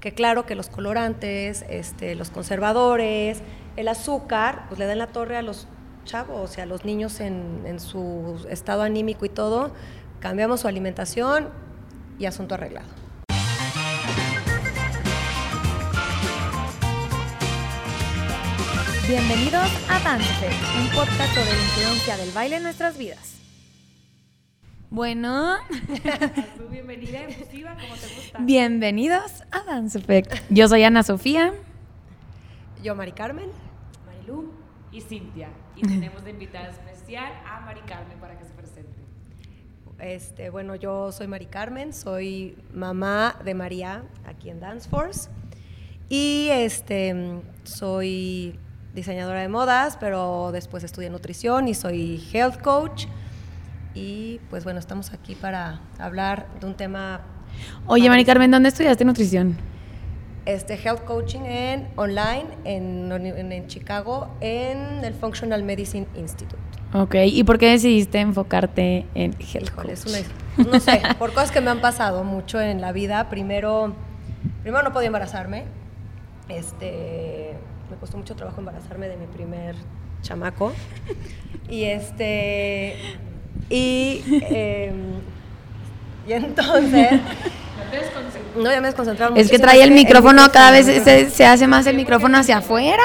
que 0.00 0.12
claro 0.12 0.46
que 0.46 0.54
los 0.54 0.68
colorantes, 0.68 1.64
este, 1.68 2.14
los 2.14 2.30
conservadores, 2.30 3.40
el 3.76 3.88
azúcar, 3.88 4.66
pues 4.68 4.78
le 4.78 4.86
dan 4.86 4.98
la 4.98 5.08
torre 5.08 5.36
a 5.36 5.42
los 5.42 5.66
chavos, 6.04 6.50
o 6.50 6.52
sea, 6.52 6.64
a 6.64 6.66
los 6.66 6.84
niños 6.84 7.20
en, 7.20 7.80
su 7.80 8.46
estado 8.48 8.82
anímico 8.82 9.24
y 9.24 9.28
todo. 9.28 9.72
Cambiamos 10.20 10.60
su 10.60 10.68
alimentación 10.68 11.48
y 12.18 12.26
asunto 12.26 12.54
arreglado. 12.54 12.88
Bienvenidos 19.06 19.68
a 19.88 19.98
Dance, 20.00 20.48
un 20.78 20.88
podcast 20.90 21.34
sobre 21.34 21.50
la 21.50 21.62
influencia 21.62 22.16
del 22.18 22.30
baile 22.32 22.56
en 22.56 22.62
nuestras 22.62 22.98
vidas. 22.98 23.37
Bueno, 24.90 25.56
bienvenida 26.70 27.24
efusiva, 27.24 27.74
como 27.74 27.94
te 27.94 28.14
gusta. 28.14 28.38
bienvenidos 28.40 29.42
a 29.50 29.62
Dance 29.64 29.98
Effect. 29.98 30.34
Yo 30.48 30.66
soy 30.66 30.82
Ana 30.82 31.02
Sofía. 31.02 31.52
Yo, 32.82 32.94
Mari 32.94 33.12
Carmen. 33.12 33.50
Marilu 34.06 34.50
y 34.90 35.02
Cintia. 35.02 35.50
Y 35.76 35.82
tenemos 35.82 36.24
de 36.24 36.30
invitada 36.30 36.70
especial 36.70 37.30
a 37.46 37.60
Mari 37.60 37.82
Carmen 37.82 38.18
para 38.18 38.38
que 38.38 38.46
se 38.46 38.52
presente. 38.54 38.88
Este, 39.98 40.48
bueno, 40.48 40.74
yo 40.74 41.12
soy 41.12 41.26
Mari 41.26 41.46
Carmen, 41.46 41.92
soy 41.92 42.56
mamá 42.72 43.36
de 43.44 43.52
María 43.52 44.04
aquí 44.24 44.48
en 44.48 44.58
Dance 44.58 44.88
Force. 44.88 45.28
Y 46.08 46.48
este, 46.50 47.42
soy 47.64 48.58
diseñadora 48.94 49.42
de 49.42 49.48
modas, 49.48 49.98
pero 49.98 50.50
después 50.50 50.82
estudié 50.82 51.10
nutrición 51.10 51.68
y 51.68 51.74
soy 51.74 52.26
health 52.32 52.62
coach. 52.62 53.04
Y 53.94 54.40
pues 54.50 54.64
bueno, 54.64 54.78
estamos 54.78 55.12
aquí 55.12 55.34
para 55.34 55.80
hablar 55.98 56.46
de 56.60 56.66
un 56.66 56.74
tema. 56.74 57.20
Oye, 57.86 58.08
Mari 58.08 58.24
Carmen, 58.24 58.50
¿dónde 58.50 58.68
estudiaste 58.68 59.04
nutrición? 59.04 59.56
Este, 60.46 60.74
health 60.74 61.04
coaching 61.04 61.40
en 61.40 61.88
online 61.96 62.46
en, 62.64 63.10
en, 63.12 63.52
en 63.52 63.66
Chicago 63.66 64.28
en 64.40 65.04
el 65.04 65.12
Functional 65.14 65.62
Medicine 65.62 66.06
Institute. 66.16 66.56
Ok, 66.94 67.16
¿y 67.26 67.44
por 67.44 67.58
qué 67.58 67.68
decidiste 67.70 68.18
enfocarte 68.20 69.04
en 69.14 69.32
health 69.34 69.68
Híjole, 69.68 69.92
es 69.92 70.04
coach? 70.04 70.14
una- 70.58 70.70
no 70.72 70.80
sé, 70.80 71.02
por 71.18 71.32
cosas 71.34 71.50
que 71.50 71.60
me 71.60 71.70
han 71.70 71.80
pasado 71.82 72.24
mucho 72.24 72.60
en 72.60 72.80
la 72.80 72.92
vida. 72.92 73.28
Primero, 73.28 73.94
primero 74.62 74.82
no 74.84 74.92
podía 74.92 75.08
embarazarme. 75.08 75.64
Este, 76.48 77.52
me 77.90 77.96
costó 77.96 78.16
mucho 78.16 78.34
trabajo 78.34 78.60
embarazarme 78.60 79.08
de 79.08 79.16
mi 79.18 79.26
primer 79.26 79.74
chamaco. 80.22 80.72
Y 81.68 81.84
este, 81.84 82.96
y, 83.70 84.22
em, 84.50 84.94
y 86.26 86.32
entonces, 86.32 87.20
No 88.56 88.70
ya 88.70 88.80
me 88.80 88.88
desconcentraron 88.88 89.36
Es 89.38 89.50
que 89.50 89.58
trae 89.58 89.82
el 89.82 89.92
micrófono, 89.92 90.50
cada 90.52 90.72
vez 90.72 90.86
se, 90.86 91.30
se 91.30 91.46
hace 91.46 91.66
más 91.66 91.86
el 91.86 91.96
micrófono 91.96 92.38
hacia 92.38 92.58
afuera. 92.58 93.02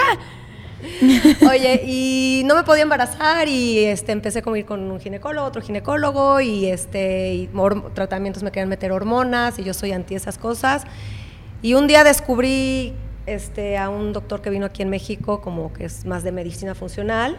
Oye, 1.49 1.81
y 1.85 2.43
no 2.45 2.55
me 2.55 2.63
podía 2.63 2.83
embarazar 2.83 3.47
y 3.47 3.79
este, 3.79 4.11
empecé 4.11 4.43
a 4.45 4.57
ir 4.57 4.65
con 4.65 4.91
un 4.91 4.99
ginecólogo, 4.99 5.47
otro 5.47 5.61
ginecólogo 5.61 6.41
y, 6.41 6.65
este, 6.65 7.33
y 7.33 7.49
tratamientos 7.93 8.43
me 8.43 8.51
querían 8.51 8.69
meter 8.69 8.91
hormonas 8.91 9.59
y 9.59 9.63
yo 9.63 9.73
soy 9.73 9.91
anti 9.91 10.15
esas 10.15 10.37
cosas. 10.37 10.83
Y 11.61 11.75
un 11.75 11.87
día 11.87 12.03
descubrí 12.03 12.93
este, 13.25 13.77
a 13.77 13.89
un 13.89 14.11
doctor 14.11 14.41
que 14.41 14.49
vino 14.49 14.65
aquí 14.65 14.81
en 14.81 14.89
México, 14.89 15.41
como 15.41 15.71
que 15.71 15.85
es 15.85 16.05
más 16.05 16.23
de 16.23 16.33
medicina 16.33 16.75
funcional, 16.75 17.37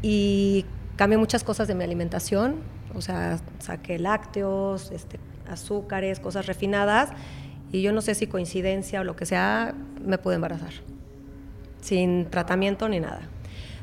y 0.00 0.64
cambié 0.98 1.16
muchas 1.16 1.44
cosas 1.44 1.68
de 1.68 1.74
mi 1.74 1.84
alimentación, 1.84 2.56
o 2.94 3.00
sea, 3.00 3.38
saqué 3.60 3.98
lácteos, 3.98 4.90
este, 4.90 5.20
azúcares, 5.48 6.18
cosas 6.18 6.46
refinadas, 6.46 7.10
y 7.70 7.82
yo 7.82 7.92
no 7.92 8.02
sé 8.02 8.16
si 8.16 8.26
coincidencia 8.26 9.00
o 9.00 9.04
lo 9.04 9.14
que 9.14 9.24
sea, 9.24 9.74
me 10.04 10.18
pude 10.18 10.34
embarazar 10.34 10.72
sin 11.80 12.28
tratamiento 12.28 12.88
ni 12.88 12.98
nada. 12.98 13.20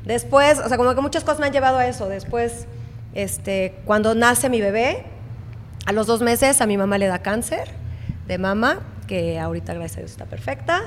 Después, 0.04 0.60
o 0.60 0.68
sea, 0.68 0.76
como 0.76 0.94
que 0.94 1.00
muchas 1.00 1.24
cosas 1.24 1.40
me 1.40 1.46
han 1.46 1.52
llevado 1.52 1.78
a 1.78 1.86
eso. 1.86 2.08
Después, 2.08 2.66
este, 3.14 3.80
cuando 3.86 4.14
nace 4.14 4.50
mi 4.50 4.60
bebé, 4.60 5.04
a 5.86 5.92
los 5.92 6.06
dos 6.06 6.20
meses 6.20 6.60
a 6.60 6.66
mi 6.66 6.76
mamá 6.76 6.98
le 6.98 7.06
da 7.06 7.20
cáncer 7.20 7.68
de 8.28 8.36
mama, 8.38 8.80
que 9.06 9.38
ahorita 9.38 9.72
gracias 9.72 9.96
a 9.96 10.00
Dios 10.00 10.10
está 10.10 10.26
perfecta, 10.26 10.82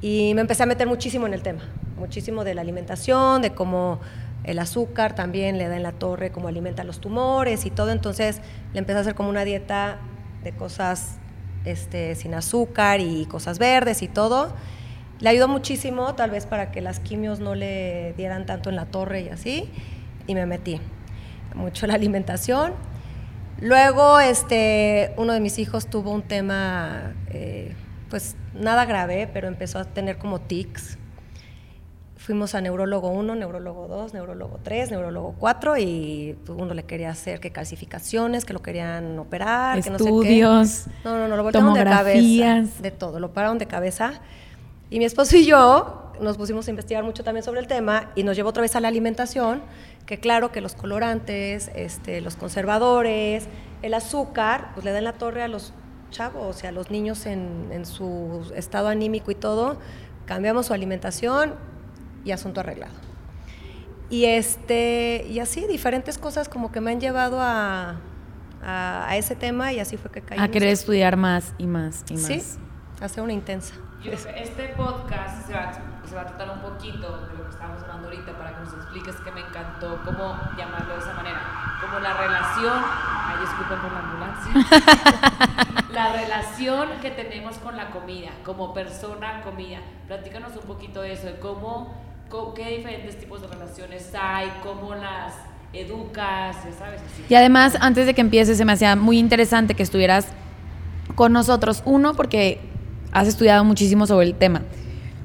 y 0.00 0.32
me 0.34 0.42
empecé 0.42 0.62
a 0.62 0.66
meter 0.66 0.86
muchísimo 0.86 1.26
en 1.26 1.34
el 1.34 1.42
tema, 1.42 1.62
muchísimo 1.98 2.44
de 2.44 2.54
la 2.54 2.60
alimentación, 2.60 3.42
de 3.42 3.52
cómo 3.52 4.00
el 4.46 4.60
azúcar 4.60 5.14
también 5.14 5.58
le 5.58 5.68
da 5.68 5.76
en 5.76 5.82
la 5.82 5.92
torre, 5.92 6.30
cómo 6.30 6.48
alimenta 6.48 6.84
los 6.84 7.00
tumores 7.00 7.66
y 7.66 7.70
todo, 7.70 7.90
entonces 7.90 8.40
le 8.72 8.78
empecé 8.78 8.98
a 8.98 9.00
hacer 9.02 9.14
como 9.14 9.28
una 9.28 9.44
dieta 9.44 9.98
de 10.44 10.52
cosas 10.52 11.18
este, 11.64 12.14
sin 12.14 12.32
azúcar 12.32 13.00
y 13.00 13.26
cosas 13.26 13.58
verdes 13.58 14.02
y 14.02 14.08
todo. 14.08 14.54
Le 15.18 15.30
ayudó 15.30 15.48
muchísimo, 15.48 16.14
tal 16.14 16.30
vez 16.30 16.46
para 16.46 16.70
que 16.70 16.80
las 16.80 17.00
quimios 17.00 17.40
no 17.40 17.54
le 17.56 18.14
dieran 18.16 18.46
tanto 18.46 18.70
en 18.70 18.76
la 18.76 18.86
torre 18.86 19.22
y 19.22 19.28
así, 19.30 19.68
y 20.28 20.34
me 20.34 20.46
metí 20.46 20.80
mucho 21.54 21.86
en 21.86 21.88
la 21.88 21.96
alimentación. 21.96 22.74
Luego, 23.60 24.20
este, 24.20 25.12
uno 25.16 25.32
de 25.32 25.40
mis 25.40 25.58
hijos 25.58 25.86
tuvo 25.88 26.12
un 26.12 26.22
tema, 26.22 27.14
eh, 27.30 27.74
pues 28.10 28.36
nada 28.54 28.84
grave, 28.84 29.28
pero 29.32 29.48
empezó 29.48 29.78
a 29.80 29.86
tener 29.86 30.18
como 30.18 30.40
tics. 30.40 30.98
Fuimos 32.26 32.56
a 32.56 32.60
neurólogo 32.60 33.10
1, 33.10 33.36
neurólogo 33.36 33.86
2, 33.86 34.12
neurólogo 34.12 34.58
3, 34.64 34.90
neurólogo 34.90 35.36
4 35.38 35.76
y 35.78 36.36
pues, 36.44 36.58
uno 36.60 36.74
le 36.74 36.82
quería 36.82 37.10
hacer 37.10 37.38
que 37.38 37.52
calcificaciones, 37.52 38.44
que 38.44 38.52
lo 38.52 38.60
querían 38.60 39.16
operar, 39.20 39.80
que 39.80 39.90
no 39.90 39.96
sé 39.96 40.02
qué. 40.06 40.10
Estudios, 40.10 40.86
No, 41.04 41.18
no, 41.18 41.28
no, 41.28 41.36
lo 41.36 41.44
voltearon 41.44 41.72
de 41.74 41.84
cabeza. 41.84 42.64
De 42.82 42.90
todo, 42.90 43.20
lo 43.20 43.32
pararon 43.32 43.58
de 43.58 43.66
cabeza. 43.66 44.14
Y 44.90 44.98
mi 44.98 45.04
esposo 45.04 45.36
y 45.36 45.46
yo 45.46 46.10
nos 46.20 46.36
pusimos 46.36 46.66
a 46.66 46.70
investigar 46.70 47.04
mucho 47.04 47.22
también 47.22 47.44
sobre 47.44 47.60
el 47.60 47.68
tema 47.68 48.10
y 48.16 48.24
nos 48.24 48.34
llevó 48.34 48.48
otra 48.48 48.62
vez 48.62 48.74
a 48.74 48.80
la 48.80 48.88
alimentación, 48.88 49.62
que 50.04 50.18
claro 50.18 50.50
que 50.50 50.60
los 50.60 50.74
colorantes, 50.74 51.70
este, 51.76 52.20
los 52.22 52.34
conservadores, 52.34 53.46
el 53.82 53.94
azúcar, 53.94 54.72
pues 54.74 54.84
le 54.84 54.90
dan 54.90 55.04
la 55.04 55.12
torre 55.12 55.44
a 55.44 55.48
los 55.48 55.72
chavos, 56.10 56.56
o 56.56 56.58
sea, 56.58 56.70
a 56.70 56.72
los 56.72 56.90
niños 56.90 57.24
en, 57.24 57.68
en 57.70 57.86
su 57.86 58.50
estado 58.56 58.88
anímico 58.88 59.30
y 59.30 59.36
todo. 59.36 59.78
Cambiamos 60.24 60.66
su 60.66 60.74
alimentación 60.74 61.75
y 62.26 62.32
asunto 62.32 62.60
arreglado. 62.60 62.92
Y, 64.10 64.24
este, 64.26 65.26
y 65.30 65.38
así, 65.38 65.66
diferentes 65.66 66.18
cosas 66.18 66.48
como 66.48 66.70
que 66.70 66.80
me 66.80 66.90
han 66.90 67.00
llevado 67.00 67.40
a, 67.40 67.96
a, 68.62 69.08
a 69.08 69.16
ese 69.16 69.34
tema 69.34 69.72
y 69.72 69.80
así 69.80 69.96
fue 69.96 70.10
que 70.10 70.20
caí. 70.22 70.38
A 70.38 70.48
querer 70.48 70.68
eso. 70.68 70.82
estudiar 70.82 71.16
más 71.16 71.54
y 71.56 71.66
más 71.66 72.04
y 72.10 72.14
más. 72.14 72.22
Sí, 72.24 72.42
hacer 73.00 73.22
una 73.22 73.32
intensa. 73.32 73.74
Yo 74.02 74.12
este 74.12 74.68
podcast 74.76 75.46
se 75.46 75.54
va, 75.54 75.72
se 76.04 76.14
va 76.14 76.22
a 76.22 76.26
tratar 76.26 76.50
un 76.50 76.60
poquito 76.60 77.26
de 77.26 77.36
lo 77.36 77.44
que 77.44 77.50
estamos 77.50 77.82
hablando 77.82 78.08
ahorita 78.08 78.38
para 78.38 78.54
que 78.54 78.60
nos 78.60 78.74
expliques 78.74 79.16
que 79.16 79.32
me 79.32 79.40
encantó 79.40 80.00
cómo 80.04 80.38
llamarlo 80.56 80.94
de 80.94 81.00
esa 81.00 81.14
manera. 81.14 81.40
Como 81.80 81.98
la 81.98 82.14
relación, 82.14 82.84
ay, 82.84 83.40
disculpen 83.40 83.78
por 83.80 83.92
la 83.92 83.98
ambulancia, 83.98 85.82
la 85.90 86.12
relación 86.12 86.88
que 87.02 87.10
tenemos 87.10 87.58
con 87.58 87.76
la 87.76 87.90
comida, 87.90 88.30
como 88.44 88.72
persona 88.72 89.42
comida. 89.42 89.80
Platícanos 90.06 90.54
un 90.54 90.62
poquito 90.62 91.02
de 91.02 91.12
eso, 91.12 91.26
de 91.26 91.40
cómo, 91.40 92.05
qué 92.54 92.76
diferentes 92.76 93.18
tipos 93.18 93.40
de 93.40 93.48
relaciones 93.48 94.10
hay, 94.18 94.48
cómo 94.62 94.94
las 94.94 95.34
educas, 95.72 96.56
ya 96.64 96.72
sabes, 96.78 97.00
así. 97.00 97.22
Y 97.28 97.34
además, 97.34 97.76
antes 97.80 98.06
de 98.06 98.14
que 98.14 98.20
empieces, 98.20 98.56
se 98.58 98.64
me 98.64 98.72
hacía 98.72 98.96
muy 98.96 99.18
interesante 99.18 99.74
que 99.74 99.82
estuvieras 99.82 100.28
con 101.14 101.32
nosotros. 101.32 101.82
Uno, 101.84 102.14
porque 102.14 102.60
has 103.12 103.28
estudiado 103.28 103.64
muchísimo 103.64 104.06
sobre 104.06 104.26
el 104.26 104.34
tema. 104.34 104.62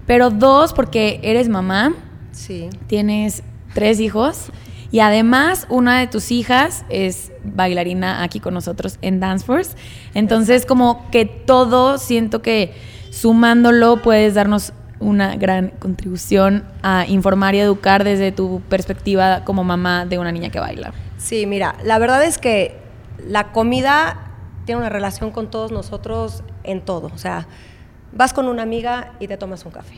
Pero 0.08 0.30
dos, 0.30 0.74
porque 0.74 1.20
eres 1.24 1.50
mamá, 1.50 1.94
Sí. 2.32 2.70
tienes 2.88 3.44
tres 3.74 4.00
hijos 4.00 4.48
y 4.92 5.00
además 5.00 5.68
una 5.70 6.00
de 6.00 6.08
tus 6.08 6.32
hijas 6.32 6.86
es 6.90 7.32
bailarina 7.44 8.24
aquí 8.24 8.40
con 8.40 8.54
nosotros 8.54 8.98
en 9.02 9.20
Dance 9.20 9.46
Force. 9.46 9.76
Entonces, 10.14 10.66
como 10.66 11.10
que 11.12 11.26
todo 11.26 11.98
siento 11.98 12.42
que 12.42 12.74
sumándolo 13.10 14.02
puedes 14.02 14.34
darnos 14.34 14.74
una 15.02 15.36
gran 15.36 15.70
contribución 15.80 16.64
a 16.84 17.06
informar 17.08 17.56
y 17.56 17.59
educar 17.59 18.03
desde 18.03 18.32
tu 18.32 18.62
perspectiva 18.70 19.44
como 19.44 19.64
mamá 19.64 20.06
de 20.06 20.20
una 20.20 20.32
niña 20.32 20.50
que 20.50 20.59
baila. 20.59 20.94
Sí, 21.18 21.46
mira, 21.46 21.76
la 21.84 22.00
verdad 22.00 22.24
es 22.24 22.38
que 22.38 22.78
la 23.28 23.52
comida 23.52 24.32
tiene 24.66 24.80
una 24.80 24.90
relación 24.90 25.32
con 25.32 25.50
todos 25.50 25.72
nosotros 25.72 26.44
en 26.64 26.82
todo. 26.82 27.12
O 27.14 27.18
sea, 27.18 27.48
vas 28.14 28.34
con 28.34 28.48
una 28.48 28.64
amiga 28.64 29.14
y 29.20 29.28
te 29.28 29.38
tomas 29.38 29.66
un 29.66 29.72
café. 29.72 29.96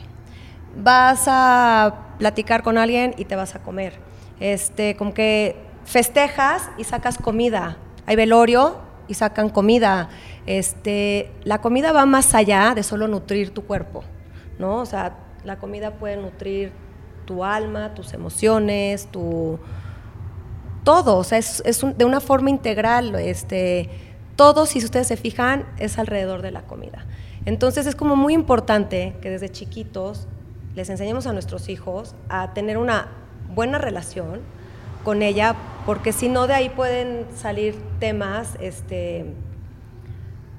Vas 0.76 1.24
a 1.26 2.16
platicar 2.18 2.62
con 2.62 2.78
alguien 2.78 3.14
y 3.16 3.24
te 3.24 3.36
vas 3.36 3.54
a 3.54 3.60
comer. 3.60 3.94
Este, 4.40 4.96
como 4.96 5.14
que 5.14 5.56
festejas 5.84 6.70
y 6.78 6.84
sacas 6.84 7.18
comida. 7.18 7.76
Hay 8.06 8.16
velorio 8.16 8.78
y 9.08 9.14
sacan 9.14 9.48
comida. 9.48 10.08
Este, 10.46 11.30
la 11.44 11.60
comida 11.60 11.92
va 11.92 12.06
más 12.06 12.34
allá 12.34 12.74
de 12.74 12.82
solo 12.82 13.08
nutrir 13.08 13.50
tu 13.50 13.64
cuerpo, 13.64 14.04
¿no? 14.58 14.78
O 14.80 14.86
sea, 14.86 15.16
la 15.44 15.56
comida 15.56 15.92
puede 15.92 16.16
nutrir 16.16 16.72
tu 17.26 17.44
alma, 17.44 17.94
tus 17.94 18.12
emociones, 18.14 19.06
tu 19.10 19.58
todo, 20.84 21.16
o 21.16 21.24
sea, 21.24 21.38
es, 21.38 21.62
es 21.64 21.82
un- 21.82 21.96
de 21.96 22.04
una 22.04 22.20
forma 22.20 22.50
integral, 22.50 23.14
este, 23.14 23.88
todo, 24.36 24.66
si 24.66 24.78
ustedes 24.84 25.06
se 25.06 25.16
fijan, 25.16 25.64
es 25.78 25.98
alrededor 25.98 26.42
de 26.42 26.50
la 26.50 26.62
comida. 26.62 27.06
Entonces 27.46 27.86
es 27.86 27.94
como 27.96 28.16
muy 28.16 28.34
importante 28.34 29.16
que 29.22 29.30
desde 29.30 29.48
chiquitos 29.50 30.26
les 30.74 30.90
enseñemos 30.90 31.26
a 31.26 31.32
nuestros 31.32 31.68
hijos 31.68 32.14
a 32.28 32.52
tener 32.52 32.76
una 32.78 33.08
buena 33.54 33.78
relación 33.78 34.40
con 35.04 35.22
ella, 35.22 35.54
porque 35.86 36.12
si 36.12 36.28
no 36.28 36.46
de 36.46 36.54
ahí 36.54 36.68
pueden 36.68 37.26
salir 37.34 37.76
temas 38.00 38.56
este, 38.60 39.26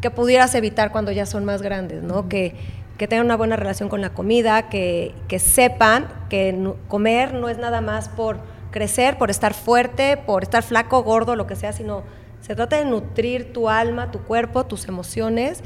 que 0.01 0.09
pudieras 0.09 0.55
evitar 0.55 0.91
cuando 0.91 1.11
ya 1.11 1.25
son 1.25 1.45
más 1.45 1.61
grandes, 1.61 2.01
¿no? 2.01 2.27
que, 2.29 2.55
que, 2.97 3.07
tengan 3.07 3.25
una 3.25 3.37
buena 3.37 3.55
relación 3.55 3.89
con 3.89 4.01
la 4.01 4.13
comida, 4.13 4.69
que, 4.69 5.13
que 5.27 5.39
sepan 5.39 6.07
que 6.29 6.73
comer 6.87 7.33
no 7.33 7.49
es 7.49 7.57
nada 7.57 7.81
más 7.81 8.09
por 8.09 8.39
crecer, 8.71 9.17
por 9.17 9.29
estar 9.29 9.53
fuerte, 9.53 10.17
por 10.17 10.43
estar 10.43 10.63
flaco, 10.63 11.01
gordo, 11.03 11.35
lo 11.35 11.47
que 11.47 11.55
sea, 11.55 11.71
sino 11.73 12.03
se 12.41 12.55
trata 12.55 12.77
de 12.77 12.85
nutrir 12.85 13.53
tu 13.53 13.69
alma, 13.69 14.11
tu 14.11 14.19
cuerpo, 14.19 14.65
tus 14.65 14.87
emociones 14.87 15.63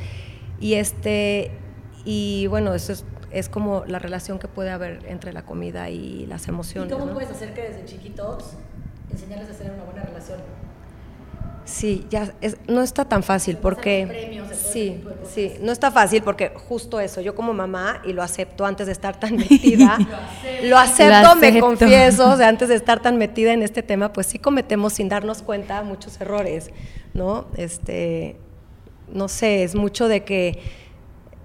y 0.59 0.75
este 0.75 1.51
y 2.05 2.47
bueno, 2.47 2.73
eso 2.73 2.93
es, 2.93 3.05
es 3.31 3.49
como 3.49 3.83
la 3.85 3.99
relación 3.99 4.39
que 4.39 4.47
puede 4.47 4.69
haber 4.69 5.05
entre 5.07 5.33
la 5.33 5.43
comida 5.43 5.89
y 5.89 6.25
las 6.25 6.47
emociones. 6.47 6.91
¿Y 6.91 6.95
cómo 6.95 7.13
puedes 7.13 7.29
hacer 7.29 7.53
que 7.53 7.63
desde 7.63 7.85
chiquitos 7.85 8.53
enseñarles 9.11 9.49
a 9.49 9.51
hacer 9.51 9.71
una 9.71 9.83
buena 9.83 10.03
relación? 10.03 10.39
Sí, 11.65 12.05
ya 12.09 12.33
no 12.67 12.81
está 12.81 13.05
tan 13.05 13.21
fácil 13.21 13.57
porque 13.57 14.41
sí, 14.53 15.03
sí, 15.33 15.53
no 15.61 15.71
está 15.71 15.91
fácil 15.91 16.23
porque 16.23 16.51
justo 16.67 16.99
eso, 16.99 17.21
yo 17.21 17.35
como 17.35 17.53
mamá 17.53 18.01
y 18.05 18.13
lo 18.13 18.23
acepto 18.23 18.65
antes 18.65 18.87
de 18.87 18.93
estar 18.93 19.19
tan 19.19 19.35
metida, 19.37 19.97
lo, 20.63 20.77
acepto, 20.77 21.35
me 21.35 21.59
confieso, 21.59 22.31
o 22.31 22.37
sea, 22.37 22.47
antes 22.47 22.69
de 22.69 22.75
estar 22.75 23.01
tan 23.01 23.17
metida 23.17 23.53
en 23.53 23.61
este 23.61 23.83
tema, 23.83 24.11
pues 24.11 24.27
sí 24.27 24.39
cometemos 24.39 24.93
sin 24.93 25.09
darnos 25.09 25.41
cuenta 25.41 25.83
muchos 25.83 26.19
errores, 26.19 26.71
¿no? 27.13 27.47
Este, 27.55 28.35
no 29.11 29.27
sé, 29.27 29.63
es 29.63 29.75
mucho 29.75 30.07
de 30.07 30.23
que 30.23 30.59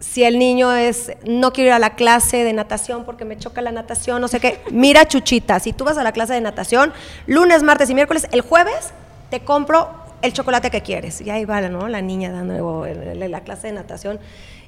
si 0.00 0.22
el 0.24 0.38
niño 0.38 0.72
es, 0.72 1.12
no 1.26 1.52
quiero 1.52 1.68
ir 1.68 1.74
a 1.74 1.78
la 1.78 1.94
clase 1.96 2.44
de 2.44 2.52
natación 2.52 3.04
porque 3.04 3.24
me 3.24 3.38
choca 3.38 3.62
la 3.62 3.72
natación, 3.72 4.20
no 4.20 4.28
sé 4.28 4.40
qué, 4.40 4.60
mira 4.70 5.06
chuchita, 5.06 5.60
si 5.60 5.72
tú 5.72 5.84
vas 5.84 5.98
a 5.98 6.02
la 6.02 6.12
clase 6.12 6.34
de 6.34 6.40
natación, 6.40 6.92
lunes, 7.26 7.62
martes 7.62 7.90
y 7.90 7.94
miércoles, 7.94 8.28
el 8.30 8.42
jueves 8.42 8.92
te 9.30 9.40
compro 9.40 10.03
el 10.24 10.32
chocolate 10.32 10.70
que 10.70 10.80
quieres. 10.80 11.20
Y 11.20 11.30
ahí 11.30 11.44
va 11.44 11.60
¿no? 11.68 11.88
la 11.88 12.00
niña 12.00 12.32
dando 12.32 12.86
la 12.86 13.40
clase 13.42 13.68
de 13.68 13.74
natación 13.74 14.18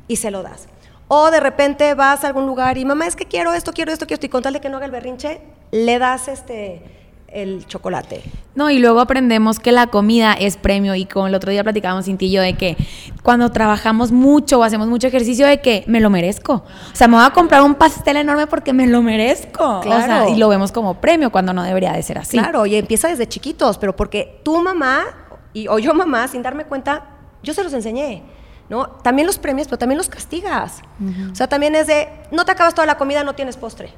y 0.06 0.17
se 0.17 0.31
lo 0.31 0.43
das. 0.43 0.69
O 1.08 1.31
de 1.31 1.41
repente 1.41 1.94
vas 1.94 2.25
a 2.25 2.29
algún 2.29 2.47
lugar 2.47 2.79
y 2.79 2.85
mamá, 2.85 3.06
es 3.06 3.17
que 3.17 3.26
quiero 3.26 3.53
esto, 3.53 3.73
quiero 3.73 3.93
esto, 3.93 4.06
quiero 4.06 4.17
esto, 4.17 4.26
y 4.26 4.29
con 4.29 4.43
tal 4.43 4.55
de 4.55 4.61
que 4.61 4.69
no 4.69 4.76
haga 4.76 4.87
el 4.87 4.93
berrinche, 4.93 5.41
le 5.70 5.99
das 5.99 6.29
este 6.29 6.82
el 7.29 7.67
chocolate. 7.67 8.23
No, 8.55 8.70
y 8.70 8.79
luego 8.79 9.00
aprendemos 9.00 9.61
que 9.61 9.70
la 9.70 9.88
comida 9.88 10.32
es 10.32 10.56
premio 10.56 10.94
y 10.94 11.05
como 11.05 11.26
el 11.26 11.35
otro 11.35 11.50
día 11.50 11.62
platicábamos 11.62 12.06
sin 12.06 12.17
yo 12.19 12.41
de 12.41 12.55
que 12.55 12.76
cuando 13.23 13.50
trabajamos 13.50 14.11
mucho 14.11 14.59
o 14.59 14.62
hacemos 14.62 14.88
mucho 14.88 15.06
ejercicio 15.09 15.47
de 15.47 15.61
que 15.61 15.85
me 15.87 16.00
lo 16.00 16.09
merezco. 16.09 16.55
O 16.55 16.97
sea, 16.97 17.09
me 17.09 17.17
voy 17.17 17.26
a 17.26 17.31
comprar 17.31 17.62
un 17.62 17.75
pastel 17.75 18.17
enorme 18.17 18.47
porque 18.47 18.73
me 18.73 18.87
lo 18.87 19.02
merezco. 19.02 19.81
Claro. 19.82 20.31
y 20.31 20.37
lo 20.37 20.49
vemos 20.49 20.73
como 20.73 20.94
premio 21.00 21.31
cuando 21.31 21.52
no 21.52 21.62
debería 21.62 21.93
de 21.93 22.02
ser 22.02 22.19
así. 22.19 22.38
Claro, 22.38 22.64
y 22.64 22.76
empieza 22.76 23.09
desde 23.09 23.29
chiquitos, 23.29 23.76
pero 23.76 23.94
porque 23.94 24.41
tu 24.43 24.62
mamá 24.62 25.25
y, 25.56 25.69
o 25.69 25.79
yo 25.79 25.94
mamá, 25.94 26.29
sin 26.29 26.43
darme 26.43 26.64
cuenta, 26.64 27.05
yo 27.43 27.55
se 27.55 27.64
los 27.64 27.73
enseñé. 27.73 28.23
¿no? 28.69 28.88
También 28.88 29.26
los 29.26 29.38
premios, 29.38 29.69
pero 29.69 29.79
también 29.79 29.97
los 29.97 30.08
castigas. 30.08 30.82
O 31.31 31.35
sea, 31.35 31.49
también 31.49 31.75
es 31.75 31.87
de, 31.87 32.08
no 32.32 32.44
te 32.44 32.53
acabas 32.53 32.75
toda 32.75 32.87
la 32.87 32.99
comida, 32.99 33.23
no 33.23 33.35
tienes 33.35 33.56
postre 33.56 33.94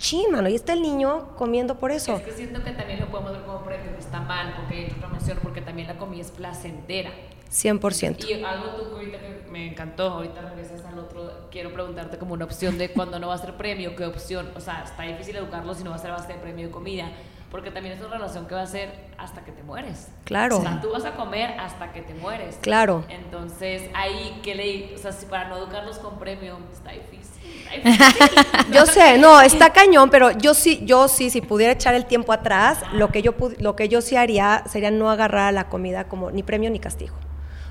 chin, 0.00 0.32
mano, 0.32 0.48
y 0.48 0.54
está 0.54 0.72
el 0.72 0.82
niño 0.82 1.36
comiendo 1.36 1.78
por 1.78 1.92
eso. 1.92 2.16
Es 2.16 2.22
que 2.22 2.32
siento 2.32 2.64
que 2.64 2.72
también 2.72 3.00
lo 3.00 3.08
podemos 3.10 3.32
ver 3.32 3.42
como 3.42 3.62
premio, 3.62 3.90
está 3.98 4.20
mal, 4.20 4.54
porque 4.56 4.86
hay 4.86 4.90
promoción, 4.90 5.38
porque 5.42 5.60
también 5.60 5.86
la 5.86 5.98
comida 5.98 6.22
es 6.22 6.30
placentera. 6.30 7.10
100%. 7.50 8.28
Y 8.28 8.44
algo 8.44 8.70
tú 8.76 8.96
ahorita 8.96 9.18
que 9.18 9.48
me 9.50 9.68
encantó, 9.68 10.10
ahorita 10.10 10.40
regresas 10.40 10.84
al 10.86 10.98
otro, 10.98 11.48
quiero 11.50 11.72
preguntarte 11.72 12.16
como 12.16 12.32
una 12.32 12.44
opción 12.44 12.78
de 12.78 12.92
cuando 12.92 13.18
no 13.18 13.28
va 13.28 13.34
a 13.34 13.38
ser 13.38 13.56
premio, 13.56 13.94
qué 13.94 14.06
opción, 14.06 14.50
o 14.56 14.60
sea, 14.60 14.84
está 14.84 15.02
difícil 15.02 15.36
educarlo 15.36 15.74
si 15.74 15.84
no 15.84 15.90
va 15.90 15.96
a 15.96 15.98
ser 15.98 16.12
base 16.12 16.32
de 16.32 16.38
premio 16.38 16.66
de 16.66 16.72
comida, 16.72 17.10
porque 17.50 17.70
también 17.70 17.96
es 17.96 18.00
una 18.00 18.16
relación 18.16 18.46
que 18.46 18.54
va 18.54 18.62
a 18.62 18.66
ser 18.66 18.94
hasta 19.18 19.44
que 19.44 19.50
te 19.50 19.62
mueres. 19.62 20.08
Claro. 20.24 20.58
O 20.58 20.62
sea, 20.62 20.80
tú 20.80 20.92
vas 20.92 21.04
a 21.04 21.12
comer 21.16 21.58
hasta 21.58 21.92
que 21.92 22.00
te 22.02 22.14
mueres. 22.14 22.58
Claro. 22.60 23.04
Entonces, 23.08 23.82
ahí, 23.94 24.40
¿qué 24.42 24.54
le, 24.54 24.94
o 24.94 24.98
sea, 24.98 25.12
si 25.12 25.26
para 25.26 25.48
no 25.48 25.56
educarlos 25.56 25.98
con 25.98 26.18
premio, 26.18 26.58
está 26.72 26.92
difícil. 26.92 27.30
yo 28.72 28.86
sé, 28.86 29.18
no, 29.18 29.40
está 29.42 29.72
cañón, 29.72 30.10
pero 30.10 30.30
yo 30.30 30.54
sí, 30.54 30.80
yo 30.84 31.08
sí, 31.08 31.30
si 31.30 31.40
pudiera 31.40 31.72
echar 31.72 31.94
el 31.94 32.06
tiempo 32.06 32.32
atrás, 32.32 32.78
lo 32.92 33.08
que 33.08 33.22
yo 33.22 33.34
lo 33.58 33.76
que 33.76 33.88
yo 33.88 34.00
sí 34.00 34.16
haría 34.16 34.64
sería 34.66 34.90
no 34.90 35.10
agarrar 35.10 35.48
a 35.48 35.52
la 35.52 35.68
comida 35.68 36.04
como 36.04 36.30
ni 36.30 36.42
premio 36.42 36.70
ni 36.70 36.78
castigo. 36.78 37.14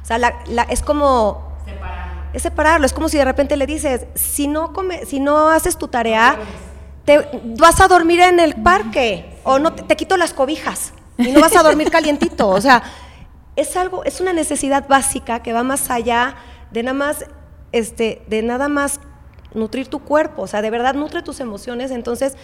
O 0.01 0.05
sea, 0.05 0.17
la, 0.17 0.63
es 0.69 0.81
como 0.81 1.53
separarlo. 1.65 2.21
Es 2.33 2.41
separarlo, 2.43 2.85
es 2.85 2.93
como 2.93 3.09
si 3.09 3.17
de 3.17 3.25
repente 3.25 3.57
le 3.57 3.65
dices, 3.65 4.07
si 4.15 4.47
no 4.47 4.73
come, 4.73 5.05
si 5.05 5.19
no 5.19 5.49
haces 5.49 5.77
tu 5.77 5.87
tarea, 5.87 6.37
te 7.09 7.27
vas 7.57 7.81
a 7.81 7.87
dormir 7.87 8.19
en 8.19 8.39
el 8.39 8.53
parque 8.53 9.25
o 9.43 9.57
no 9.57 9.73
te, 9.73 9.95
quito 9.95 10.15
las 10.15 10.31
cobijas 10.31 10.93
y 11.17 11.31
no 11.31 11.41
vas 11.41 11.55
a 11.55 11.63
dormir 11.63 11.89
calientito, 11.97 12.47
o 12.47 12.61
sea, 12.61 12.83
es 13.55 13.75
algo, 13.75 14.03
es 14.03 14.21
una 14.21 14.31
necesidad 14.31 14.87
básica 14.87 15.41
que 15.41 15.51
va 15.51 15.63
más 15.63 15.89
allá 15.89 16.35
de 16.69 16.83
nada 16.83 16.93
más 16.93 17.25
este, 17.71 18.21
de 18.27 18.43
nada 18.43 18.69
más 18.69 18.99
nutrir 19.55 19.87
tu 19.87 20.01
cuerpo, 20.01 20.43
o 20.43 20.47
sea, 20.47 20.61
de 20.61 20.69
verdad 20.69 20.93
nutre 20.93 21.23
tus 21.23 21.39
emociones, 21.39 21.89
entonces, 21.89 22.37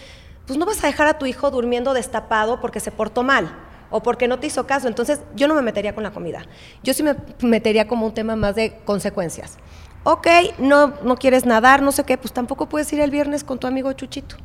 pues 0.47 0.57
no 0.57 0.65
vas 0.65 0.83
a 0.83 0.87
dejar 0.87 1.05
a 1.05 1.19
tu 1.19 1.27
hijo 1.27 1.51
durmiendo 1.51 1.93
destapado 1.93 2.59
porque 2.59 2.79
se 2.79 2.89
portó 2.89 3.21
mal 3.21 3.55
o 3.91 4.01
porque 4.01 4.27
no 4.27 4.39
te 4.39 4.47
hizo 4.47 4.65
caso, 4.65 4.87
entonces 4.87 5.21
yo 5.35 5.47
no 5.47 5.53
me 5.53 5.61
metería 5.61 5.93
con 5.93 6.01
la 6.01 6.11
comida, 6.11 6.41
yo 6.81 6.95
sí 6.95 7.03
me 7.03 7.15
metería 7.41 7.87
como 7.87 8.07
un 8.07 8.15
tema 8.15 8.35
más 8.35 8.55
de 8.55 8.79
consecuencias. 8.83 9.59
Ok, 10.05 10.27
no, 10.57 10.95
no 11.03 11.17
quieres 11.17 11.45
nadar, 11.45 11.83
no 11.83 11.91
sé 11.91 12.03
qué, 12.03 12.17
pues 12.17 12.33
tampoco 12.33 12.67
puedes 12.67 12.91
ir 12.93 12.99
el 12.99 13.11
viernes 13.11 13.43
con 13.43 13.59
tu 13.59 13.67
amigo 13.67 13.93
Chuchito. 13.93 14.37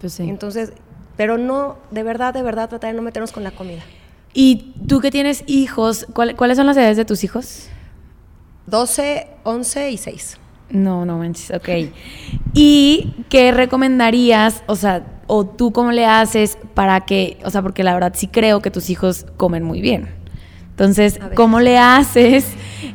Pues 0.00 0.14
sí. 0.14 0.28
Entonces, 0.28 0.72
pero 1.16 1.38
no, 1.38 1.76
de 1.90 2.02
verdad, 2.02 2.34
de 2.34 2.42
verdad, 2.42 2.68
tratar 2.68 2.90
de 2.90 2.96
no 2.96 3.02
meternos 3.02 3.32
con 3.32 3.44
la 3.44 3.50
comida. 3.50 3.82
Y 4.34 4.74
tú 4.86 5.00
que 5.00 5.10
tienes 5.10 5.44
hijos, 5.46 6.06
¿cuáles 6.12 6.56
son 6.56 6.66
las 6.66 6.76
edades 6.76 6.96
de 6.96 7.04
tus 7.04 7.24
hijos? 7.24 7.68
12, 8.66 9.28
11 9.44 9.90
y 9.90 9.96
6. 9.96 10.38
No, 10.70 11.06
no 11.06 11.18
manches, 11.18 11.50
ok. 11.52 11.68
¿Y 12.54 13.14
qué 13.30 13.52
recomendarías, 13.52 14.62
o 14.66 14.76
sea, 14.76 15.06
o 15.26 15.46
tú 15.46 15.72
cómo 15.72 15.92
le 15.92 16.04
haces 16.06 16.58
para 16.74 17.00
que, 17.00 17.38
o 17.44 17.50
sea, 17.50 17.62
porque 17.62 17.82
la 17.82 17.94
verdad 17.94 18.12
sí 18.14 18.28
creo 18.28 18.60
que 18.60 18.70
tus 18.70 18.90
hijos 18.90 19.26
comen 19.36 19.62
muy 19.62 19.80
bien. 19.80 20.08
Entonces, 20.70 21.18
¿cómo 21.34 21.60
le 21.60 21.78
haces? 21.78 22.46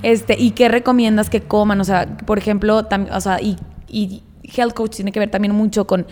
Este, 0.03 0.39
¿y 0.39 0.51
qué 0.51 0.69
recomiendas 0.69 1.31
que 1.31 1.41
coman? 1.41 1.81
O 1.81 1.83
sea, 1.83 2.17
por 2.27 2.37
ejemplo, 2.37 2.87
o 3.11 3.21
sea, 3.21 3.41
y, 3.41 3.57
y 3.87 4.21
health 4.43 4.73
coach 4.73 4.97
tiene 4.97 5.11
que 5.11 5.19
ver 5.19 5.31
también 5.31 5.55
mucho 5.55 5.87
con 5.87 6.05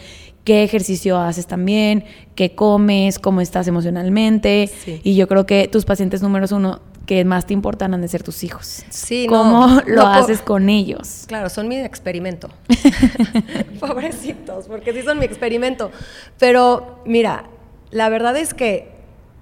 qué 0.44 0.64
ejercicio 0.64 1.18
haces 1.18 1.48
también, 1.48 2.06
qué 2.36 2.56
comes, 2.56 3.20
cómo 3.20 3.42
estás 3.42 3.68
emocionalmente. 3.68 4.70
Y 5.04 5.16
yo 5.16 5.28
creo 5.28 5.46
que 5.46 5.68
tus 5.68 5.86
pacientes 5.86 6.22
números 6.22 6.52
uno 6.52 6.82
que 7.06 7.26
más 7.26 7.48
te 7.48 7.54
importan 7.54 7.96
han 7.96 8.02
de 8.02 8.08
ser 8.08 8.22
tus 8.22 8.44
hijos. 8.44 8.84
Sí, 8.90 9.26
¿Cómo 9.28 9.82
lo 9.88 10.06
haces 10.06 10.42
con 10.42 10.70
ellos? 10.70 11.24
Claro, 11.28 11.50
son 11.50 11.68
mi 11.68 11.78
experimento. 11.78 12.50
Pobrecitos, 13.80 14.68
porque 14.68 14.94
sí 14.94 15.02
son 15.02 15.18
mi 15.18 15.26
experimento. 15.26 15.92
Pero 16.38 17.02
mira, 17.06 17.46
la 17.90 18.10
verdad 18.10 18.38
es 18.38 18.54
que 18.54 18.92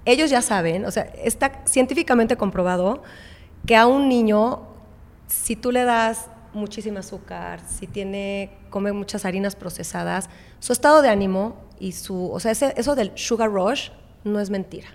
ellos 0.06 0.30
ya 0.30 0.40
saben, 0.40 0.86
o 0.86 0.90
sea, 0.90 1.12
está 1.22 1.60
científicamente 1.66 2.36
comprobado 2.36 3.02
que 3.66 3.76
a 3.76 3.86
un 3.86 4.08
niño, 4.08 4.62
si 5.26 5.54
tú 5.54 5.70
le 5.70 5.84
das 5.84 6.30
muchísimo 6.54 6.98
azúcar, 6.98 7.60
si 7.60 7.86
tiene, 7.86 8.50
come 8.70 8.92
muchas 8.92 9.24
harinas 9.24 9.56
procesadas, 9.56 10.28
su 10.60 10.72
estado 10.72 11.02
de 11.02 11.08
ánimo 11.08 11.56
y 11.78 11.92
su, 11.92 12.30
o 12.30 12.40
sea, 12.40 12.52
eso 12.52 12.94
del 12.94 13.12
sugar 13.14 13.50
rush 13.50 13.90
no 14.24 14.40
es 14.40 14.50
mentira. 14.50 14.88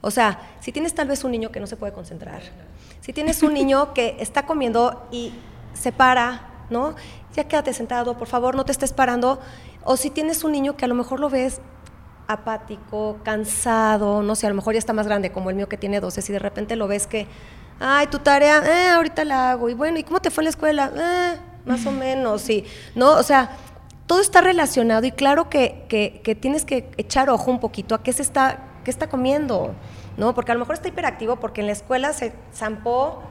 O 0.00 0.10
sea, 0.10 0.38
si 0.60 0.72
tienes 0.72 0.94
tal 0.94 1.08
vez 1.08 1.24
un 1.24 1.32
niño 1.32 1.50
que 1.50 1.60
no 1.60 1.66
se 1.66 1.76
puede 1.76 1.92
concentrar, 1.92 2.42
si 3.00 3.12
tienes 3.12 3.42
un 3.42 3.54
niño 3.54 3.94
que 3.94 4.16
está 4.20 4.46
comiendo 4.46 5.06
y 5.10 5.32
se 5.74 5.92
para, 5.92 6.66
¿no? 6.70 6.94
Ya 7.34 7.44
quédate 7.44 7.72
sentado, 7.72 8.16
por 8.16 8.28
favor, 8.28 8.54
no 8.54 8.64
te 8.64 8.72
estés 8.72 8.92
parando. 8.92 9.40
O 9.84 9.96
si 9.96 10.10
tienes 10.10 10.44
un 10.44 10.52
niño 10.52 10.76
que 10.76 10.84
a 10.84 10.88
lo 10.88 10.94
mejor 10.94 11.20
lo 11.20 11.30
ves 11.30 11.60
apático, 12.26 13.18
cansado, 13.24 14.22
no 14.22 14.34
sé, 14.34 14.46
a 14.46 14.50
lo 14.50 14.56
mejor 14.56 14.74
ya 14.74 14.78
está 14.78 14.92
más 14.92 15.06
grande, 15.06 15.32
como 15.32 15.50
el 15.50 15.56
mío 15.56 15.68
que 15.68 15.78
tiene 15.78 16.00
12, 16.00 16.20
si 16.20 16.32
de 16.32 16.38
repente 16.38 16.76
lo 16.76 16.86
ves 16.86 17.06
que, 17.06 17.26
ay, 17.80 18.06
tu 18.08 18.18
tarea, 18.18 18.62
eh, 18.64 18.90
ahorita 18.90 19.24
la 19.24 19.50
hago, 19.50 19.68
y 19.68 19.74
bueno, 19.74 19.98
¿y 19.98 20.04
cómo 20.04 20.20
te 20.20 20.30
fue 20.30 20.42
en 20.42 20.46
la 20.46 20.50
escuela? 20.50 20.92
Eh, 20.96 21.38
más 21.66 21.84
o 21.86 21.92
menos, 21.92 22.42
sí, 22.42 22.64
¿no? 22.94 23.12
O 23.12 23.22
sea, 23.22 23.50
todo 24.06 24.20
está 24.20 24.40
relacionado 24.40 25.06
y 25.06 25.12
claro 25.12 25.50
que, 25.50 25.84
que, 25.88 26.20
que 26.24 26.34
tienes 26.34 26.64
que 26.64 26.90
echar 26.96 27.28
ojo 27.28 27.50
un 27.50 27.60
poquito 27.60 27.94
a 27.94 28.02
qué 28.02 28.12
se 28.12 28.22
está 28.22 28.68
¿qué 28.88 28.90
está 28.90 29.10
comiendo? 29.10 29.74
¿No? 30.16 30.34
Porque 30.34 30.50
a 30.50 30.54
lo 30.54 30.60
mejor 30.60 30.74
está 30.74 30.88
hiperactivo 30.88 31.36
porque 31.36 31.60
en 31.60 31.66
la 31.66 31.74
escuela 31.74 32.14
se 32.14 32.32
zampó 32.54 33.22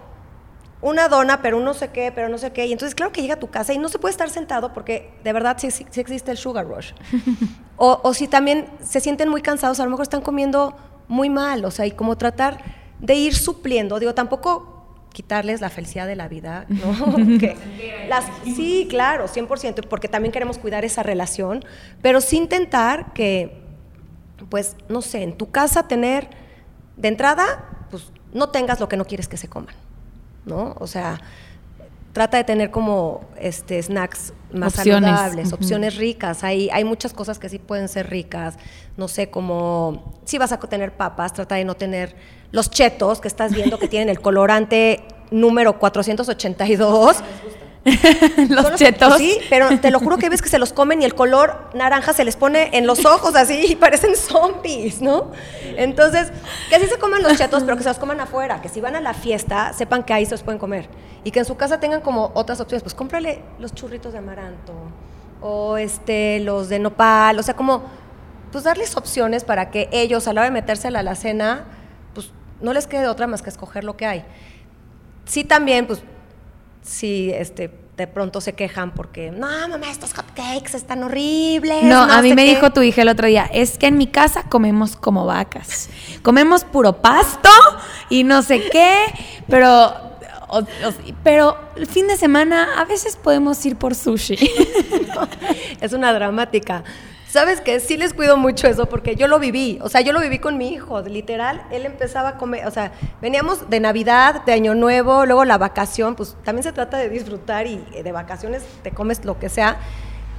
una 0.81 1.07
dona, 1.07 1.41
pero 1.41 1.57
un 1.57 1.65
no 1.65 1.73
sé 1.73 1.89
qué, 1.89 2.11
pero 2.13 2.29
no 2.29 2.37
sé 2.37 2.53
qué. 2.53 2.67
Y 2.67 2.73
entonces, 2.73 2.93
claro 2.93 3.11
que 3.11 3.23
llega 3.23 3.33
a 3.33 3.39
tu 3.39 3.49
casa 3.49 3.73
y 3.73 3.79
no 3.79 3.89
se 3.89 3.97
puede 3.97 4.11
estar 4.11 4.29
sentado 4.29 4.71
porque 4.71 5.11
de 5.23 5.33
verdad 5.33 5.57
sí, 5.57 5.67
existe 5.67 6.29
el 6.29 6.37
sugar 6.37 6.67
rush. 6.67 6.91
o, 7.77 7.99
o, 8.03 8.13
si 8.13 8.27
también 8.27 8.67
se 8.83 8.99
sienten 8.99 9.29
muy 9.29 9.41
cansados, 9.41 9.79
a 9.79 9.83
lo 9.85 9.89
mejor 9.89 10.03
están 10.03 10.21
comiendo 10.21 10.77
muy 11.07 11.31
mal. 11.31 11.65
O 11.65 11.71
sea, 11.71 11.87
y 11.87 11.91
como 11.91 12.17
tratar 12.17 12.59
de 12.99 13.15
ir 13.15 13.35
supliendo. 13.35 13.99
Digo, 13.99 14.13
tampoco 14.13 14.77
quitarles 15.13 15.61
la 15.61 15.69
felicidad 15.69 16.05
de 16.05 16.15
la 16.15 16.27
vida, 16.27 16.65
¿no? 16.69 17.15
Que 17.39 17.55
las, 18.07 18.25
sí, 18.43 18.85
claro, 18.89 19.27
100%, 19.27 19.87
porque 19.87 20.07
también 20.07 20.31
queremos 20.31 20.57
cuidar 20.57 20.85
esa 20.85 21.01
relación, 21.03 21.65
pero 22.01 22.21
sí 22.21 22.37
intentar 22.37 23.13
que, 23.13 23.59
pues, 24.49 24.75
no 24.89 25.01
sé, 25.01 25.23
en 25.23 25.35
tu 25.35 25.49
casa 25.49 25.87
tener, 25.87 26.29
de 26.97 27.07
entrada, 27.07 27.65
pues, 27.89 28.11
no 28.33 28.49
tengas 28.49 28.79
lo 28.79 28.87
que 28.87 28.97
no 28.97 29.05
quieres 29.05 29.27
que 29.27 29.37
se 29.37 29.47
coman, 29.47 29.75
¿no? 30.45 30.75
O 30.79 30.85
sea, 30.85 31.19
trata 32.17 32.37
de 32.37 32.43
tener 32.45 32.71
como 32.71 33.21
este 33.39 33.79
snacks 33.79 34.33
más 34.51 34.75
Opciones. 34.75 35.11
saludables, 35.11 35.53
opciones 35.53 35.97
ricas. 35.97 36.43
Hay, 36.43 36.67
hay 36.71 36.83
muchas 36.83 37.13
cosas 37.13 37.37
que 37.37 37.47
sí 37.47 37.59
pueden 37.59 37.87
ser 37.87 38.09
ricas. 38.09 38.57
No 38.95 39.07
sé, 39.07 39.29
como 39.29 40.15
si 40.25 40.39
vas 40.39 40.51
a 40.51 40.57
tener 40.57 40.93
papas, 40.93 41.33
trata 41.33 41.53
de 41.53 41.63
no 41.63 41.75
tener 41.75 42.15
los 42.51 42.71
chetos 42.71 43.21
que 43.21 43.27
estás 43.27 43.53
viendo 43.53 43.77
que 43.77 43.87
tienen 43.87 44.09
el 44.09 44.19
colorante 44.19 45.03
número 45.29 45.77
482. 45.77 47.17
Los 48.49 48.65
Son 48.65 48.75
chetos. 48.75 49.17
Sí, 49.17 49.37
pero 49.49 49.79
te 49.79 49.91
lo 49.91 49.99
juro 49.99 50.17
que 50.17 50.29
ves 50.29 50.41
que 50.41 50.49
se 50.49 50.59
los 50.59 50.73
comen 50.73 51.01
y 51.01 51.05
el 51.05 51.15
color 51.15 51.69
naranja 51.73 52.13
se 52.13 52.25
les 52.25 52.35
pone 52.35 52.69
en 52.73 52.85
los 52.85 53.05
ojos 53.05 53.35
así 53.35 53.65
y 53.69 53.75
parecen 53.75 54.15
zombies, 54.15 55.01
¿no? 55.01 55.31
Entonces, 55.77 56.31
que 56.69 56.79
sí 56.79 56.87
se 56.87 56.97
coman 56.97 57.23
los 57.23 57.37
chetos, 57.37 57.63
pero 57.63 57.77
que 57.77 57.83
se 57.83 57.89
los 57.89 57.99
coman 57.99 58.19
afuera, 58.19 58.61
que 58.61 58.69
si 58.69 58.81
van 58.81 58.95
a 58.95 59.01
la 59.01 59.13
fiesta, 59.13 59.73
sepan 59.73 60.03
que 60.03 60.13
ahí 60.13 60.25
se 60.25 60.31
los 60.31 60.43
pueden 60.43 60.59
comer. 60.59 60.89
Y 61.23 61.31
que 61.31 61.39
en 61.39 61.45
su 61.45 61.55
casa 61.55 61.79
tengan 61.79 62.01
como 62.01 62.31
otras 62.33 62.59
opciones, 62.59 62.83
pues 62.83 62.93
cómprale 62.93 63.41
los 63.59 63.73
churritos 63.73 64.11
de 64.13 64.19
amaranto 64.19 64.73
o 65.41 65.77
este, 65.77 66.39
los 66.39 66.69
de 66.69 66.79
nopal, 66.79 67.37
o 67.39 67.43
sea, 67.43 67.55
como 67.55 67.83
pues 68.51 68.63
darles 68.63 68.95
opciones 68.97 69.43
para 69.43 69.69
que 69.69 69.89
ellos 69.91 70.27
a 70.27 70.33
la 70.33 70.41
hora 70.41 70.49
de 70.49 70.53
meterse 70.53 70.87
a 70.87 70.91
la 70.91 70.99
alacena, 70.99 71.65
pues 72.13 72.31
no 72.61 72.73
les 72.73 72.87
quede 72.87 73.07
otra 73.07 73.27
más 73.27 73.41
que 73.41 73.49
escoger 73.49 73.83
lo 73.83 73.97
que 73.97 74.05
hay. 74.05 74.25
Sí 75.25 75.43
también, 75.43 75.85
pues 75.85 76.01
si 76.87 77.31
este, 77.33 77.69
de 77.97 78.07
pronto 78.07 78.41
se 78.41 78.53
quejan 78.53 78.93
porque, 78.93 79.31
no, 79.31 79.47
mamá, 79.67 79.91
estos 79.91 80.13
hotcakes 80.13 80.75
están 80.75 81.03
horribles. 81.03 81.83
No, 81.83 82.01
a 82.03 82.21
mí 82.21 82.33
me 82.33 82.45
qué". 82.45 82.55
dijo 82.55 82.71
tu 82.71 82.81
hija 82.81 83.01
el 83.01 83.09
otro 83.09 83.27
día, 83.27 83.49
es 83.51 83.77
que 83.77 83.87
en 83.87 83.97
mi 83.97 84.07
casa 84.07 84.43
comemos 84.49 84.95
como 84.95 85.25
vacas. 85.25 85.89
Comemos 86.23 86.63
puro 86.63 87.01
pasto 87.01 87.49
y 88.09 88.23
no 88.23 88.41
sé 88.41 88.69
qué, 88.69 88.97
pero, 89.49 89.87
o- 90.47 90.59
o- 90.59 90.65
pero 91.23 91.57
el 91.75 91.87
fin 91.87 92.07
de 92.07 92.15
semana 92.17 92.79
a 92.79 92.85
veces 92.85 93.15
podemos 93.17 93.65
ir 93.65 93.75
por 93.75 93.95
sushi. 93.95 94.37
es 95.81 95.93
una 95.93 96.13
dramática. 96.13 96.83
¿Sabes 97.37 97.61
qué? 97.61 97.79
Sí 97.79 97.97
les 97.97 98.15
cuido 98.15 98.35
mucho 98.35 98.67
eso 98.67 98.87
porque 98.87 99.15
yo 99.15 99.27
lo 99.27 99.37
viví. 99.37 99.77
O 99.83 99.89
sea, 99.89 100.01
yo 100.01 100.11
lo 100.11 100.19
viví 100.19 100.39
con 100.39 100.57
mi 100.57 100.69
hijo. 100.69 101.01
Literal, 101.01 101.61
él 101.69 101.85
empezaba 101.85 102.29
a 102.29 102.37
comer. 102.39 102.65
O 102.65 102.71
sea, 102.71 102.93
veníamos 103.21 103.69
de 103.69 103.79
Navidad, 103.79 104.43
de 104.43 104.53
Año 104.53 104.73
Nuevo, 104.73 105.23
luego 105.27 105.45
la 105.45 105.59
vacación. 105.59 106.15
Pues 106.15 106.35
también 106.43 106.63
se 106.63 106.71
trata 106.71 106.97
de 106.97 107.09
disfrutar 107.09 107.67
y 107.67 107.85
eh, 107.93 108.01
de 108.01 108.11
vacaciones 108.11 108.63
te 108.81 108.89
comes 108.89 109.23
lo 109.23 109.37
que 109.37 109.49
sea. 109.49 109.77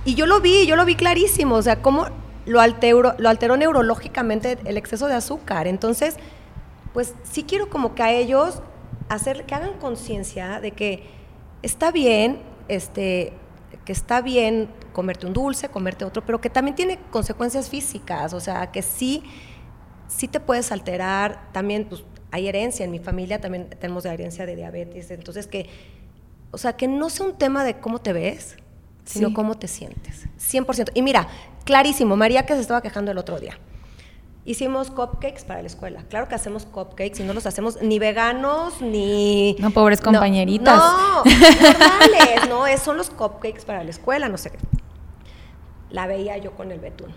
Y 0.05 0.17
yo 0.17 0.27
lo 0.27 0.41
vi, 0.41 0.67
yo 0.67 0.75
lo 0.75 0.85
vi 0.85 0.97
clarísimo. 0.97 1.55
O 1.55 1.63
sea, 1.63 1.83
cómo 1.83 2.09
lo 2.47 2.61
alteró, 2.61 3.15
lo 3.17 3.29
alteró 3.29 3.57
neurológicamente 3.57 4.59
el 4.65 4.77
exceso 4.77 5.07
de 5.07 5.15
azúcar. 5.15 5.69
Entonces, 5.69 6.17
pues 6.95 7.15
sí 7.23 7.45
quiero 7.45 7.71
como 7.71 7.95
que 7.95 8.03
a 8.03 8.11
ellos 8.11 8.61
hacer 9.09 9.47
que 9.47 9.55
hagan 9.55 9.75
conciencia 9.75 10.59
de 10.59 10.73
que 10.73 11.05
está 11.63 11.93
bien, 11.93 12.41
este, 12.67 13.35
que 13.89 13.93
está 13.95 14.21
bien 14.21 14.69
comerte 14.93 15.25
un 15.25 15.33
dulce, 15.33 15.71
comerte 15.71 16.05
otro, 16.05 16.23
pero 16.23 16.43
que 16.43 16.51
también 16.51 16.75
tiene 16.75 16.99
consecuencias 17.11 17.71
físicas, 17.71 18.35
o 18.35 18.39
sea, 18.39 18.71
que 18.71 18.83
sí, 18.83 19.23
sí 20.09 20.29
te 20.29 20.41
puedes 20.41 20.71
alterar, 20.73 21.49
también 21.53 21.87
pues 21.87 22.05
hay 22.31 22.49
herencia, 22.49 22.85
en 22.85 22.91
mi 22.91 22.99
familia 22.99 23.41
también 23.41 23.67
tenemos 23.81 24.03
de 24.03 24.11
herencia 24.13 24.45
de 24.45 24.57
diabetes, 24.57 25.11
entonces 25.11 25.47
que, 25.47 25.71
o 26.51 26.59
sea, 26.59 26.75
que 26.75 26.87
no 26.87 27.09
sea 27.09 27.25
un 27.25 27.39
tema 27.39 27.65
de 27.65 27.79
cómo 27.81 27.99
te 27.99 28.13
ves, 28.13 28.59
sino 29.07 29.29
Sí. 29.29 29.35
cómo 29.35 29.55
te 29.55 29.69
sientes, 29.69 30.27
100%. 30.37 30.91
Y 30.93 31.01
mira, 31.01 31.27
clarísimo, 31.65 32.15
María 32.15 32.45
que 32.45 32.53
se 32.57 32.61
estaba 32.61 32.83
quejando 32.83 33.11
el 33.13 33.17
otro 33.17 33.41
día. 33.41 33.59
Hicimos 34.49 34.91
cupcakes 34.91 35.45
para 35.45 35.61
la 35.61 35.67
escuela. 35.67 36.05
Claro 36.09 36.27
que 36.27 36.35
hacemos 36.35 36.65
cupcakes 36.65 37.21
y 37.21 37.23
no 37.23 37.35
los 37.35 37.45
hacemos 37.45 37.83
ni 37.83 37.99
veganos 37.99 38.81
ni. 38.81 39.55
No, 39.59 39.69
pobres 39.73 40.01
compañeritas. 40.01 40.75
No, 40.79 41.23
normales, 41.23 42.49
no, 42.49 42.67
es- 42.67 42.81
son 42.81 42.97
los 42.97 43.11
cupcakes 43.11 43.67
para 43.67 43.85
la 43.85 43.91
escuela, 43.91 44.27
no 44.31 44.39
sé 44.39 44.51
qué. 44.51 44.57
La 45.91 46.07
veía 46.07 46.39
yo 46.39 46.53
con 46.53 46.73
el 46.73 46.81
betún. 46.81 47.13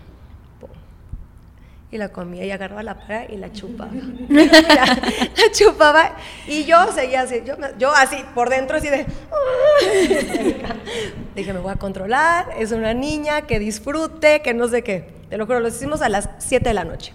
Y 1.90 1.96
la 1.96 2.10
comía 2.10 2.44
y 2.44 2.50
agarraba 2.50 2.82
la 2.82 2.98
para 2.98 3.24
y 3.30 3.38
la 3.38 3.50
chupaba. 3.50 3.90
la, 4.28 4.44
la 5.36 5.50
chupaba 5.52 6.12
y 6.46 6.64
yo 6.64 6.92
seguía 6.92 7.22
así, 7.22 7.42
yo 7.78 7.92
así 7.94 8.16
por 8.34 8.50
dentro 8.50 8.76
así 8.76 8.90
de... 8.90 9.06
Dije, 11.34 11.52
me 11.54 11.60
voy 11.60 11.72
a 11.72 11.76
controlar, 11.76 12.50
es 12.58 12.72
una 12.72 12.92
niña 12.92 13.42
que 13.42 13.58
disfrute, 13.58 14.42
que 14.42 14.52
no 14.52 14.68
sé 14.68 14.82
qué. 14.82 15.21
Te 15.32 15.38
lo 15.38 15.46
juro, 15.46 15.60
los 15.60 15.74
hicimos 15.74 16.02
a 16.02 16.10
las 16.10 16.28
7 16.36 16.68
de 16.68 16.74
la 16.74 16.84
noche. 16.84 17.14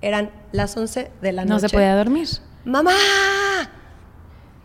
Eran 0.00 0.30
las 0.52 0.74
11 0.74 1.10
de 1.20 1.32
la 1.32 1.44
No 1.44 1.56
noche. 1.56 1.68
se 1.68 1.74
podía 1.74 1.94
dormir. 1.94 2.26
¡Mamá! 2.64 2.94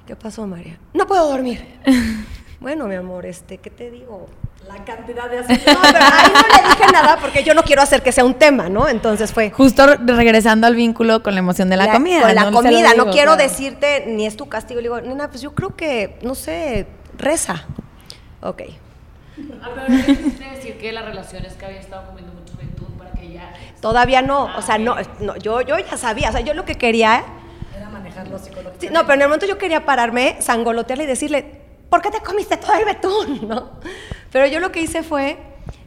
¿Qué 0.08 0.16
pasó, 0.16 0.48
María? 0.48 0.80
No 0.94 1.06
puedo 1.06 1.30
dormir. 1.30 1.62
bueno, 2.62 2.88
mi 2.88 2.96
amor, 2.96 3.26
este, 3.26 3.58
¿qué 3.58 3.70
te 3.70 3.92
digo? 3.92 4.28
La 4.66 4.82
cantidad 4.86 5.30
de 5.30 5.42
No, 5.42 5.44
azúcar. 5.44 5.78
pero 5.92 6.06
ahí 6.06 6.32
no 6.34 6.40
le 6.40 6.70
dije 6.70 6.92
nada 6.94 7.18
porque 7.20 7.44
yo 7.44 7.54
no 7.54 7.64
quiero 7.64 7.82
hacer 7.82 8.02
que 8.02 8.14
sea 8.14 8.24
un 8.24 8.36
tema, 8.36 8.70
¿no? 8.70 8.88
Entonces 8.88 9.34
fue 9.34 9.52
Justo 9.52 9.86
regresando 9.98 10.66
al 10.66 10.76
vínculo 10.76 11.22
con 11.22 11.34
la 11.34 11.42
emoción 11.42 11.70
de 11.70 11.76
la, 11.76 11.92
comida. 11.92 12.22
Con 12.22 12.34
la 12.34 12.50
¿no? 12.50 12.54
Comida, 12.54 12.94
no 12.96 13.12
quiero 13.12 13.34
claro. 13.34 13.36
decirte 13.36 14.06
ni 14.08 14.26
es 14.26 14.38
tu 14.38 14.48
castigo. 14.48 14.80
Le 14.80 14.84
digo, 14.84 15.02
nena, 15.02 15.30
pues 15.30 15.42
yo 15.42 15.54
creo 15.54 15.76
que, 15.76 16.18
no 16.22 16.34
sé, 16.34 16.88
reza. 17.18 17.66
Ok. 18.40 18.62
Ah, 19.62 19.70
pero 19.76 19.90
no 19.90 20.56
decir 20.56 20.78
que 20.78 20.92
la 20.92 21.02
relación 21.02 21.46
es 21.46 21.54
que 21.54 21.66
había 21.66 21.80
estado 21.80 22.08
comiendo 22.08 22.34
mucho 22.34 22.54
betún 22.58 22.98
para 22.98 23.12
que 23.12 23.34
ya... 23.34 23.54
Todavía 23.82 24.22
no, 24.22 24.56
o 24.58 24.62
sea, 24.62 24.78
no, 24.78 24.96
no 25.20 25.38
yo, 25.38 25.62
yo 25.62 25.78
ya 25.80 25.98
sabía, 25.98 26.30
o 26.30 26.32
sea, 26.32 26.42
yo 26.42 26.54
lo 26.54 26.66
que 26.66 26.76
quería 26.76 27.24
Era 27.76 27.90
manejarlo 27.90 28.38
psicológicamente. 28.38 28.88
Sí, 28.88 28.94
no, 28.94 29.02
pero 29.02 29.14
en 29.14 29.22
el 29.22 29.28
momento 29.28 29.46
yo 29.46 29.58
quería 29.58 29.86
pararme, 29.86 30.38
sangolotearle 30.42 31.06
y 31.06 31.08
decirle, 31.08 31.62
¿por 31.90 32.02
qué 32.02 32.12
te 32.12 32.20
comiste 32.20 32.58
todo 32.58 32.74
el 32.74 32.86
betún? 32.86 33.48
¿No? 33.48 33.72
Pero 34.32 34.48
yo 34.48 34.60
lo 34.60 34.72
que 34.72 34.82
hice 34.82 35.02
fue, 35.02 35.38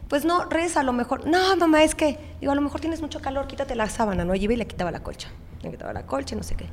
pues 0.07 0.25
no, 0.25 0.45
reza 0.45 0.81
a 0.81 0.83
lo 0.83 0.93
mejor. 0.93 1.27
No, 1.27 1.55
mamá, 1.55 1.83
es 1.83 1.95
que, 1.95 2.17
digo, 2.39 2.51
a 2.51 2.55
lo 2.55 2.61
mejor 2.61 2.81
tienes 2.81 3.01
mucho 3.01 3.21
calor, 3.21 3.47
quítate 3.47 3.75
la 3.75 3.87
sábana, 3.87 4.25
¿no? 4.25 4.35
Y 4.35 4.43
iba 4.43 4.53
y 4.53 4.57
le 4.57 4.67
quitaba 4.67 4.91
la 4.91 5.01
colcha. 5.01 5.29
Le 5.61 5.71
quitaba 5.71 5.93
la 5.93 6.05
colcha 6.05 6.35
y 6.35 6.37
no 6.37 6.43
sé 6.43 6.55
qué. 6.55 6.65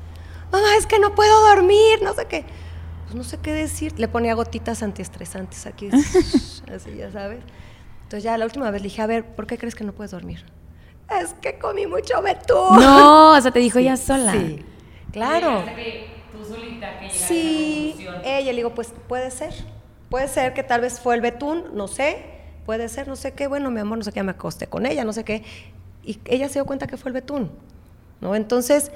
Mamá, 0.50 0.76
es 0.76 0.86
que 0.86 0.98
no 0.98 1.14
puedo 1.14 1.48
dormir, 1.48 2.02
no 2.02 2.12
sé 2.14 2.26
qué. 2.26 2.44
Pues 3.04 3.14
no 3.14 3.24
sé 3.24 3.38
qué 3.38 3.52
decir. 3.52 3.98
Le 3.98 4.08
ponía 4.08 4.34
gotitas 4.34 4.82
antiestresantes 4.82 5.66
aquí, 5.66 5.90
así, 6.74 6.96
ya 6.96 7.12
sabes. 7.12 7.40
Entonces 8.02 8.24
ya 8.24 8.36
la 8.36 8.44
última 8.44 8.70
vez 8.70 8.82
le 8.82 8.88
dije, 8.88 9.02
a 9.02 9.06
ver, 9.06 9.24
¿por 9.24 9.46
qué 9.46 9.58
crees 9.58 9.74
que 9.74 9.84
no 9.84 9.92
puedes 9.92 10.10
dormir? 10.10 10.44
Es 11.20 11.34
que 11.40 11.58
comí 11.58 11.86
mucho 11.86 12.20
betún. 12.22 12.76
No, 12.80 13.32
o 13.36 13.40
sea, 13.40 13.50
te 13.50 13.58
dijo 13.58 13.78
ella 13.78 13.96
sola. 13.96 14.32
Sí, 14.32 14.64
claro. 15.12 15.64
Tú 16.32 16.44
solita 16.44 16.98
que 16.98 17.06
llegaste 17.06 17.16
Sí, 17.26 18.06
a 18.08 18.12
la 18.12 18.38
ella 18.38 18.52
le 18.52 18.56
digo, 18.58 18.74
pues 18.74 18.92
puede 19.08 19.30
ser. 19.30 19.52
Puede 20.08 20.28
ser 20.28 20.54
que 20.54 20.62
tal 20.62 20.80
vez 20.82 21.00
fue 21.00 21.14
el 21.14 21.20
betún, 21.20 21.64
no 21.74 21.88
sé. 21.88 22.24
Puede 22.66 22.88
ser, 22.88 23.08
no 23.08 23.16
sé 23.16 23.32
qué. 23.32 23.46
Bueno, 23.48 23.70
mi 23.70 23.80
amor, 23.80 23.98
no 23.98 24.04
sé 24.04 24.12
qué, 24.12 24.22
me 24.22 24.32
acosté 24.32 24.66
con 24.66 24.86
ella, 24.86 25.04
no 25.04 25.12
sé 25.12 25.24
qué. 25.24 25.42
Y 26.04 26.20
ella 26.26 26.48
se 26.48 26.54
dio 26.54 26.64
cuenta 26.66 26.86
que 26.86 26.96
fue 26.96 27.08
el 27.10 27.14
betún. 27.14 27.50
¿No? 28.20 28.34
Entonces, 28.34 28.92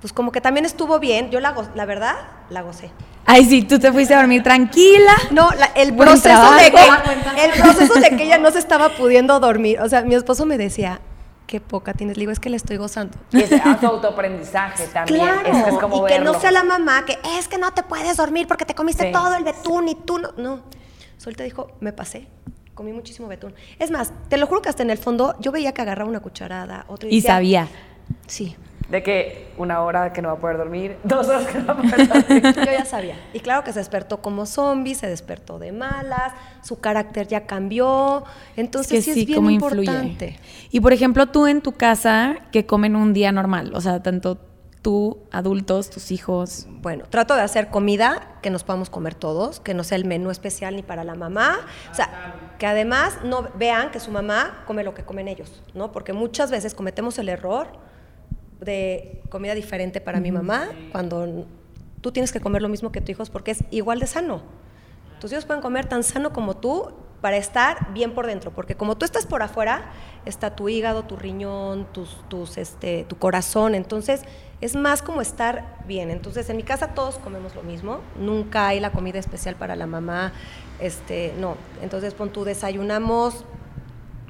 pues 0.00 0.12
como 0.12 0.32
que 0.32 0.40
también 0.40 0.66
estuvo 0.66 0.98
bien. 0.98 1.30
Yo 1.30 1.40
la, 1.40 1.54
la 1.74 1.84
verdad, 1.86 2.14
la 2.50 2.62
gocé. 2.62 2.90
Ay, 3.24 3.44
sí, 3.44 3.62
tú 3.62 3.78
te 3.78 3.92
fuiste 3.92 4.14
a 4.14 4.18
dormir 4.18 4.42
tranquila. 4.42 5.12
No, 5.30 5.50
la- 5.52 5.70
el 5.74 5.94
proceso 5.96 6.52
de 6.54 6.70
que 6.70 7.44
el 7.44 7.60
proceso 7.60 7.94
de 7.94 8.10
que 8.16 8.24
ella 8.24 8.38
no 8.38 8.50
se 8.50 8.58
estaba 8.58 8.90
pudiendo 8.90 9.40
dormir. 9.40 9.80
O 9.80 9.88
sea, 9.88 10.02
mi 10.02 10.14
esposo 10.14 10.46
me 10.46 10.58
decía, 10.58 11.00
qué 11.46 11.60
poca 11.60 11.94
tienes. 11.94 12.16
Le 12.16 12.22
digo, 12.22 12.32
es 12.32 12.40
que 12.40 12.50
le 12.50 12.56
estoy 12.56 12.76
gozando. 12.76 13.16
Y 13.32 13.40
ese 13.42 13.60
su 13.80 13.86
autoaprendizaje 13.86 14.86
también. 14.92 15.20
Claro, 15.20 15.48
Es 15.48 15.64
que 15.64 15.70
es 15.70 15.78
como 15.78 16.06
y 16.06 16.10
que 16.10 16.18
no 16.20 16.38
sea 16.40 16.50
la 16.50 16.64
mamá 16.64 17.04
que 17.04 17.18
es 17.38 17.48
que 17.48 17.58
no 17.58 17.72
te 17.72 17.82
puedes 17.82 18.16
dormir 18.16 18.46
porque 18.46 18.64
te 18.64 18.74
comiste 18.74 19.06
Sí. 19.06 19.12
todo 19.12 19.34
el 19.34 19.44
betún 19.44 19.88
y 19.88 19.94
tú 19.94 20.18
no. 20.18 20.32
No, 20.36 20.62
Solita 21.18 21.44
dijo, 21.44 21.70
me 21.80 21.92
pasé, 21.92 22.26
comí 22.74 22.92
muchísimo 22.92 23.28
betún. 23.28 23.54
Es 23.78 23.90
más, 23.90 24.12
te 24.28 24.36
lo 24.36 24.46
juro 24.46 24.60
que 24.62 24.68
hasta 24.68 24.82
en 24.82 24.90
el 24.90 24.98
fondo 24.98 25.34
yo 25.40 25.52
veía 25.52 25.72
que 25.72 25.82
agarraba 25.82 26.08
una 26.10 26.20
cucharada, 26.20 26.84
otra 26.88 27.08
Y 27.08 27.16
decía, 27.16 27.32
sabía. 27.34 27.68
Sí, 28.26 28.56
De 28.88 29.02
que 29.02 29.48
una 29.58 29.80
hora 29.82 30.12
que 30.12 30.22
no 30.22 30.28
va 30.28 30.34
a 30.34 30.38
poder 30.38 30.58
dormir, 30.58 30.96
dos 31.04 31.28
horas 31.28 31.46
que 31.46 31.58
no 31.58 31.66
va 31.66 31.72
a 31.74 31.76
poder 31.82 32.08
dormir. 32.08 32.42
yo 32.56 32.64
ya 32.64 32.84
sabía. 32.84 33.16
Y 33.32 33.40
claro 33.40 33.64
que 33.64 33.72
se 33.72 33.80
despertó 33.80 34.22
como 34.22 34.46
zombie, 34.46 34.94
se 34.94 35.08
despertó 35.08 35.58
de 35.58 35.72
malas, 35.72 36.32
su 36.62 36.80
carácter 36.80 37.26
ya 37.26 37.46
cambió. 37.46 38.24
Entonces 38.56 39.04
sí, 39.04 39.10
es 39.10 39.26
bien 39.26 39.38
cómo 39.38 39.50
importante. 39.50 40.26
influye. 40.26 40.68
Y 40.70 40.80
por 40.80 40.92
ejemplo, 40.92 41.26
tú 41.26 41.46
en 41.46 41.62
tu 41.62 41.72
casa, 41.72 42.36
que 42.52 42.66
comen 42.66 42.96
un 42.96 43.12
día 43.12 43.32
normal, 43.32 43.72
o 43.74 43.80
sea, 43.80 44.02
tanto 44.02 44.38
tú, 44.86 45.18
adultos, 45.32 45.90
tus 45.90 46.12
hijos. 46.12 46.68
Bueno, 46.70 47.06
trato 47.10 47.34
de 47.34 47.42
hacer 47.42 47.70
comida 47.70 48.38
que 48.40 48.50
nos 48.50 48.62
podamos 48.62 48.88
comer 48.88 49.16
todos, 49.16 49.58
que 49.58 49.74
no 49.74 49.82
sea 49.82 49.96
el 49.96 50.04
menú 50.04 50.30
especial 50.30 50.76
ni 50.76 50.84
para 50.84 51.02
la 51.02 51.16
mamá. 51.16 51.56
O 51.90 51.94
sea, 51.96 52.08
que 52.56 52.68
además 52.68 53.18
no 53.24 53.48
vean 53.56 53.90
que 53.90 53.98
su 53.98 54.12
mamá 54.12 54.62
come 54.64 54.84
lo 54.84 54.94
que 54.94 55.02
comen 55.02 55.26
ellos, 55.26 55.60
¿no? 55.74 55.90
Porque 55.90 56.12
muchas 56.12 56.52
veces 56.52 56.72
cometemos 56.72 57.18
el 57.18 57.28
error 57.28 57.66
de 58.60 59.22
comida 59.28 59.54
diferente 59.54 60.00
para 60.00 60.20
mi 60.20 60.32
mamá 60.32 60.68
cuando 60.92 61.46
tú 62.00 62.12
tienes 62.12 62.32
que 62.32 62.40
comer 62.40 62.62
lo 62.62 62.68
mismo 62.68 62.92
que 62.92 63.00
tus 63.00 63.10
hijos 63.10 63.30
porque 63.30 63.52
es 63.52 63.64
igual 63.70 64.00
de 64.00 64.06
sano. 64.06 64.42
Tus 65.20 65.32
hijos 65.32 65.44
pueden 65.44 65.62
comer 65.62 65.86
tan 65.86 66.02
sano 66.02 66.32
como 66.32 66.56
tú 66.56 66.92
para 67.20 67.36
estar 67.38 67.92
bien 67.92 68.12
por 68.14 68.26
dentro, 68.26 68.52
porque 68.52 68.76
como 68.76 68.96
tú 68.96 69.04
estás 69.04 69.26
por 69.26 69.42
afuera, 69.42 69.90
está 70.26 70.54
tu 70.54 70.68
hígado, 70.68 71.04
tu 71.04 71.16
riñón, 71.16 71.86
tus, 71.92 72.16
tus, 72.28 72.58
este, 72.58 73.04
tu 73.04 73.16
corazón, 73.16 73.74
entonces 73.74 74.22
es 74.60 74.76
más 74.76 75.02
como 75.02 75.20
estar 75.20 75.78
bien. 75.86 76.10
Entonces 76.10 76.48
en 76.50 76.56
mi 76.56 76.62
casa 76.62 76.94
todos 76.94 77.16
comemos 77.16 77.54
lo 77.54 77.62
mismo, 77.62 78.00
nunca 78.18 78.68
hay 78.68 78.80
la 78.80 78.92
comida 78.92 79.18
especial 79.18 79.56
para 79.56 79.76
la 79.76 79.86
mamá, 79.86 80.32
este, 80.78 81.34
no. 81.38 81.56
Entonces 81.82 82.14
pon 82.14 82.30
tú 82.30 82.44
desayunamos 82.44 83.44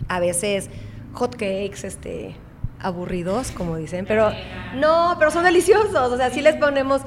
a 0.08 0.20
veces 0.20 0.70
hot 1.12 1.32
cakes, 1.32 1.84
este, 1.84 2.36
aburridos, 2.80 3.50
como 3.50 3.76
dicen, 3.76 4.06
pero 4.06 4.30
no, 4.74 5.16
pero 5.18 5.30
son 5.30 5.44
deliciosos, 5.44 6.12
o 6.12 6.16
sea, 6.16 6.30
sí 6.30 6.40
les 6.40 6.56
ponemos 6.56 7.02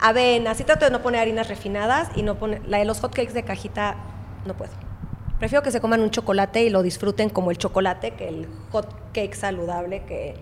avena, 0.00 0.54
sí 0.54 0.64
trato 0.64 0.84
de 0.84 0.90
no 0.90 1.02
poner 1.02 1.20
harinas 1.20 1.48
refinadas 1.48 2.08
y 2.16 2.22
no 2.22 2.36
poner, 2.36 2.62
la 2.66 2.78
de 2.78 2.84
los 2.84 3.00
hot 3.00 3.14
cakes 3.14 3.32
de 3.32 3.42
cajita 3.42 3.96
no 4.44 4.54
puedo. 4.54 4.72
Prefiero 5.38 5.62
que 5.62 5.70
se 5.70 5.80
coman 5.80 6.00
un 6.00 6.10
chocolate 6.10 6.62
y 6.64 6.70
lo 6.70 6.82
disfruten 6.82 7.28
como 7.28 7.50
el 7.50 7.58
chocolate 7.58 8.12
que 8.12 8.28
el 8.28 8.48
hot 8.70 9.12
cake 9.12 9.34
saludable 9.34 10.04
que 10.04 10.34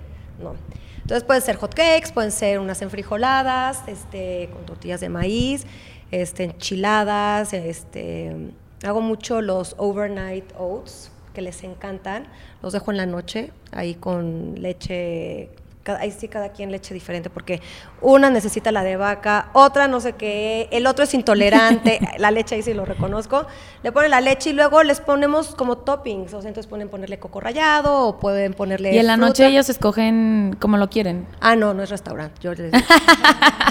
no. 0.42 0.54
Entonces 0.96 1.24
pueden 1.24 1.42
ser 1.42 1.56
hot 1.56 1.74
cakes, 1.74 2.12
pueden 2.12 2.30
ser 2.30 2.58
unas 2.58 2.82
enfrijoladas, 2.82 3.82
este, 3.88 4.48
con 4.52 4.64
tortillas 4.64 5.00
de 5.00 5.08
maíz, 5.08 5.66
este, 6.10 6.44
enchiladas, 6.44 7.52
este, 7.52 8.52
hago 8.84 9.00
mucho 9.00 9.40
los 9.40 9.74
overnight 9.78 10.52
oats 10.58 11.11
que 11.32 11.42
les 11.42 11.62
encantan, 11.64 12.26
los 12.62 12.72
dejo 12.72 12.90
en 12.90 12.96
la 12.96 13.06
noche 13.06 13.50
ahí 13.72 13.94
con 13.94 14.54
leche 14.56 15.48
cada- 15.82 15.98
ahí 15.98 16.12
sí 16.12 16.28
cada 16.28 16.50
quien 16.50 16.70
leche 16.70 16.94
diferente, 16.94 17.28
porque 17.28 17.60
una 18.00 18.30
necesita 18.30 18.70
la 18.70 18.84
de 18.84 18.96
vaca, 18.96 19.48
otra 19.52 19.88
no 19.88 19.98
sé 20.00 20.12
qué, 20.12 20.68
el 20.70 20.86
otro 20.86 21.02
es 21.02 21.12
intolerante, 21.12 21.98
la 22.18 22.30
leche 22.30 22.54
ahí 22.54 22.62
sí 22.62 22.72
lo 22.72 22.84
reconozco, 22.84 23.46
le 23.82 23.90
ponen 23.90 24.12
la 24.12 24.20
leche 24.20 24.50
y 24.50 24.52
luego 24.52 24.84
les 24.84 25.00
ponemos 25.00 25.56
como 25.56 25.78
toppings, 25.78 26.34
o 26.34 26.40
sea, 26.40 26.46
entonces 26.48 26.68
pueden 26.70 26.88
ponerle 26.88 27.18
coco 27.18 27.40
rallado 27.40 28.06
o 28.06 28.20
pueden 28.20 28.54
ponerle 28.54 28.94
Y 28.94 28.98
en 28.98 29.08
la 29.08 29.14
fruta. 29.14 29.26
noche 29.26 29.46
ellos 29.48 29.68
escogen 29.70 30.56
como 30.60 30.76
lo 30.76 30.88
quieren. 30.88 31.26
Ah, 31.40 31.56
no, 31.56 31.74
no 31.74 31.82
es 31.82 31.90
restaurante. 31.90 32.36
Yo 32.40 32.54
les, 32.54 32.70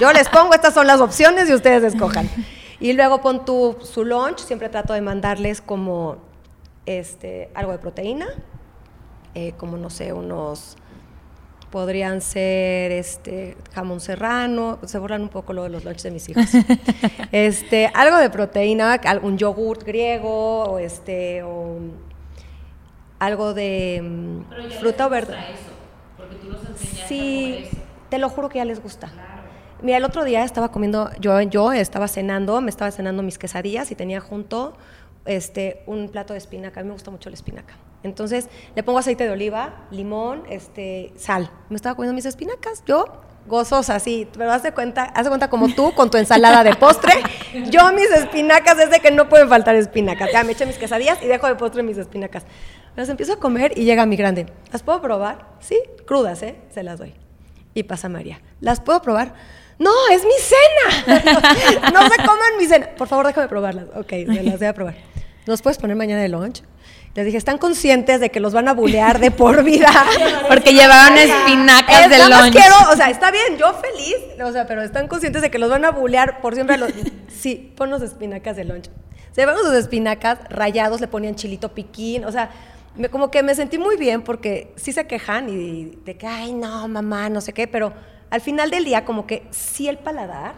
yo 0.02 0.12
les 0.12 0.28
pongo, 0.28 0.54
estas 0.54 0.74
son 0.74 0.88
las 0.88 1.00
opciones 1.00 1.50
y 1.50 1.54
ustedes 1.54 1.82
escojan. 1.94 2.30
Y 2.82 2.92
luego 2.92 3.22
pon 3.22 3.46
tu, 3.46 3.78
su 3.84 4.04
lunch, 4.04 4.40
siempre 4.40 4.68
trato 4.68 4.92
de 4.94 5.00
mandarles 5.02 5.62
como 5.62 6.18
este, 6.86 7.50
algo 7.54 7.72
de 7.72 7.78
proteína, 7.80 8.28
eh, 9.36 9.54
como 9.58 9.78
no 9.78 9.90
sé, 9.90 10.14
unos, 10.14 10.76
podrían 11.70 12.20
ser 12.22 12.92
este, 12.92 13.56
jamón 13.74 14.00
serrano, 14.02 14.80
se 14.86 15.00
borran 15.00 15.22
un 15.22 15.30
poco 15.30 15.54
lo 15.54 15.64
de 15.64 15.70
los 15.70 15.86
lunches 15.86 16.04
de 16.04 16.12
mis 16.12 16.28
hijos. 16.30 16.46
este, 17.32 17.90
algo 17.94 18.18
de 18.18 18.30
proteína, 18.30 19.00
un 19.22 19.38
yogurt 19.38 19.84
griego, 19.84 20.64
o 20.64 20.80
este, 20.80 21.44
o 21.44 21.78
algo 23.20 23.54
de 23.54 24.02
mm, 24.04 24.80
fruta 24.80 25.08
o 25.08 25.10
verde. 25.10 25.36
Porque 26.18 26.36
tú 26.36 26.50
los 26.50 26.62
enseñaste 26.66 27.04
a 27.04 27.08
Sí, 27.08 27.66
eso. 27.68 27.78
te 28.10 28.18
lo 28.18 28.30
juro 28.30 28.50
que 28.50 28.58
ya 28.58 28.66
les 28.66 28.82
gusta. 28.82 29.10
Mira, 29.82 29.98
el 29.98 30.04
otro 30.04 30.24
día 30.26 30.44
estaba 30.44 30.72
comiendo, 30.72 31.10
yo, 31.20 31.40
yo 31.42 31.72
estaba 31.72 32.08
cenando, 32.08 32.62
me 32.62 32.70
estaba 32.70 32.92
cenando 32.92 33.24
mis 33.24 33.38
quesadillas 33.40 33.90
y 33.92 33.96
tenía 33.96 34.20
junto 34.20 34.74
este, 35.26 35.84
un 35.86 36.10
plato 36.10 36.34
de 36.34 36.40
espinaca. 36.40 36.80
A 36.80 36.84
mí 36.84 36.88
me 36.88 36.94
gusta 36.94 37.12
mucho 37.12 37.30
la 37.30 37.36
espinaca. 37.36 37.76
Entonces 38.04 38.50
le 38.76 38.84
pongo 38.84 39.00
aceite 39.00 39.26
de 39.26 39.32
oliva, 39.32 39.86
limón, 39.92 40.44
este, 40.50 41.14
sal. 41.18 41.52
Me 41.70 41.76
estaba 41.76 41.96
comiendo 41.96 42.16
mis 42.16 42.26
espinacas. 42.26 42.84
Yo 42.86 43.06
gozosa, 43.48 44.00
sí, 44.00 44.28
pero 44.38 44.52
haz 44.52 44.64
de 44.64 44.72
cuenta, 44.72 45.04
haz 45.04 45.24
de 45.24 45.30
cuenta 45.30 45.50
como 45.50 45.74
tú 45.74 45.94
con 45.94 46.10
tu 46.10 46.18
ensalada 46.18 46.64
de 46.64 46.76
postre. 46.76 47.14
Yo 47.70 47.92
mis 47.94 48.10
espinacas 48.12 48.80
es 48.80 48.92
de 48.92 49.00
que 49.00 49.12
no 49.12 49.30
pueden 49.30 49.50
faltar 49.50 49.76
espinacas. 49.76 50.30
Ya 50.32 50.44
me 50.44 50.54
eché 50.54 50.66
mis 50.66 50.78
quesadillas 50.78 51.22
y 51.22 51.28
dejo 51.28 51.48
de 51.48 51.56
postre 51.56 51.84
mis 51.84 51.98
espinacas. 51.98 52.44
Las 52.96 53.10
empiezo 53.10 53.34
a 53.34 53.38
comer 53.38 53.74
y 53.76 53.84
llega 53.84 54.06
mi 54.06 54.16
grande. 54.16 54.48
¿Las 54.72 54.84
puedo 54.84 55.02
probar? 55.02 55.48
Sí, 55.60 55.80
crudas, 56.06 56.44
¿eh? 56.44 56.56
Se 56.74 56.84
las 56.84 57.00
doy. 57.00 57.14
Y 57.74 57.84
pasa 57.84 58.10
María. 58.10 58.42
¿Las 58.60 58.82
puedo 58.82 59.02
probar? 59.02 59.34
No, 59.80 59.92
es 60.12 60.24
mi 60.24 60.32
cena. 60.40 61.92
no 61.94 62.08
se 62.10 62.18
coman 62.18 62.58
mi 62.60 62.66
cena. 62.66 62.90
Por 62.98 63.08
favor, 63.08 63.26
déjame 63.28 63.48
probarlas. 63.48 63.88
Ok, 63.96 64.10
se 64.10 64.44
las 64.44 64.60
voy 64.60 64.68
a 64.68 64.74
probar. 64.74 65.11
¿Los 65.46 65.62
puedes 65.62 65.78
poner 65.78 65.96
mañana 65.96 66.22
de 66.22 66.30
lunch? 66.30 66.64
Les 67.14 67.26
dije, 67.26 67.38
¿están 67.38 67.58
conscientes 67.58 68.20
de 68.22 68.30
que 68.30 68.40
los 68.40 68.54
van 68.54 68.68
a 68.70 68.74
bulear 68.74 69.20
de 69.20 69.32
por 69.32 69.64
vida? 69.64 69.90
Porque 70.48 70.72
llevaban 70.74 71.18
espinacas 71.18 72.04
Es, 72.06 72.10
de 72.10 72.18
lunch. 72.30 72.52
quiero, 72.54 72.76
o 72.92 72.96
sea, 72.96 73.10
está 73.10 73.32
bien, 73.32 73.58
yo 73.58 73.74
feliz, 73.74 74.16
o 74.44 74.52
sea, 74.52 74.66
pero 74.66 74.82
están 74.82 75.08
conscientes 75.08 75.42
de 75.42 75.52
que 75.52 75.58
los 75.60 75.70
van 75.70 75.84
a 75.84 75.92
bulear 75.92 76.40
por 76.42 76.54
siempre. 76.54 76.78
los- 76.78 76.92
sí, 77.28 77.74
ponnos 77.76 78.02
espinacas 78.02 78.56
de 78.56 78.64
lunch. 78.66 78.86
Se 79.34 79.42
llevaron 79.42 79.62
sus 79.64 79.74
espinacas 79.74 80.40
rayados, 80.50 81.02
le 81.02 81.08
ponían 81.08 81.36
chilito 81.36 81.74
piquín, 81.74 82.24
o 82.24 82.32
sea, 82.32 82.50
me- 82.96 83.10
como 83.10 83.30
que 83.32 83.44
me 83.44 83.56
sentí 83.56 83.78
muy 83.78 83.98
bien 83.98 84.22
porque 84.22 84.74
sí 84.78 84.94
se 84.94 85.06
quejan 85.08 85.50
y 85.50 85.98
de 86.06 86.16
que, 86.18 86.28
ay, 86.28 86.54
no, 86.54 86.88
mamá, 86.88 87.28
no 87.30 87.42
sé 87.42 87.52
qué, 87.52 87.68
pero 87.68 87.94
al 88.30 88.40
final 88.42 88.70
del 88.70 88.86
día 88.86 89.04
como 89.04 89.28
que 89.28 89.46
sí 89.52 89.90
el 89.90 89.98
paladar 89.98 90.54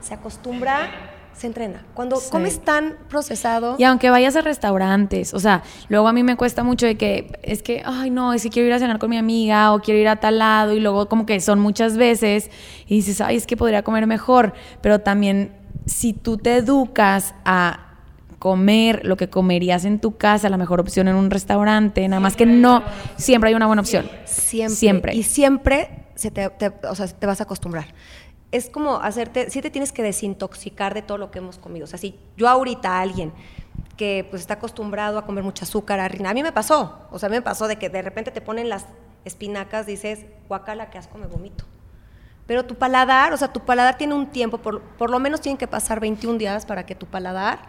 se 0.00 0.12
acostumbra, 0.14 0.90
se 1.36 1.46
entrena. 1.46 1.86
Cuando 1.94 2.16
Sí. 2.16 2.30
comes 2.30 2.60
tan 2.60 2.96
procesado... 3.08 3.76
Y 3.78 3.84
aunque 3.84 4.10
vayas 4.10 4.36
a 4.36 4.42
restaurantes, 4.42 5.32
o 5.34 5.40
sea, 5.40 5.62
luego 5.88 6.06
a 6.08 6.12
mí 6.12 6.22
me 6.22 6.36
cuesta 6.36 6.62
mucho 6.64 6.84
de 6.86 6.96
que 6.96 7.38
es 7.42 7.62
que, 7.62 7.82
ay, 7.84 8.10
no, 8.10 8.32
es 8.34 8.42
que 8.42 8.50
quiero 8.50 8.68
ir 8.68 8.74
a 8.74 8.78
cenar 8.78 8.98
con 8.98 9.08
mi 9.10 9.16
amiga 9.16 9.72
o 9.72 9.80
quiero 9.80 9.98
ir 10.00 10.08
a 10.08 10.16
tal 10.16 10.38
lado 10.38 10.74
y 10.74 10.80
luego 10.80 11.08
como 11.08 11.24
que 11.26 11.40
son 11.40 11.58
muchas 11.60 11.96
veces 11.96 12.50
y 12.86 12.96
dices, 12.96 13.20
ay, 13.20 13.36
es 13.36 13.46
que 13.46 13.56
podría 13.56 13.82
comer 13.82 14.06
mejor, 14.06 14.52
pero 14.82 14.98
también 15.00 15.52
si 15.86 16.12
tú 16.12 16.36
te 16.36 16.56
educas 16.56 17.34
a 17.44 17.86
comer 18.38 19.02
lo 19.04 19.16
que 19.16 19.28
comerías 19.28 19.84
en 19.84 19.98
tu 19.98 20.16
casa, 20.16 20.48
la 20.48 20.56
mejor 20.56 20.80
opción 20.80 21.08
en 21.08 21.14
un 21.16 21.30
restaurante, 21.30 22.06
nada 22.08 22.20
más 22.20 22.36
que 22.36 22.46
no, 22.46 22.82
siempre 23.16 23.48
hay 23.48 23.54
una 23.54 23.66
buena 23.66 23.82
opción. 23.82 24.08
Siempre. 24.24 24.76
Siempre. 24.76 25.14
Y 25.14 25.22
siempre 25.24 26.06
se 26.14 26.30
te, 26.30 26.48
te- 26.50 26.72
o 26.86 26.94
sea, 26.94 27.06
te 27.06 27.26
vas 27.26 27.40
a 27.40 27.44
acostumbrar. 27.44 27.86
Es 28.52 28.68
como 28.68 28.96
hacerte, 28.96 29.48
sí 29.50 29.62
te 29.62 29.70
tienes 29.70 29.92
que 29.92 30.02
desintoxicar 30.02 30.92
de 30.94 31.02
todo 31.02 31.18
lo 31.18 31.30
que 31.30 31.38
hemos 31.38 31.58
comido. 31.58 31.84
O 31.84 31.86
sea, 31.86 31.98
si 31.98 32.18
yo 32.36 32.48
ahorita 32.48 32.96
a 32.98 33.00
alguien 33.00 33.32
que 33.96 34.26
pues 34.28 34.42
está 34.42 34.54
acostumbrado 34.54 35.18
a 35.18 35.26
comer 35.26 35.44
mucha 35.44 35.64
azúcar, 35.64 36.00
harina, 36.00 36.30
a 36.30 36.34
mí 36.34 36.42
me 36.42 36.52
pasó. 36.52 37.06
O 37.10 37.18
sea, 37.18 37.28
a 37.28 37.30
mí 37.30 37.36
me 37.36 37.42
pasó 37.42 37.68
de 37.68 37.76
que 37.76 37.88
de 37.90 38.02
repente 38.02 38.30
te 38.30 38.40
ponen 38.40 38.68
las 38.68 38.86
espinacas, 39.24 39.86
dices, 39.86 40.26
guacala, 40.48 40.90
que 40.90 40.98
asco, 40.98 41.18
me 41.18 41.26
vomito. 41.26 41.64
Pero 42.46 42.64
tu 42.64 42.74
paladar, 42.74 43.32
o 43.32 43.36
sea, 43.36 43.52
tu 43.52 43.60
paladar 43.60 43.96
tiene 43.98 44.14
un 44.14 44.26
tiempo, 44.28 44.58
por, 44.58 44.80
por 44.82 45.10
lo 45.10 45.20
menos 45.20 45.40
tienen 45.40 45.56
que 45.58 45.68
pasar 45.68 46.00
21 46.00 46.38
días 46.38 46.66
para 46.66 46.84
que 46.86 46.94
tu 46.96 47.06
paladar 47.06 47.60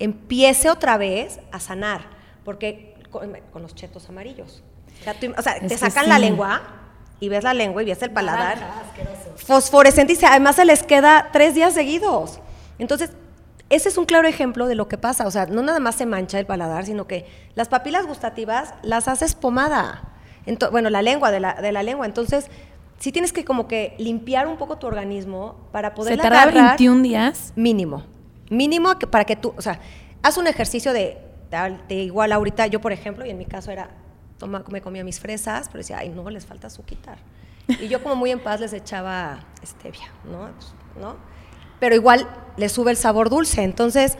empiece 0.00 0.70
otra 0.70 0.96
vez 0.96 1.38
a 1.52 1.60
sanar. 1.60 2.00
Porque 2.44 2.94
con, 3.10 3.32
con 3.52 3.62
los 3.62 3.74
chetos 3.76 4.08
amarillos. 4.08 4.64
O 5.00 5.04
sea, 5.04 5.14
tú- 5.14 5.32
o 5.36 5.42
sea, 5.42 5.52
Es 5.58 5.68
te 5.68 5.78
sacan 5.78 6.08
la 6.08 6.18
lengua 6.18 6.62
y 7.24 7.28
ves 7.28 7.44
la 7.44 7.54
lengua 7.54 7.82
y 7.82 7.86
ves 7.86 8.02
el 8.02 8.10
paladar. 8.10 8.58
Fosforescente 9.36 10.12
y 10.12 10.16
se- 10.16 10.26
además 10.26 10.56
se 10.56 10.64
les 10.64 10.82
queda 10.82 11.28
tres 11.32 11.54
días 11.54 11.74
seguidos. 11.74 12.40
Entonces, 12.78 13.10
ese 13.70 13.88
es 13.88 13.98
un 13.98 14.04
claro 14.04 14.28
ejemplo 14.28 14.66
de 14.66 14.74
lo 14.74 14.88
que 14.88 14.98
pasa. 14.98 15.26
O 15.26 15.30
sea, 15.30 15.46
no 15.46 15.62
nada 15.62 15.80
más 15.80 15.94
se 15.96 16.06
mancha 16.06 16.38
el 16.38 16.46
paladar, 16.46 16.86
sino 16.86 17.06
que 17.06 17.26
las 17.54 17.68
papilas 17.68 18.06
gustativas 18.06 18.74
las 18.82 19.08
haces 19.08 19.34
pomada. 19.34 20.12
Ento- 20.46 20.70
bueno, 20.70 20.90
la 20.90 21.02
lengua, 21.02 21.30
de 21.30 21.40
la, 21.40 21.54
de 21.54 21.72
la 21.72 21.82
lengua. 21.82 22.06
Entonces, 22.06 22.46
sí 22.98 23.10
tienes 23.12 23.32
que 23.32 23.44
como 23.44 23.66
que 23.66 23.94
limpiar 23.98 24.46
un 24.46 24.56
poco 24.56 24.76
tu 24.78 24.86
organismo 24.86 25.56
para 25.72 25.94
poder 25.94 26.16
Se 26.16 26.22
tarda 26.22 26.42
agarrar 26.42 26.64
21 26.78 27.02
días. 27.02 27.52
mínimo. 27.56 28.04
Mínimo 28.50 28.98
que 28.98 29.06
para 29.06 29.24
que 29.24 29.36
tú, 29.36 29.54
o 29.56 29.62
sea, 29.62 29.80
haz 30.22 30.36
un 30.36 30.46
ejercicio 30.46 30.92
de, 30.92 31.18
de- 31.50 31.78
de 31.88 31.94
igual 31.94 32.30
ahorita, 32.32 32.66
yo 32.66 32.80
por 32.80 32.92
ejemplo, 32.92 33.24
y 33.26 33.30
en 33.30 33.38
mi 33.38 33.46
caso 33.46 33.70
era, 33.70 33.88
toma, 34.44 34.62
me 34.68 34.82
comía 34.82 35.02
mis 35.04 35.20
fresas, 35.20 35.68
pero 35.68 35.78
decía, 35.78 35.98
ay, 35.98 36.10
no, 36.10 36.28
les 36.28 36.44
falta 36.44 36.66
azúcar. 36.66 37.18
Y 37.66 37.88
yo 37.88 38.02
como 38.02 38.14
muy 38.14 38.30
en 38.30 38.40
paz 38.40 38.60
les 38.60 38.74
echaba 38.74 39.40
stevia, 39.64 40.12
¿no? 40.30 40.50
Pues, 40.52 40.74
¿no? 41.00 41.16
Pero 41.80 41.94
igual 41.94 42.28
le 42.56 42.68
sube 42.68 42.90
el 42.90 42.98
sabor 42.98 43.30
dulce, 43.30 43.62
entonces 43.62 44.18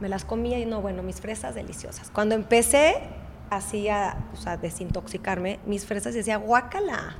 me 0.00 0.08
las 0.08 0.24
comía 0.24 0.58
y 0.58 0.64
no, 0.64 0.80
bueno, 0.80 1.02
mis 1.02 1.20
fresas 1.20 1.54
deliciosas. 1.54 2.10
Cuando 2.10 2.34
empecé 2.34 2.94
así 3.50 3.88
a, 3.88 4.16
o 4.32 4.36
sea, 4.36 4.56
desintoxicarme, 4.56 5.60
mis 5.66 5.84
fresas 5.84 6.14
decía, 6.14 6.38
guácala. 6.38 7.16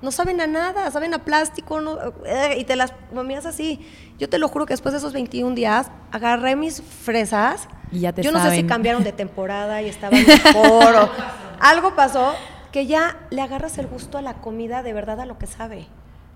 No 0.00 0.10
saben 0.10 0.40
a 0.40 0.48
nada, 0.48 0.90
saben 0.90 1.14
a 1.14 1.24
plástico, 1.24 1.80
no, 1.80 1.96
eh, 2.26 2.56
y 2.58 2.64
te 2.64 2.74
las 2.74 2.92
comías 3.14 3.46
así. 3.46 3.86
Yo 4.18 4.28
te 4.28 4.40
lo 4.40 4.48
juro 4.48 4.66
que 4.66 4.72
después 4.72 4.92
de 4.92 4.98
esos 4.98 5.12
21 5.12 5.54
días, 5.54 5.92
agarré 6.10 6.56
mis 6.56 6.82
fresas. 6.82 7.68
Y 7.92 8.00
ya 8.00 8.12
te 8.12 8.22
Yo 8.22 8.32
no 8.32 8.42
sé 8.42 8.50
si 8.56 8.64
cambiaron 8.64 9.04
de 9.04 9.12
temporada 9.12 9.80
y 9.82 9.88
estaban 9.88 10.26
mejor 10.26 10.96
o 10.96 11.41
algo 11.62 11.94
pasó 11.94 12.34
que 12.72 12.86
ya 12.86 13.16
le 13.30 13.40
agarras 13.40 13.78
el 13.78 13.86
gusto 13.86 14.18
a 14.18 14.22
la 14.22 14.34
comida 14.34 14.82
de 14.82 14.92
verdad 14.92 15.20
a 15.20 15.26
lo 15.26 15.38
que 15.38 15.46
sabe. 15.46 15.86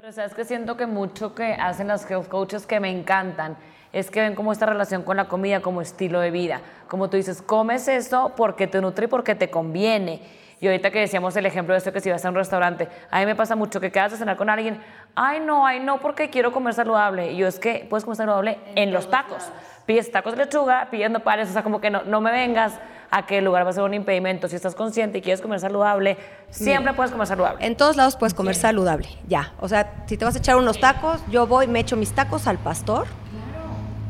Pero 0.01 0.12
sabes 0.12 0.35
que 0.35 0.45
siento 0.45 0.77
que 0.77 0.87
mucho 0.87 1.35
que 1.35 1.55
hacen 1.55 1.89
las 1.89 2.09
health 2.09 2.29
coaches 2.29 2.65
que 2.65 2.79
me 2.79 2.91
encantan 2.91 3.57
es 3.93 4.09
que 4.09 4.21
ven 4.21 4.37
como 4.37 4.53
esta 4.53 4.67
relación 4.67 5.03
con 5.03 5.17
la 5.17 5.25
comida 5.27 5.61
como 5.61 5.81
estilo 5.81 6.21
de 6.21 6.31
vida. 6.31 6.61
Como 6.87 7.11
tú 7.11 7.17
dices, 7.17 7.43
comes 7.43 7.89
esto 7.89 8.35
porque 8.37 8.69
te 8.69 8.81
nutre 8.81 9.07
y 9.07 9.09
porque 9.09 9.35
te 9.35 9.51
conviene. 9.51 10.23
Y 10.61 10.69
ahorita 10.69 10.93
que 10.93 11.01
decíamos 11.01 11.37
el 11.37 11.45
ejemplo 11.45 11.75
de 11.75 11.79
esto 11.79 11.93
que 11.93 12.01
si 12.01 12.09
vas 12.09 12.25
a 12.25 12.29
un 12.29 12.37
restaurante, 12.37 12.89
a 13.11 13.19
mí 13.19 13.27
me 13.27 13.35
pasa 13.35 13.57
mucho 13.57 13.81
que 13.81 13.91
quedas 13.91 14.12
a 14.12 14.17
cenar 14.17 14.37
con 14.37 14.49
alguien, 14.49 14.81
ay 15.17 15.41
no, 15.41 15.67
ay 15.67 15.81
no, 15.81 15.99
porque 15.99 16.31
quiero 16.31 16.53
comer 16.53 16.73
saludable. 16.73 17.33
Y 17.33 17.39
yo 17.39 17.49
es 17.49 17.59
que 17.59 17.85
puedes 17.91 18.05
comer 18.05 18.17
saludable 18.17 18.59
en, 18.77 18.93
los 18.93 19.11
tacos. 19.11 19.51
Pides 19.87 20.12
tacos 20.12 20.37
de 20.37 20.45
lechuga, 20.45 20.87
pidiendo 20.91 21.21
pares, 21.21 21.51
o 21.51 21.53
sea, 21.53 21.65
como 21.65 21.81
que 21.81 21.91
no, 21.91 22.05
no 22.05 22.21
me 22.21 22.31
vengas 22.31 22.79
a 23.11 23.27
que 23.27 23.38
el 23.38 23.45
lugar 23.45 23.64
va 23.64 23.71
a 23.71 23.73
ser 23.73 23.83
un 23.83 23.95
impedimento. 23.95 24.49
Si 24.49 24.57
estás 24.57 24.75
consciente 24.75 25.19
y 25.19 25.23
quieres 25.23 25.40
comer 25.40 25.61
saludable, 25.61 26.16
siempre 26.51 26.92
puedes 26.95 27.12
comer 27.12 27.27
saludable. 27.27 27.66
En 27.66 27.77
todos 27.77 27.97
lados 27.97 28.16
puedes 28.16 28.35
comer 28.35 28.55
saludable, 28.55 29.09
ya. 29.27 29.53
O 29.61 29.69
sea, 29.69 30.05
si 30.07 30.16
te 30.16 30.25
vas 30.25 30.35
a 30.35 30.38
echar 30.38 30.57
unos 30.57 30.81
tacos, 30.81 31.21
yo 31.31 31.47
voy, 31.47 31.66
me 31.66 31.81
echo 31.81 31.97
mis 31.97 32.12
tacos 32.12 32.47
al 32.47 32.59
pastor. 32.59 33.07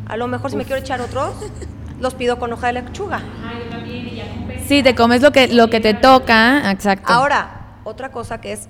A 0.07 0.17
lo 0.17 0.29
mejor 0.29 0.51
si 0.51 0.57
me 0.57 0.65
quiero 0.65 0.81
echar 0.81 1.01
otros, 1.01 1.35
los 2.01 2.15
pido 2.15 2.39
con 2.39 2.53
hoja 2.53 2.69
de 2.69 2.75
lechuga. 2.75 3.21
Sí, 4.67 4.83
te 4.83 4.95
comes 4.95 5.23
lo 5.23 5.31
que, 5.31 5.49
lo 5.49 5.69
que 5.69 5.81
te 5.81 5.95
toca, 5.95 6.71
exacto. 6.71 7.13
Ahora, 7.13 7.79
otra 7.85 8.11
cosa 8.11 8.41
que 8.41 8.53
es 8.53 8.69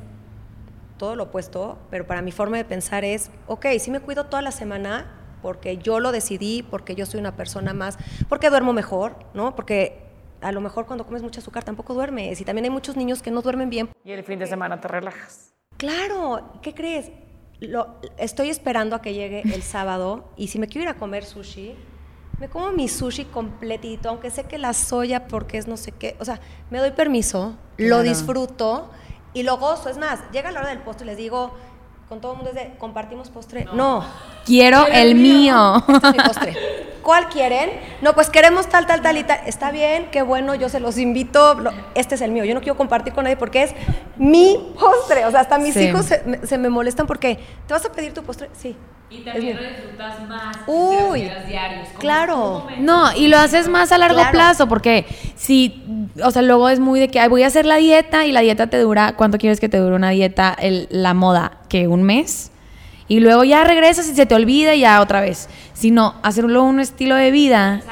todo 0.98 1.16
lo 1.16 1.24
opuesto, 1.24 1.78
pero 1.90 2.06
para 2.06 2.22
mi 2.22 2.32
forma 2.32 2.56
de 2.56 2.64
pensar 2.64 3.04
es, 3.04 3.30
ok, 3.46 3.66
sí 3.78 3.90
me 3.90 4.00
cuido 4.00 4.24
toda 4.24 4.42
la 4.42 4.50
semana 4.50 5.06
porque 5.42 5.78
yo 5.78 6.00
lo 6.00 6.12
decidí, 6.12 6.62
porque 6.62 6.94
yo 6.94 7.06
soy 7.06 7.20
una 7.20 7.36
persona 7.36 7.72
más, 7.72 7.98
porque 8.28 8.50
duermo 8.50 8.72
mejor, 8.72 9.16
¿no? 9.34 9.54
Porque 9.54 10.05
a 10.40 10.52
lo 10.52 10.60
mejor 10.60 10.86
cuando 10.86 11.04
comes 11.04 11.22
mucho 11.22 11.40
azúcar 11.40 11.64
tampoco 11.64 11.94
duermes 11.94 12.40
y 12.40 12.44
también 12.44 12.64
hay 12.64 12.70
muchos 12.70 12.96
niños 12.96 13.22
que 13.22 13.30
no 13.30 13.42
duermen 13.42 13.70
bien. 13.70 13.88
Y 14.04 14.12
el 14.12 14.24
fin 14.24 14.38
de 14.38 14.46
semana 14.46 14.80
te 14.80 14.88
relajas. 14.88 15.54
Claro, 15.76 16.52
¿qué 16.62 16.74
crees? 16.74 17.10
Lo, 17.60 18.00
estoy 18.18 18.50
esperando 18.50 18.96
a 18.96 19.02
que 19.02 19.14
llegue 19.14 19.42
el 19.42 19.62
sábado 19.62 20.32
y 20.36 20.48
si 20.48 20.58
me 20.58 20.68
quiero 20.68 20.82
ir 20.82 20.88
a 20.88 20.98
comer 20.98 21.24
sushi, 21.24 21.74
me 22.38 22.48
como 22.48 22.70
mi 22.72 22.88
sushi 22.88 23.24
completito, 23.24 24.10
aunque 24.10 24.30
sé 24.30 24.44
que 24.44 24.58
la 24.58 24.74
soya 24.74 25.26
porque 25.26 25.56
es 25.58 25.66
no 25.66 25.76
sé 25.76 25.92
qué, 25.92 26.16
o 26.20 26.24
sea, 26.24 26.40
me 26.70 26.78
doy 26.78 26.90
permiso, 26.90 27.56
lo 27.78 28.02
disfruto 28.02 28.90
y 29.32 29.42
lo 29.42 29.56
gozo. 29.58 29.88
Es 29.88 29.98
más, 29.98 30.20
llega 30.32 30.50
la 30.50 30.60
hora 30.60 30.68
del 30.70 30.80
postre 30.80 31.04
y 31.04 31.08
les 31.08 31.16
digo, 31.16 31.54
con 32.08 32.20
todo 32.20 32.32
el 32.32 32.36
mundo 32.38 32.50
es 32.50 32.56
de, 32.56 32.74
¿compartimos 32.78 33.30
postre? 33.30 33.66
No, 33.72 34.04
Quiero 34.44 34.86
el 34.86 35.14
mío. 35.16 35.76
este 35.88 36.06
es 36.08 36.12
mi 36.14 36.22
postre. 36.22 36.56
¿Cuál 37.02 37.28
quieren? 37.28 37.70
No, 38.00 38.14
pues 38.14 38.30
queremos 38.30 38.68
tal, 38.68 38.86
tal, 38.86 39.00
tal 39.02 39.16
y 39.16 39.24
tal. 39.24 39.38
Está 39.46 39.70
bien, 39.72 40.08
qué 40.10 40.22
bueno, 40.22 40.54
yo 40.54 40.68
se 40.68 40.78
los 40.80 40.98
invito. 40.98 41.54
lo- 41.54 41.72
este 41.94 42.14
es 42.16 42.20
el 42.20 42.30
mío. 42.32 42.44
Yo 42.44 42.54
no 42.54 42.60
quiero 42.60 42.76
compartir 42.76 43.12
con 43.12 43.24
nadie 43.24 43.36
porque 43.36 43.62
es 43.64 43.74
mi 44.16 44.72
postre. 44.78 45.24
O 45.24 45.30
sea, 45.30 45.40
hasta 45.40 45.58
mis 45.58 45.74
Sí. 45.74 45.84
hijos 45.84 46.06
se 46.06 46.58
me 46.58 46.68
molestan 46.68 47.06
porque, 47.06 47.38
¿te 47.66 47.74
vas 47.74 47.84
a 47.84 47.92
pedir 47.92 48.12
tu 48.14 48.22
postre? 48.22 48.50
Sí. 48.52 48.76
Y 49.08 49.18
también 49.18 49.56
lo 49.56 49.62
disfrutas 49.62 50.28
más. 50.28 50.56
Uy, 50.66 51.30
diarios. 51.46 51.88
como 51.88 51.98
claro. 52.00 52.66
No, 52.78 53.12
y 53.16 53.28
lo 53.28 53.38
haces 53.38 53.68
más 53.68 53.92
a 53.92 53.98
largo 53.98 54.16
Claro. 54.16 54.32
plazo, 54.32 54.68
porque 54.68 55.06
si, 55.36 55.84
o 56.22 56.30
sea, 56.32 56.42
luego 56.42 56.68
es 56.68 56.80
muy 56.80 56.98
de 56.98 57.08
que 57.08 57.20
"Ay, 57.20 57.28
voy 57.28 57.44
a 57.44 57.46
hacer 57.46 57.66
la 57.66 57.76
dieta 57.76 58.26
y 58.26 58.32
la 58.32 58.40
dieta 58.40 58.66
te 58.66 58.78
dura, 58.78 59.14
¿cuánto 59.16 59.38
quieres 59.38 59.60
que 59.60 59.68
te 59.68 59.78
dure 59.78 59.94
una 59.94 60.10
dieta, 60.10 60.56
el- 60.58 60.88
la 60.90 61.14
moda? 61.14 61.58
¿Que 61.68 61.86
un 61.86 62.02
mes? 62.02 62.50
Y 63.08 63.20
luego 63.20 63.44
ya 63.44 63.62
regresas 63.62 64.08
y 64.08 64.14
se 64.16 64.26
te 64.26 64.34
olvida 64.34 64.74
y 64.74 64.80
ya 64.80 65.00
otra 65.00 65.20
vez. 65.20 65.48
Sino 65.72 66.16
hacerlo 66.24 66.64
un 66.64 66.80
estilo 66.80 67.14
de 67.14 67.30
vida. 67.30 67.82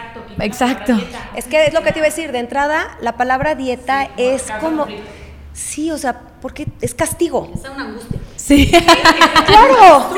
Exacto. 0.40 0.98
Es 1.36 1.44
que 1.44 1.66
es 1.66 1.72
lo 1.74 1.82
que 1.82 1.92
te 1.92 2.00
iba 2.00 2.06
a 2.06 2.10
decir. 2.10 2.32
De 2.32 2.40
entrada, 2.40 2.98
la 3.00 3.16
palabra 3.16 3.54
dieta 3.54 4.08
es 4.16 4.50
como. 4.60 4.86
Sí, 5.54 5.90
o 5.90 5.96
sea, 5.96 6.20
porque 6.42 6.66
es 6.82 6.92
castigo. 6.94 7.50
Es 7.54 7.60
una 7.70 7.84
angustia. 7.84 8.18
Sí. 8.36 8.70
¡Claro! 9.46 10.10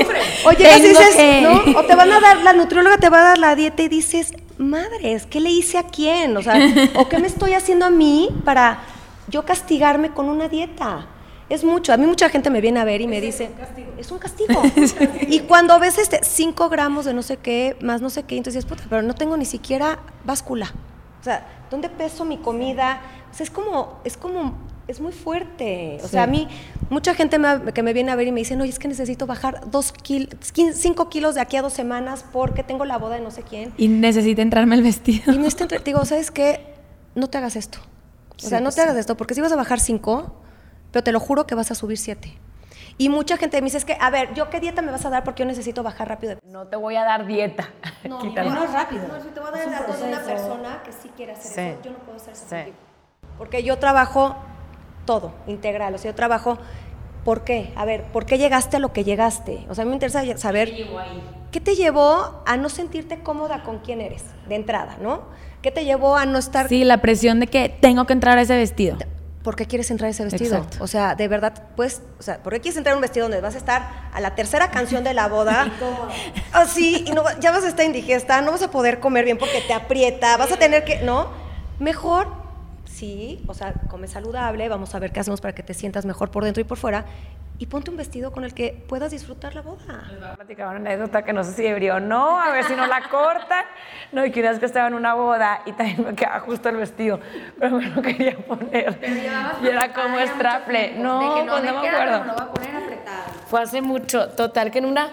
Oye, 0.46 0.56
llegas 0.58 0.78
y 0.78 0.82
Tengo 0.82 0.98
dices, 1.00 1.14
que- 1.16 1.40
¿no? 1.42 1.78
O 1.78 1.84
te 1.84 1.94
van 1.94 2.10
a 2.12 2.20
dar, 2.20 2.38
la 2.42 2.52
nutrióloga 2.54 2.96
te 2.98 3.08
va 3.10 3.20
a 3.20 3.24
dar 3.24 3.38
la 3.38 3.54
dieta 3.54 3.82
y 3.82 3.88
dices, 3.88 4.32
madres, 4.58 5.26
¿qué 5.26 5.40
le 5.40 5.50
hice 5.50 5.78
a 5.78 5.84
quién? 5.84 6.36
O 6.36 6.42
sea, 6.42 6.58
¿o 6.96 7.08
qué 7.08 7.18
me 7.18 7.26
estoy 7.26 7.52
haciendo 7.52 7.86
a 7.86 7.90
mí 7.90 8.30
para 8.44 8.80
yo 9.28 9.44
castigarme 9.44 10.10
con 10.10 10.28
una 10.28 10.48
dieta? 10.48 11.06
Es 11.48 11.62
mucho. 11.62 11.92
A 11.92 11.96
mí 11.96 12.06
mucha 12.06 12.28
gente 12.28 12.50
me 12.50 12.60
viene 12.60 12.80
a 12.80 12.84
ver 12.84 13.00
y 13.02 13.06
me 13.06 13.20
dice, 13.20 13.50
es 13.98 14.10
un 14.10 14.18
castigo. 14.18 14.60
Y 15.28 15.40
cuando 15.40 15.78
ves 15.78 15.98
este 15.98 16.20
5 16.24 16.68
gramos 16.70 17.04
de 17.04 17.14
no 17.14 17.22
sé 17.22 17.36
qué, 17.36 17.76
más 17.82 18.00
no 18.00 18.10
sé 18.10 18.22
qué, 18.24 18.36
entonces 18.36 18.64
dices, 18.64 18.68
puta, 18.78 18.88
pero 18.90 19.02
no 19.02 19.14
tengo 19.14 19.36
ni 19.36 19.44
siquiera 19.44 19.98
báscula. 20.24 20.72
O 21.20 21.24
sea, 21.24 21.46
¿dónde 21.70 21.88
peso 21.88 22.24
mi 22.24 22.38
comida? 22.38 23.00
O 23.32 23.34
sea, 23.36 23.44
es 23.44 23.50
como, 23.50 24.00
es 24.04 24.16
como, 24.16 24.54
es 24.88 25.00
muy 25.00 25.12
fuerte. 25.12 25.98
O 26.04 26.08
sea, 26.08 26.24
a 26.24 26.26
mí, 26.26 26.48
mucha 26.90 27.14
gente 27.14 27.38
me 27.38 27.72
que 27.72 27.82
me 27.82 27.92
viene 27.92 28.12
a 28.12 28.16
ver 28.16 28.26
y 28.28 28.32
me 28.32 28.40
dice, 28.40 28.56
no, 28.56 28.64
es 28.64 28.78
que 28.78 28.88
necesito 28.88 29.26
bajar 29.26 29.70
dos 29.70 29.92
kilos, 29.92 30.30
cinco 30.74 31.08
kilos 31.08 31.34
de 31.34 31.40
aquí 31.40 31.56
a 31.56 31.62
dos 31.62 31.72
semanas 31.72 32.24
porque 32.32 32.62
tengo 32.62 32.84
la 32.84 32.96
boda 32.98 33.16
de 33.16 33.20
no 33.22 33.30
sé 33.30 33.42
quién. 33.42 33.72
Y 33.76 33.88
necesita 33.88 34.42
entrarme 34.42 34.76
el 34.76 34.82
vestido. 34.82 35.32
Y 35.32 35.38
me 35.38 35.48
está 35.48 35.64
entre- 35.64 35.80
digo, 35.80 36.04
¿sabes 36.04 36.30
qué? 36.30 36.74
No 37.14 37.28
te 37.28 37.38
hagas 37.38 37.56
esto. 37.56 37.78
O 38.36 38.38
sea, 38.38 38.60
no 38.60 38.70
te 38.70 38.80
hagas 38.82 38.96
esto, 38.96 39.16
porque 39.16 39.34
si 39.34 39.40
vas 39.40 39.50
a 39.52 39.56
bajar 39.56 39.80
cinco, 39.80 40.36
pero 40.92 41.02
te 41.02 41.10
lo 41.12 41.20
juro 41.20 41.46
que 41.46 41.54
vas 41.54 41.70
a 41.70 41.74
subir 41.74 41.96
siete. 41.98 42.38
Y 42.98 43.08
mucha 43.08 43.36
gente 43.38 43.60
me 43.60 43.66
dice, 43.66 43.78
es 43.78 43.84
que, 43.84 43.96
a 44.00 44.08
ver, 44.10 44.32
¿yo 44.34 44.48
qué 44.50 44.60
dieta 44.60 44.80
me 44.82 44.90
vas 44.92 45.04
a 45.04 45.10
dar 45.10 45.24
porque 45.24 45.42
yo 45.42 45.46
necesito 45.46 45.82
bajar 45.82 46.08
rápido 46.08 46.34
de 46.34 46.40
No 46.46 46.66
te 46.66 46.76
voy 46.76 46.96
a 46.96 47.04
dar 47.04 47.26
dieta. 47.26 47.70
no, 48.08 48.22
no 48.22 48.64
es 48.64 48.72
rápido. 48.72 49.06
No, 49.08 49.22
si 49.22 49.28
te 49.30 49.40
voy 49.40 49.48
a 49.48 49.52
dar 49.52 49.62
el 49.64 49.70
dato 49.70 49.92
de 49.96 50.04
una 50.08 50.20
persona 50.22 50.82
que 50.84 50.92
sí 50.92 51.10
quiere 51.16 51.32
hacer 51.32 51.52
Sí. 51.52 51.60
eso, 51.72 51.82
yo 51.82 51.90
no 51.92 51.98
puedo 51.98 52.16
hacer 52.16 52.32
eso. 52.34 52.72
Porque 53.38 53.62
yo 53.62 53.78
trabajo 53.78 54.36
todo, 55.06 55.32
integral. 55.46 55.94
O 55.94 55.98
sea, 55.98 56.10
yo 56.10 56.14
trabajo, 56.14 56.58
¿por 57.24 57.44
qué? 57.44 57.72
A 57.76 57.84
ver, 57.84 58.04
¿por 58.04 58.26
qué 58.26 58.36
llegaste 58.36 58.76
a 58.76 58.80
lo 58.80 58.92
que 58.92 59.04
llegaste? 59.04 59.64
O 59.70 59.74
sea, 59.74 59.82
a 59.82 59.84
mí 59.86 59.90
me 59.90 59.96
interesa 59.96 60.22
saber 60.36 60.72
qué 61.50 61.60
te 61.60 61.74
llevó 61.74 62.42
a 62.44 62.56
no 62.56 62.68
sentirte 62.68 63.20
cómoda 63.20 63.62
con 63.62 63.78
quién 63.78 64.00
eres, 64.00 64.24
de 64.48 64.54
entrada, 64.56 64.98
¿no? 65.00 65.22
¿Qué 65.62 65.70
te 65.70 65.84
llevó 65.84 66.16
a 66.16 66.26
no 66.26 66.38
estar... 66.38 66.68
Sí, 66.68 66.84
la 66.84 67.00
presión 67.00 67.40
de 67.40 67.46
que 67.46 67.68
tengo 67.68 68.04
que 68.06 68.12
entrar 68.12 68.36
a 68.36 68.42
ese 68.42 68.56
vestido. 68.56 68.98
¿Por 69.42 69.54
qué 69.54 69.66
quieres 69.66 69.90
entrar 69.92 70.08
a 70.08 70.10
ese 70.10 70.24
vestido? 70.24 70.56
Exacto. 70.56 70.82
O 70.82 70.88
sea, 70.88 71.14
de 71.14 71.28
verdad, 71.28 71.52
pues, 71.76 72.02
o 72.18 72.22
sea, 72.22 72.42
¿por 72.42 72.52
qué 72.52 72.60
quieres 72.60 72.76
entrar 72.78 72.94
a 72.94 72.96
un 72.96 73.00
vestido 73.00 73.26
donde 73.26 73.40
vas 73.40 73.54
a 73.54 73.58
estar 73.58 74.10
a 74.12 74.20
la 74.20 74.34
tercera 74.34 74.72
canción 74.72 75.04
de 75.04 75.14
la 75.14 75.28
boda? 75.28 75.70
Así, 76.52 77.04
y 77.06 77.12
no, 77.12 77.22
ya 77.38 77.52
vas 77.52 77.62
a 77.62 77.68
estar 77.68 77.86
indigesta, 77.86 78.40
no 78.40 78.50
vas 78.50 78.62
a 78.62 78.72
poder 78.72 78.98
comer 78.98 79.24
bien 79.24 79.38
porque 79.38 79.60
te 79.60 79.72
aprieta, 79.72 80.36
vas 80.36 80.50
a 80.50 80.56
tener 80.56 80.84
que, 80.84 81.02
¿no? 81.02 81.28
Mejor, 81.78 82.45
sí, 82.96 83.44
o 83.46 83.54
sea, 83.54 83.74
come 83.88 84.08
saludable, 84.08 84.68
vamos 84.68 84.94
a 84.94 84.98
ver 84.98 85.12
qué 85.12 85.20
hacemos 85.20 85.40
para 85.40 85.54
que 85.54 85.62
te 85.62 85.74
sientas 85.74 86.06
mejor 86.06 86.30
por 86.30 86.44
dentro 86.44 86.60
y 86.60 86.64
por 86.64 86.78
fuera, 86.78 87.04
y 87.58 87.66
ponte 87.66 87.90
un 87.90 87.96
vestido 87.96 88.32
con 88.32 88.44
el 88.44 88.52
que 88.52 88.84
puedas 88.86 89.10
disfrutar 89.10 89.54
la 89.54 89.62
boda. 89.62 90.04
Les 90.10 90.18
voy 90.18 90.28
a 90.28 90.34
platicar 90.34 90.68
una 90.68 90.76
anécdota 90.76 91.22
que 91.22 91.32
no 91.32 91.42
sé 91.42 91.52
si 91.52 91.62
debería 91.62 91.96
o 91.96 92.00
no, 92.00 92.38
a 92.38 92.50
ver 92.50 92.64
si 92.64 92.74
no 92.74 92.86
la 92.86 93.08
cortan. 93.08 93.64
No, 94.12 94.24
y 94.26 94.30
que 94.30 94.40
una 94.40 94.50
vez 94.50 94.58
que 94.58 94.66
estaba 94.66 94.88
en 94.88 94.94
una 94.94 95.14
boda 95.14 95.62
y 95.64 95.72
también 95.72 96.04
me 96.04 96.14
quedaba 96.14 96.40
justo 96.40 96.68
el 96.68 96.76
vestido, 96.76 97.18
pero 97.58 97.76
me 97.76 97.86
lo 97.86 98.02
quería 98.02 98.36
poner. 98.36 98.98
Y 99.62 99.66
era 99.66 99.92
como 99.92 100.18
straple. 100.18 100.96
No, 100.98 101.32
pues 101.32 101.46
no 101.46 101.62
me 101.62 101.68
acuerdo. 101.70 102.24
lo 102.24 102.34
va 102.34 102.42
a 102.42 102.52
poner 102.52 102.76
apretado. 102.76 103.24
Fue 103.46 103.62
hace 103.62 103.80
mucho, 103.80 104.28
total, 104.30 104.70
que 104.70 104.78
en 104.78 104.84
una, 104.84 105.08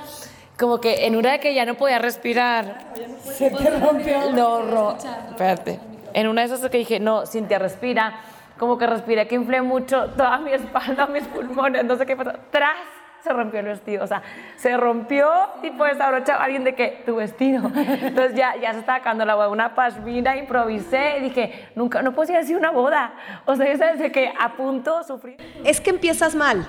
como 0.59 0.81
que 0.81 1.05
en 1.05 1.15
una 1.15 1.31
de 1.31 1.39
que 1.39 1.53
ya 1.53 1.65
no 1.65 1.75
podía 1.75 1.99
respirar, 1.99 2.93
se 3.23 3.51
te 3.51 3.69
rompió. 3.69 4.31
No, 4.33 4.97
espérate. 5.29 5.79
En 6.13 6.27
una 6.27 6.41
de 6.41 6.47
esas 6.47 6.69
que 6.69 6.77
dije, 6.77 6.99
no, 6.99 7.25
Cintia, 7.25 7.59
respira. 7.59 8.19
Como 8.57 8.77
que 8.77 8.85
respiré, 8.85 9.27
que 9.27 9.35
inflé 9.35 9.61
mucho 9.61 10.09
toda 10.11 10.37
mi 10.37 10.51
espalda, 10.51 11.07
mis 11.11 11.23
pulmones, 11.23 11.83
no 11.85 11.95
sé 11.95 12.05
qué 12.05 12.15
pasó. 12.15 12.33
Tras, 12.51 12.77
se 13.23 13.31
rompió 13.31 13.61
el 13.61 13.67
vestido. 13.67 14.03
O 14.03 14.07
sea, 14.07 14.21
se 14.57 14.75
rompió, 14.77 15.29
tipo 15.61 15.85
desabrochado 15.85 16.41
alguien 16.41 16.63
de 16.63 16.75
que, 16.75 17.01
tu 17.05 17.15
vestido. 17.15 17.71
Entonces 17.75 18.35
ya, 18.35 18.55
ya 18.57 18.73
se 18.73 18.79
estaba 18.79 18.99
acabando 18.99 19.25
la 19.25 19.35
boda, 19.35 19.49
una 19.49 19.73
pashmina, 19.73 20.35
improvisé 20.37 21.17
y 21.17 21.21
dije, 21.21 21.69
nunca, 21.75 22.01
no 22.01 22.13
puedo 22.13 22.31
ir 22.31 22.37
así 22.37 22.53
a 22.53 22.57
una 22.57 22.71
boda. 22.71 23.13
O 23.45 23.55
sea, 23.55 23.71
yo 23.71 23.77
sabes 23.77 23.99
de 23.99 24.11
que 24.11 24.31
a 24.39 24.53
punto 24.55 25.03
sufrí. 25.03 25.37
Es 25.63 25.81
que 25.81 25.89
empiezas 25.89 26.35
mal. 26.35 26.67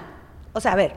O 0.53 0.61
sea, 0.61 0.73
a 0.73 0.77
ver, 0.77 0.93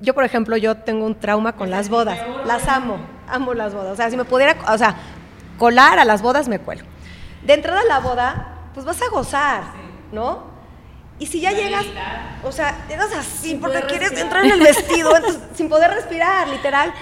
yo 0.00 0.14
por 0.14 0.24
ejemplo, 0.24 0.56
yo 0.56 0.76
tengo 0.76 1.06
un 1.06 1.14
trauma 1.14 1.54
con 1.54 1.70
las 1.70 1.88
bodas. 1.88 2.18
Las 2.44 2.68
amo, 2.68 2.98
amo 3.28 3.54
las 3.54 3.74
bodas. 3.74 3.92
O 3.92 3.96
sea, 3.96 4.10
si 4.10 4.16
me 4.16 4.24
pudiera, 4.24 4.56
o 4.68 4.76
sea, 4.76 4.96
colar 5.58 5.98
a 5.98 6.04
las 6.04 6.20
bodas 6.20 6.48
me 6.48 6.58
cuelo. 6.58 6.84
De 7.42 7.54
entrada 7.54 7.80
a 7.80 7.84
la 7.84 7.98
boda, 8.00 8.58
pues 8.74 8.84
vas 8.86 9.00
a 9.02 9.08
gozar, 9.10 9.62
¿no? 10.12 10.50
Y 11.18 11.26
si 11.26 11.40
ya 11.40 11.52
llegas, 11.52 11.84
o 12.44 12.52
sea, 12.52 12.86
llegas 12.88 13.12
así 13.14 13.54
porque 13.60 13.82
quieres 13.82 14.12
entrar 14.18 14.44
en 14.44 14.52
el 14.52 14.60
vestido, 14.60 15.14
entonces, 15.16 15.42
sin 15.54 15.68
poder 15.68 15.90
respirar, 15.90 16.48
literal. 16.48 16.92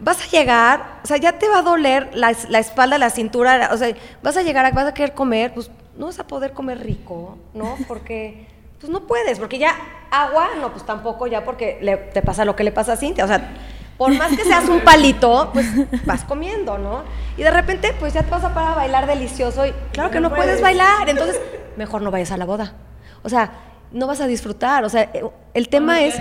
Vas 0.00 0.20
a 0.20 0.26
llegar, 0.28 0.98
o 1.04 1.06
sea, 1.06 1.16
ya 1.16 1.38
te 1.38 1.48
va 1.48 1.58
a 1.58 1.62
doler 1.62 2.10
la, 2.14 2.34
la 2.48 2.58
espalda, 2.58 2.98
la 2.98 3.10
cintura, 3.10 3.70
o 3.72 3.76
sea, 3.76 3.94
vas 4.22 4.36
a 4.36 4.42
llegar, 4.42 4.64
a- 4.66 4.72
vas 4.72 4.86
a 4.86 4.94
querer 4.94 5.14
comer, 5.14 5.54
pues 5.54 5.70
no 5.96 6.06
vas 6.06 6.18
a 6.18 6.26
poder 6.26 6.52
comer 6.54 6.80
rico, 6.80 7.38
¿no? 7.54 7.76
Porque, 7.86 8.48
pues 8.80 8.90
no 8.90 9.06
puedes, 9.06 9.38
porque 9.38 9.58
ya 9.60 9.76
agua, 10.10 10.48
no, 10.60 10.72
pues 10.72 10.84
tampoco 10.84 11.28
ya 11.28 11.44
porque 11.44 11.78
le- 11.82 11.96
te 11.98 12.20
pasa 12.20 12.44
lo 12.44 12.56
que 12.56 12.64
le 12.64 12.72
pasa 12.72 12.94
a 12.94 12.96
Cintia, 12.96 13.24
o 13.24 13.28
sea, 13.28 13.48
por 13.96 14.12
más 14.14 14.36
que 14.36 14.44
seas 14.44 14.68
un 14.68 14.80
palito, 14.84 15.50
pues 15.52 15.66
vas 16.04 16.24
comiendo, 16.24 16.78
¿no? 16.78 17.02
Y 17.36 17.42
de 17.42 17.50
repente, 17.50 17.94
pues 17.98 18.12
ya 18.14 18.22
te 18.22 18.30
vas 18.30 18.44
a 18.44 18.54
parar 18.54 18.72
a 18.72 18.74
bailar 18.76 19.06
delicioso 19.06 19.66
y 19.66 19.72
claro 19.92 20.10
que 20.10 20.20
no 20.20 20.34
puedes 20.34 20.60
bailar, 20.60 21.08
entonces 21.08 21.40
mejor 21.76 22.02
no 22.02 22.10
vayas 22.10 22.30
a 22.32 22.36
la 22.36 22.44
boda. 22.44 22.74
O 23.22 23.28
sea, 23.28 23.52
no 23.92 24.06
vas 24.06 24.20
a 24.20 24.26
disfrutar, 24.26 24.84
o 24.84 24.88
sea, 24.88 25.02
eh, 25.14 25.24
el 25.54 25.68
tema 25.68 26.02
es... 26.02 26.16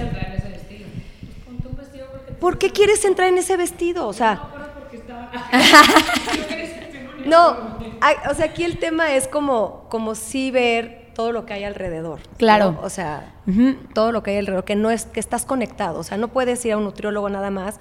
¿Por 2.40 2.58
qué 2.58 2.72
quieres 2.72 3.06
entrar 3.06 3.30
en 3.30 3.38
ese 3.38 3.56
vestido? 3.56 4.08
O 4.08 4.14
sea... 4.14 4.42
No, 7.26 7.50
o 8.32 8.34
sea, 8.34 8.46
aquí 8.46 8.64
el 8.64 8.80
tema 8.80 9.14
es 9.14 9.28
como, 9.28 9.86
como 9.90 10.16
sí 10.16 10.52
ver 10.52 11.01
todo 11.14 11.32
lo 11.32 11.46
que 11.46 11.54
hay 11.54 11.64
alrededor. 11.64 12.20
Claro. 12.38 12.72
¿no? 12.74 12.82
O 12.82 12.90
sea, 12.90 13.34
todo 13.94 14.12
lo 14.12 14.24
que 14.24 14.32
hay 14.32 14.38
alrededor, 14.38 14.64
que 14.66 14.76
no 14.76 14.92
es 14.92 15.06
que 15.06 15.20
estás 15.20 15.46
conectado. 15.46 16.00
O 16.00 16.04
sea, 16.04 16.18
no 16.18 16.28
puedes 16.30 16.64
ir 16.66 16.74
a 16.74 16.78
un 16.78 16.84
nutriólogo 16.84 17.30
nada 17.30 17.50
más 17.52 17.80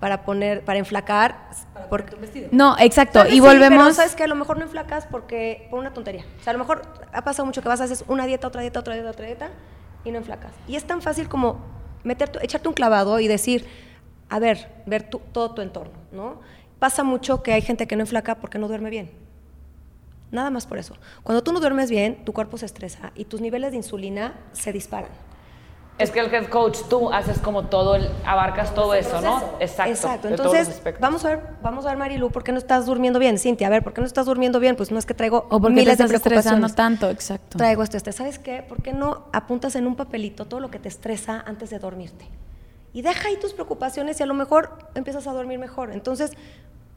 para 0.00 0.24
poner, 0.24 0.64
para 0.64 0.78
enflacar. 0.78 1.48
porque, 1.90 2.16
No, 2.52 2.76
exacto. 2.78 3.18
Tal 3.20 3.24
vez 3.24 3.32
Y 3.32 3.36
sí, 3.36 3.40
volvemos. 3.40 3.82
pero 3.84 3.94
sabes 3.94 4.14
que 4.14 4.24
a 4.24 4.28
lo 4.28 4.34
mejor 4.36 4.56
no 4.58 4.64
enflacas 4.64 5.06
porque 5.06 5.66
por 5.70 5.80
una 5.80 5.92
tontería. 5.92 6.24
O 6.40 6.42
sea, 6.44 6.50
a 6.50 6.54
lo 6.54 6.60
mejor 6.60 6.82
ha 7.12 7.22
pasado 7.24 7.46
mucho 7.46 7.62
que 7.62 7.68
vas 7.68 7.80
a 7.80 7.84
hacer 7.84 7.98
una 8.08 8.26
dieta, 8.26 8.46
otra 8.46 8.60
dieta, 8.62 8.80
otra 8.80 8.94
dieta, 8.94 9.10
otra 9.10 9.26
dieta 9.26 9.48
y 10.04 10.10
no 10.12 10.18
enflacas. 10.18 10.52
Y 10.68 10.76
es 10.76 10.84
tan 10.84 11.02
fácil 11.02 11.28
como 11.28 11.58
meterte, 12.04 12.38
echarte 12.42 12.68
un 12.68 12.74
clavado 12.74 13.18
y 13.18 13.26
decir, 13.26 13.66
a 14.30 14.38
ver, 14.38 14.68
ver 14.86 15.02
tu- 15.10 15.18
todo 15.32 15.50
tu 15.52 15.62
entorno, 15.62 15.98
¿no? 16.12 16.40
Pasa 16.78 17.02
mucho 17.02 17.42
que 17.42 17.52
hay 17.52 17.60
gente 17.62 17.88
que 17.88 17.96
no 17.96 18.02
enflaca 18.02 18.36
porque 18.36 18.58
no 18.58 18.68
duerme 18.68 18.90
bien. 18.90 19.10
Nada 20.30 20.50
más 20.50 20.66
por 20.66 20.78
eso. 20.78 20.94
Cuando 21.22 21.42
tú 21.42 21.52
no 21.52 21.60
duermes 21.60 21.90
bien, 21.90 22.24
tu 22.24 22.32
cuerpo 22.32 22.58
se 22.58 22.66
estresa 22.66 23.12
y 23.14 23.24
tus 23.24 23.40
niveles 23.40 23.70
de 23.70 23.78
insulina 23.78 24.34
se 24.52 24.72
disparan. 24.72 25.10
Es 25.98 26.12
que 26.12 26.20
el 26.20 26.32
head 26.32 26.46
coach, 26.46 26.78
tú 26.88 27.12
haces 27.12 27.40
como 27.40 27.64
todo, 27.64 27.96
el, 27.96 28.08
abarcas 28.24 28.72
todo 28.72 28.94
eso, 28.94 29.20
¿no? 29.20 29.42
Exacto. 29.58 29.92
Exacto. 29.92 30.28
de 30.28 30.34
Entonces, 30.34 30.80
vamos 31.00 31.24
a 31.24 31.30
ver, 31.30 31.40
vamos 31.60 31.86
a 31.86 31.88
ver, 31.88 31.98
Marilu, 31.98 32.30
¿por 32.30 32.44
qué 32.44 32.52
no 32.52 32.58
estás 32.58 32.86
durmiendo 32.86 33.18
bien? 33.18 33.36
Cintia, 33.36 33.66
a 33.66 33.70
ver, 33.70 33.82
¿por 33.82 33.94
qué 33.94 34.00
no 34.00 34.06
estás 34.06 34.26
durmiendo 34.26 34.60
bien? 34.60 34.76
Pues 34.76 34.92
no 34.92 34.98
es 35.00 35.06
que 35.06 35.14
traigo 35.14 35.48
o 35.50 35.60
porque 35.60 35.66
te 35.66 35.80
miles 35.80 35.98
de 35.98 36.04
estás 36.04 36.16
estresando 36.16 36.68
preocupaciones. 36.68 36.76
tanto, 36.76 37.10
exacto. 37.10 37.58
Traigo 37.58 37.82
esto, 37.82 37.96
este. 37.96 38.12
¿Sabes 38.12 38.38
qué? 38.38 38.62
¿Por 38.62 38.80
qué 38.80 38.92
no 38.92 39.24
apuntas 39.32 39.74
en 39.74 39.88
un 39.88 39.96
papelito 39.96 40.44
todo 40.44 40.60
lo 40.60 40.70
que 40.70 40.78
te 40.78 40.88
estresa 40.88 41.42
antes 41.44 41.70
de 41.70 41.80
dormirte? 41.80 42.28
Y 42.92 43.02
deja 43.02 43.28
ahí 43.28 43.36
tus 43.36 43.52
preocupaciones 43.52 44.20
y 44.20 44.22
a 44.22 44.26
lo 44.26 44.34
mejor 44.34 44.78
empiezas 44.94 45.26
a 45.26 45.32
dormir 45.32 45.58
mejor. 45.58 45.90
Entonces, 45.90 46.30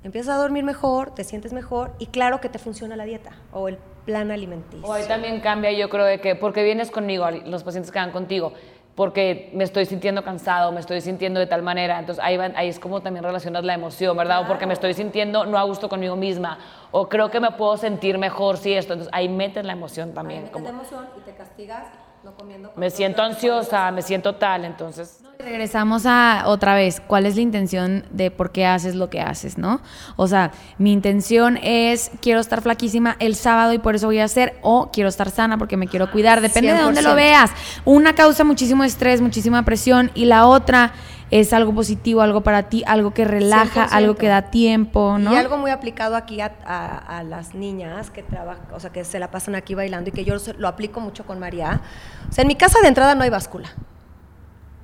empiezas 0.03 0.35
a 0.35 0.37
dormir 0.41 0.63
mejor, 0.63 1.13
te 1.13 1.23
sientes 1.23 1.53
mejor 1.53 1.91
y 1.99 2.07
claro 2.07 2.41
que 2.41 2.49
te 2.49 2.59
funciona 2.59 2.95
la 2.95 3.03
dieta 3.05 3.31
o 3.53 3.67
el 3.67 3.77
plan 4.05 4.31
alimenticio. 4.31 4.91
Ahí 4.91 5.05
también 5.07 5.39
cambia, 5.41 5.71
yo 5.71 5.89
creo, 5.89 6.05
de 6.05 6.19
que 6.19 6.35
porque 6.35 6.63
vienes 6.63 6.89
conmigo, 6.91 7.29
los 7.45 7.63
pacientes 7.63 7.91
que 7.91 7.99
van 7.99 8.11
contigo, 8.11 8.53
porque 8.95 9.49
me 9.53 9.63
estoy 9.63 9.85
sintiendo 9.85 10.23
cansado, 10.23 10.71
me 10.71 10.79
estoy 10.79 10.99
sintiendo 11.01 11.39
de 11.39 11.47
tal 11.47 11.61
manera, 11.61 11.97
entonces 11.99 12.23
ahí, 12.23 12.35
van- 12.35 12.55
ahí 12.57 12.67
es 12.67 12.79
como 12.79 13.01
también 13.01 13.23
relacionas 13.23 13.63
la 13.63 13.73
emoción, 13.73 14.17
¿verdad? 14.17 14.41
O 14.41 14.47
porque 14.47 14.65
me 14.65 14.73
estoy 14.73 14.93
sintiendo 14.93 15.45
no 15.45 15.57
a 15.57 15.63
gusto 15.63 15.87
conmigo 15.87 16.15
misma, 16.15 16.57
o 16.91 17.07
creo 17.07 17.29
que 17.31 17.39
me 17.39 17.51
puedo 17.51 17.77
sentir 17.77 18.17
mejor 18.17 18.57
si 18.57 18.73
esto, 18.73 18.93
entonces 18.93 19.13
ahí 19.13 19.29
metes 19.29 19.63
la 19.65 19.73
emoción 19.73 20.13
también. 20.13 20.41
Metes 20.41 20.53
Como, 20.53 20.65
la 20.65 20.71
emoción 20.71 21.07
y 21.17 21.21
te 21.21 21.33
castigas 21.35 21.87
no 22.23 22.33
comiendo. 22.35 22.71
me 22.75 22.89
siento 22.89 23.21
ansiosa, 23.21 23.91
me 23.91 24.01
siento 24.01 24.35
tal, 24.35 24.65
entonces... 24.65 25.19
Regresamos 25.39 26.05
a 26.05 26.43
otra 26.45 26.75
vez, 26.75 27.01
¿cuál 27.01 27.25
es 27.25 27.35
la 27.35 27.41
intención 27.41 28.05
de 28.11 28.29
por 28.29 28.51
qué 28.51 28.67
haces 28.67 28.93
lo 28.93 29.09
que 29.09 29.21
haces, 29.21 29.57
no? 29.57 29.81
O 30.15 30.27
sea, 30.27 30.51
mi 30.77 30.93
intención 30.93 31.57
es 31.63 32.11
quiero 32.21 32.39
estar 32.39 32.61
flaquísima 32.61 33.15
el 33.19 33.35
sábado 33.35 33.73
y 33.73 33.79
por 33.79 33.95
eso 33.95 34.05
voy 34.05 34.19
a 34.19 34.25
hacer 34.25 34.59
o 34.61 34.91
quiero 34.91 35.09
estar 35.09 35.31
sana 35.31 35.57
porque 35.57 35.77
me 35.77 35.87
quiero 35.87 36.11
cuidar, 36.11 36.41
depende 36.41 36.73
de 36.73 36.81
dónde 36.81 37.01
lo 37.01 37.11
100%. 37.11 37.15
veas. 37.15 37.51
Una 37.85 38.13
causa 38.13 38.43
muchísimo 38.43 38.83
estrés, 38.83 39.19
muchísima 39.19 39.63
presión 39.65 40.11
y 40.13 40.25
la 40.25 40.45
otra 40.45 40.93
es 41.31 41.53
algo 41.53 41.73
positivo, 41.73 42.21
algo 42.21 42.41
para 42.41 42.63
ti, 42.69 42.83
algo 42.85 43.13
que 43.13 43.23
relaja, 43.25 43.87
100%. 43.87 43.91
algo 43.91 44.15
que 44.15 44.27
da 44.27 44.43
tiempo, 44.51 45.17
¿no? 45.17 45.33
Y 45.33 45.37
algo 45.37 45.57
muy 45.57 45.71
aplicado 45.71 46.15
aquí 46.17 46.41
a, 46.41 46.51
a- 46.65 47.19
a 47.19 47.23
las 47.23 47.55
niñas 47.55 48.09
que 48.11 48.21
trabajan, 48.21 48.65
o 48.73 48.79
sea, 48.79 48.91
que 48.91 49.03
se 49.05 49.17
la 49.17 49.31
pasan 49.31 49.55
aquí 49.55 49.73
bailando 49.73 50.09
y 50.09 50.13
que 50.13 50.25
yo 50.25 50.35
lo 50.57 50.67
aplico 50.67 50.99
mucho 50.99 51.25
con 51.25 51.39
María. 51.39 51.81
O 52.29 52.33
sea, 52.33 52.41
en 52.43 52.49
mi 52.49 52.55
casa 52.55 52.79
de 52.81 52.89
entrada 52.89 53.15
no 53.15 53.23
hay 53.23 53.29
báscula, 53.29 53.69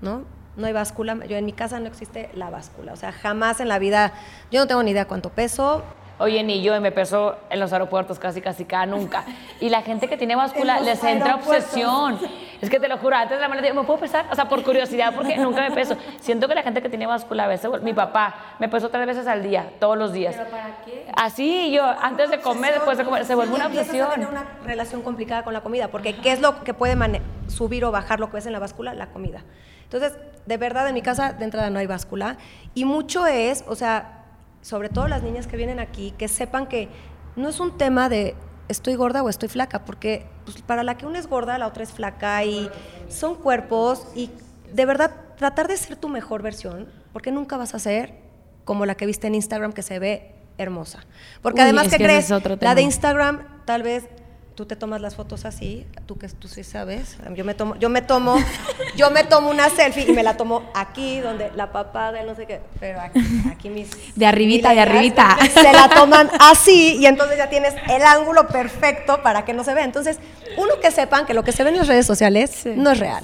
¿no? 0.01 0.23
No 0.55 0.65
hay 0.67 0.73
báscula. 0.73 1.17
Yo 1.27 1.37
en 1.37 1.45
mi 1.45 1.53
casa 1.53 1.79
no 1.79 1.87
existe 1.87 2.29
la 2.33 2.49
báscula. 2.49 2.93
O 2.93 2.95
sea, 2.95 3.11
jamás 3.11 3.59
en 3.59 3.67
la 3.67 3.77
vida, 3.77 4.13
yo 4.51 4.59
no 4.59 4.67
tengo 4.67 4.81
ni 4.83 4.91
idea 4.91 5.05
cuánto 5.05 5.29
peso. 5.29 5.83
Oye, 6.19 6.41
ni 6.43 6.63
yo 6.63 6.79
me 6.81 6.91
peso 6.91 7.35
en 7.51 7.59
los 7.59 7.73
aeropuertos 7.73 8.17
casi, 8.17 8.41
casi 8.41 8.65
cada 8.65 8.87
nunca. 8.87 9.23
Y 9.61 9.69
la 9.69 9.83
gente 9.83 10.07
que 10.07 10.17
tiene 10.17 10.35
báscula 10.35 10.79
les 10.79 11.03
entra 11.03 11.35
obsesión. 11.35 12.17
Es 12.61 12.69
que 12.69 12.79
te 12.79 12.87
lo 12.87 12.97
juro, 12.97 13.15
antes 13.15 13.37
de 13.37 13.41
la 13.41 13.47
maleta 13.49 13.67
digo, 13.67 13.81
¿me 13.81 13.85
puedo 13.85 13.99
pesar? 13.99 14.25
O 14.31 14.35
sea, 14.35 14.47
por 14.49 14.63
curiosidad, 14.63 15.13
porque 15.15 15.37
nunca 15.37 15.61
me 15.61 15.71
peso. 15.71 15.95
Siento 16.19 16.47
que 16.47 16.55
la 16.55 16.63
gente 16.63 16.81
que 16.81 16.89
tiene 16.89 17.05
báscula 17.05 17.43
a 17.43 17.47
veces, 17.47 17.69
mi 17.83 17.93
papá 17.93 18.35
me 18.59 18.67
pesó 18.67 18.89
tres 18.89 19.05
veces 19.05 19.27
al 19.27 19.43
día, 19.43 19.71
todos 19.79 19.97
los 19.97 20.11
días. 20.13 20.35
¿Pero 20.35 20.49
para 20.49 20.77
qué? 20.83 21.05
Así, 21.15 21.71
yo, 21.71 21.83
antes 21.85 22.29
de 22.31 22.39
comer, 22.39 22.73
después 22.73 22.97
de 22.97 23.03
comer, 23.03 23.25
se 23.25 23.35
vuelve 23.35 23.53
Sí, 23.55 23.61
una 23.61 23.69
tener 23.69 23.81
obsesión. 23.81 24.27
una 24.29 24.45
relación 24.65 25.01
complicada 25.01 25.43
con 25.43 25.53
la 25.53 25.61
comida, 25.61 25.89
porque 25.89 26.15
¿qué 26.15 26.31
es 26.31 26.41
lo 26.41 26.63
que 26.63 26.73
puede 26.73 26.97
subir 27.47 27.85
o 27.85 27.91
bajar 27.91 28.19
lo 28.19 28.27
que 28.27 28.33
ves 28.37 28.45
en 28.45 28.53
la 28.53 28.59
báscula? 28.59 28.93
La 28.93 29.07
comida. 29.07 29.43
Entonces, 29.83 30.17
de 30.45 30.57
verdad, 30.57 30.87
en 30.87 30.93
mi 30.95 31.01
casa 31.01 31.33
de 31.33 31.45
entrada 31.45 31.69
no 31.69 31.79
hay 31.79 31.87
báscula. 31.87 32.37
Y 32.73 32.85
mucho 32.85 33.25
es, 33.25 33.63
o 33.67 33.75
sea, 33.75 34.23
sobre 34.61 34.89
todo 34.89 35.07
las 35.07 35.23
niñas 35.23 35.47
que 35.47 35.55
vienen 35.57 35.79
aquí, 35.79 36.13
que 36.17 36.27
sepan 36.27 36.67
que 36.67 36.89
no 37.35 37.49
es 37.49 37.59
un 37.59 37.77
tema 37.77 38.09
de 38.09 38.35
estoy 38.67 38.95
gorda 38.95 39.23
o 39.23 39.29
estoy 39.29 39.49
flaca, 39.49 39.85
porque 39.85 40.25
pues, 40.45 40.61
para 40.61 40.83
la 40.83 40.97
que 40.97 41.05
una 41.05 41.19
es 41.19 41.27
gorda, 41.27 41.57
la 41.57 41.67
otra 41.67 41.83
es 41.83 41.91
flaca 41.91 42.43
y 42.43 42.69
son 43.09 43.35
cuerpos 43.35 44.07
y 44.15 44.29
de 44.73 44.85
verdad 44.85 45.11
tratar 45.37 45.67
de 45.67 45.77
ser 45.77 45.95
tu 45.95 46.09
mejor 46.09 46.41
versión, 46.41 46.87
porque 47.13 47.31
nunca 47.31 47.57
vas 47.57 47.75
a 47.75 47.79
ser 47.79 48.13
como 48.65 48.85
la 48.85 48.95
que 48.95 49.05
viste 49.05 49.27
en 49.27 49.35
Instagram 49.35 49.71
que 49.71 49.81
se 49.81 49.99
ve 49.99 50.35
hermosa. 50.57 51.05
Porque 51.41 51.61
Uy, 51.61 51.63
además, 51.63 51.85
¿qué 51.85 51.97
que 51.97 52.03
crees? 52.03 52.29
La 52.59 52.75
de 52.75 52.81
Instagram, 52.81 53.43
tal 53.65 53.83
vez 53.83 54.09
tú 54.57 54.65
te 54.65 54.75
tomas 54.75 55.01
las 55.01 55.15
fotos 55.15 55.45
así, 55.45 55.85
tú 56.07 56.17
que 56.17 56.27
tú 56.29 56.47
sí 56.47 56.63
sabes, 56.63 57.15
yo 57.35 57.45
me 57.45 57.53
tomo, 57.53 57.75
yo 57.75 57.89
me 57.89 58.01
tomo, 58.01 58.37
yo 58.97 59.11
me 59.11 59.23
tomo 59.23 59.51
una 59.51 59.69
selfie 59.69 60.09
y 60.09 60.13
me 60.13 60.23
la 60.23 60.35
tomo 60.35 60.63
aquí 60.73 61.19
donde 61.19 61.51
la 61.55 61.71
papada, 61.71 62.23
no 62.23 62.33
sé 62.33 62.47
qué, 62.47 62.61
pero 62.79 62.99
aquí, 62.99 63.19
aquí 63.51 63.69
mis 63.69 63.91
De 64.15 64.25
arribita, 64.25 64.73
de 64.73 64.81
arribita. 64.81 65.37
se 65.53 65.71
la 65.71 65.87
toman 65.89 66.31
así 66.39 66.95
y 66.99 67.05
entonces 67.05 67.37
ya 67.37 67.51
tienes 67.51 67.75
el 67.87 68.01
ángulo 68.01 68.47
perfecto 68.47 69.21
para 69.21 69.45
que 69.45 69.53
no 69.53 69.63
se 69.63 69.75
vea. 69.75 69.83
Entonces, 69.85 70.17
uno 70.57 70.79
que 70.81 70.89
sepan 70.89 71.27
que 71.27 71.35
lo 71.35 71.43
que 71.43 71.51
se 71.51 71.63
ve 71.63 71.69
en 71.69 71.77
las 71.77 71.87
redes 71.87 72.07
sociales 72.07 72.63
no 72.65 72.89
es 72.89 72.99
real. 72.99 73.23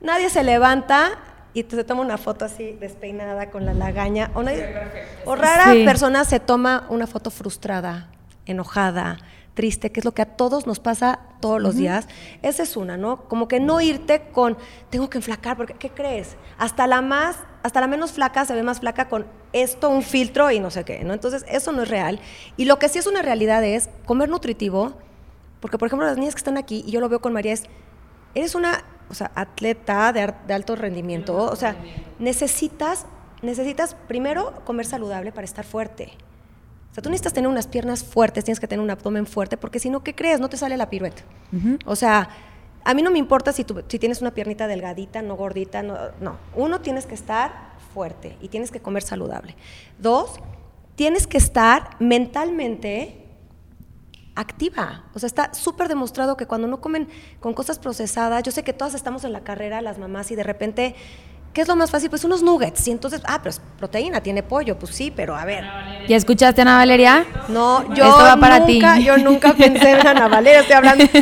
Nadie 0.00 0.30
se 0.30 0.42
levanta 0.42 1.18
y 1.52 1.64
se 1.64 1.84
toma 1.84 2.00
una 2.00 2.16
foto 2.16 2.46
así 2.46 2.78
despeinada 2.80 3.50
con 3.50 3.66
la 3.66 3.74
lagaña 3.74 4.30
o, 4.32 4.42
nadie- 4.42 4.66
o 5.26 5.36
rara 5.36 5.72
Sí. 5.72 5.84
persona 5.84 6.24
se 6.24 6.40
toma 6.40 6.86
una 6.88 7.06
foto 7.06 7.30
frustrada, 7.30 8.08
enojada, 8.46 9.18
triste, 9.54 9.90
que 9.92 10.00
es 10.00 10.04
lo 10.04 10.12
que 10.12 10.22
a 10.22 10.26
todos 10.26 10.66
nos 10.66 10.80
pasa 10.80 11.20
todos 11.40 11.60
los 11.60 11.76
días. 11.76 12.06
Esa 12.42 12.62
es 12.62 12.76
una, 12.76 12.96
¿no? 12.96 13.28
Como 13.28 13.48
que 13.48 13.60
no 13.60 13.80
irte 13.80 14.22
con 14.32 14.56
tengo 14.90 15.10
que 15.10 15.18
enflacar 15.18 15.56
porque 15.56 15.74
¿qué 15.74 15.90
crees? 15.90 16.36
Hasta 16.58 16.86
la 16.86 17.02
más 17.02 17.36
hasta 17.62 17.80
la 17.80 17.86
menos 17.86 18.12
flaca 18.12 18.44
se 18.44 18.54
ve 18.54 18.62
más 18.62 18.80
flaca 18.80 19.08
con 19.08 19.26
esto, 19.52 19.90
un 19.90 20.02
filtro 20.02 20.50
y 20.50 20.60
no 20.60 20.70
sé 20.70 20.84
qué, 20.84 21.04
¿no? 21.04 21.12
Entonces, 21.12 21.44
eso 21.48 21.72
no 21.72 21.82
es 21.82 21.88
real. 21.88 22.20
Y 22.56 22.64
lo 22.64 22.78
que 22.78 22.88
sí 22.88 22.98
es 22.98 23.06
una 23.06 23.22
realidad 23.22 23.62
es 23.64 23.90
comer 24.06 24.28
nutritivo, 24.28 24.94
porque 25.60 25.76
por 25.76 25.86
ejemplo 25.86 26.06
las 26.06 26.16
niñas 26.16 26.34
que 26.34 26.38
están 26.38 26.56
aquí, 26.56 26.82
y 26.86 26.90
yo 26.90 27.00
lo 27.00 27.08
veo 27.08 27.20
con 27.20 27.32
María, 27.32 27.52
es, 27.52 27.64
eres 28.34 28.54
una 28.54 28.84
o 29.10 29.14
sea, 29.14 29.30
atleta 29.34 30.12
de, 30.12 30.32
de 30.46 30.54
alto 30.54 30.76
rendimiento, 30.76 31.36
o 31.36 31.56
sea, 31.56 31.76
necesitas, 32.18 33.06
necesitas 33.42 33.96
primero 34.06 34.62
comer 34.64 34.86
saludable 34.86 35.32
para 35.32 35.44
estar 35.44 35.64
fuerte. 35.64 36.12
O 36.90 36.94
sea, 36.94 37.02
tú 37.02 37.08
necesitas 37.08 37.32
tener 37.32 37.48
unas 37.48 37.66
piernas 37.66 38.02
fuertes, 38.02 38.44
tienes 38.44 38.58
que 38.58 38.66
tener 38.66 38.82
un 38.82 38.90
abdomen 38.90 39.26
fuerte, 39.26 39.56
porque 39.56 39.78
si 39.78 39.90
no, 39.90 40.02
¿qué 40.02 40.14
crees? 40.14 40.40
No 40.40 40.48
te 40.48 40.56
sale 40.56 40.76
la 40.76 40.90
pirueta. 40.90 41.22
O 41.86 41.94
sea, 41.94 42.28
a 42.84 42.94
mí 42.94 43.02
no 43.02 43.10
me 43.10 43.18
importa 43.18 43.52
si, 43.52 43.64
tú, 43.64 43.82
si 43.86 43.98
tienes 43.98 44.20
una 44.20 44.32
piernita 44.32 44.66
delgadita, 44.66 45.22
no 45.22 45.36
gordita, 45.36 45.82
no, 45.82 45.96
no. 46.20 46.38
Uno, 46.54 46.80
tienes 46.80 47.06
que 47.06 47.14
estar 47.14 47.70
fuerte 47.94 48.36
y 48.40 48.48
tienes 48.48 48.70
que 48.70 48.80
comer 48.80 49.02
saludable. 49.02 49.54
Dos, 49.98 50.40
tienes 50.96 51.26
que 51.26 51.38
estar 51.38 51.96
mentalmente 52.00 53.20
activa. 54.34 55.04
O 55.14 55.18
sea, 55.18 55.26
está 55.26 55.54
súper 55.54 55.88
demostrado 55.88 56.36
que 56.36 56.46
cuando 56.46 56.66
no 56.66 56.80
comen 56.80 57.08
con 57.40 57.54
cosas 57.54 57.78
procesadas, 57.78 58.42
yo 58.42 58.52
sé 58.52 58.64
que 58.64 58.72
todas 58.72 58.94
estamos 58.94 59.24
en 59.24 59.32
la 59.32 59.42
carrera, 59.42 59.80
las 59.82 59.98
mamás, 59.98 60.30
y 60.30 60.36
de 60.36 60.42
repente, 60.42 60.94
¿qué 61.52 61.60
es 61.62 61.68
lo 61.68 61.76
más 61.76 61.90
fácil? 61.90 62.10
Pues 62.10 62.24
unos 62.24 62.42
nuggets. 62.42 62.86
Y 62.88 62.90
entonces, 62.90 63.20
ah, 63.26 63.38
pero 63.38 63.50
es 63.50 63.60
proteína, 63.78 64.20
tiene 64.20 64.42
pollo. 64.42 64.78
Pues 64.78 64.94
sí, 64.94 65.10
pero 65.14 65.34
a 65.36 65.44
ver. 65.44 65.64
¿Ya 66.08 66.16
escuchaste, 66.16 66.62
Ana 66.62 66.76
Valeria? 66.78 67.24
No, 67.48 67.82
yo 67.94 68.04
Esto 68.04 68.18
va 68.24 68.36
para 68.36 68.60
nunca, 68.60 68.94
ti. 68.96 69.04
yo 69.04 69.16
nunca 69.18 69.52
pensé 69.54 69.92
en 69.92 70.06
Ana 70.06 70.28
Valeria, 70.28 70.60
estoy 70.60 70.76
hablando. 70.76 71.04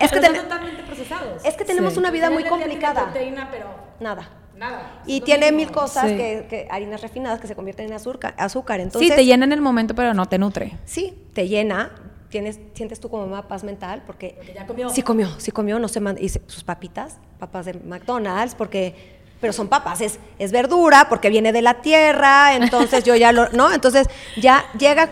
Es 0.00 0.10
que, 0.12 0.20
ten- 0.20 0.34
son 0.34 0.44
totalmente 0.44 0.82
procesados. 0.84 1.44
es 1.44 1.54
que 1.56 1.64
tenemos 1.64 1.96
una 1.96 2.10
vida 2.10 2.30
muy 2.30 2.44
complicada. 2.44 3.04
proteína, 3.04 3.48
pero 3.50 3.66
Nada. 4.00 4.28
nada. 4.56 5.02
Y 5.06 5.20
tiene 5.20 5.50
mil 5.52 5.70
cosas 5.70 6.08
Sí. 6.08 6.16
que, 6.16 6.46
que 6.48 6.68
harinas 6.70 7.00
refinadas 7.02 7.40
que 7.40 7.46
se 7.46 7.54
convierten 7.54 7.86
en 7.86 7.92
azúcar. 7.94 8.34
azúcar. 8.38 8.80
Entonces, 8.80 9.10
sí, 9.10 9.16
te 9.16 9.24
llena 9.24 9.44
en 9.44 9.52
el 9.52 9.60
momento, 9.60 9.94
pero 9.94 10.14
no 10.14 10.26
te 10.26 10.38
nutre. 10.38 10.76
Sí, 10.84 11.26
te 11.32 11.48
llena. 11.48 11.90
Tienes, 12.28 12.58
sientes 12.74 12.98
tú 12.98 13.08
como 13.10 13.26
mamá 13.28 13.46
paz 13.46 13.62
mental 13.62 14.02
porque, 14.04 14.34
Porque 14.36 14.54
ya 14.54 14.66
comió. 14.66 14.88
Sí 14.90 15.02
comió, 15.02 15.28
sí 15.38 15.52
comió, 15.52 15.78
no 15.78 15.86
se 15.86 16.00
manda, 16.00 16.20
y 16.20 16.28
se- 16.28 16.42
sus 16.48 16.64
papitas, 16.64 17.18
papas 17.38 17.66
de 17.66 17.74
McDonald's, 17.74 18.56
porque, 18.56 19.22
pero 19.44 19.52
son 19.52 19.68
papas, 19.68 20.00
es, 20.00 20.18
es 20.38 20.52
verdura, 20.52 21.06
porque 21.10 21.28
viene 21.28 21.52
de 21.52 21.60
la 21.60 21.82
tierra, 21.82 22.54
entonces 22.56 23.04
yo 23.04 23.14
ya 23.14 23.30
lo, 23.30 23.50
¿no? 23.50 23.70
Entonces 23.70 24.06
ya 24.40 24.64
llega, 24.78 25.10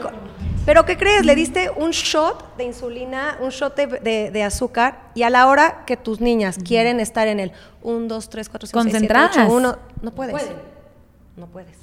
pero 0.64 0.86
¿qué 0.86 0.96
crees? 0.96 1.26
Le 1.26 1.34
diste 1.34 1.68
un 1.76 1.90
shot 1.90 2.56
de 2.56 2.64
insulina, 2.64 3.36
un 3.40 3.50
shot 3.50 3.76
de, 3.76 3.86
de- 3.86 4.30
de 4.30 4.42
azúcar, 4.42 5.10
y 5.14 5.22
a 5.24 5.28
la 5.28 5.48
hora 5.48 5.84
que 5.84 5.98
tus 5.98 6.22
niñas 6.22 6.56
quieren 6.64 6.98
estar 6.98 7.28
en 7.28 7.40
el 7.40 7.52
1, 7.82 8.06
2, 8.08 8.30
3, 8.30 8.48
4, 8.48 8.66
5, 8.68 8.82
6, 8.84 8.96
7, 9.00 9.04
8, 9.06 9.20
Concentradas. 9.20 9.52
1, 9.52 9.78
no 10.00 10.10
puedes. 10.14 10.32
Pueden. 10.32 10.56
No 11.36 11.46
puedes. 11.48 11.76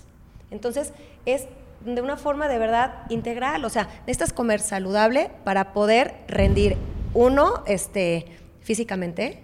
Entonces, 0.49 0.91
es 1.27 1.45
de 1.85 2.01
una 2.01 2.17
forma 2.17 2.47
de 2.47 2.57
verdad 2.57 3.03
integral. 3.09 3.63
O 3.63 3.69
sea, 3.69 3.89
necesitas 4.07 4.33
comer 4.33 4.59
saludable 4.59 5.29
para 5.43 5.71
poder 5.73 6.15
rendir 6.27 6.77
Uno, 7.13 7.63
este, 7.67 8.25
físicamente 8.62 9.43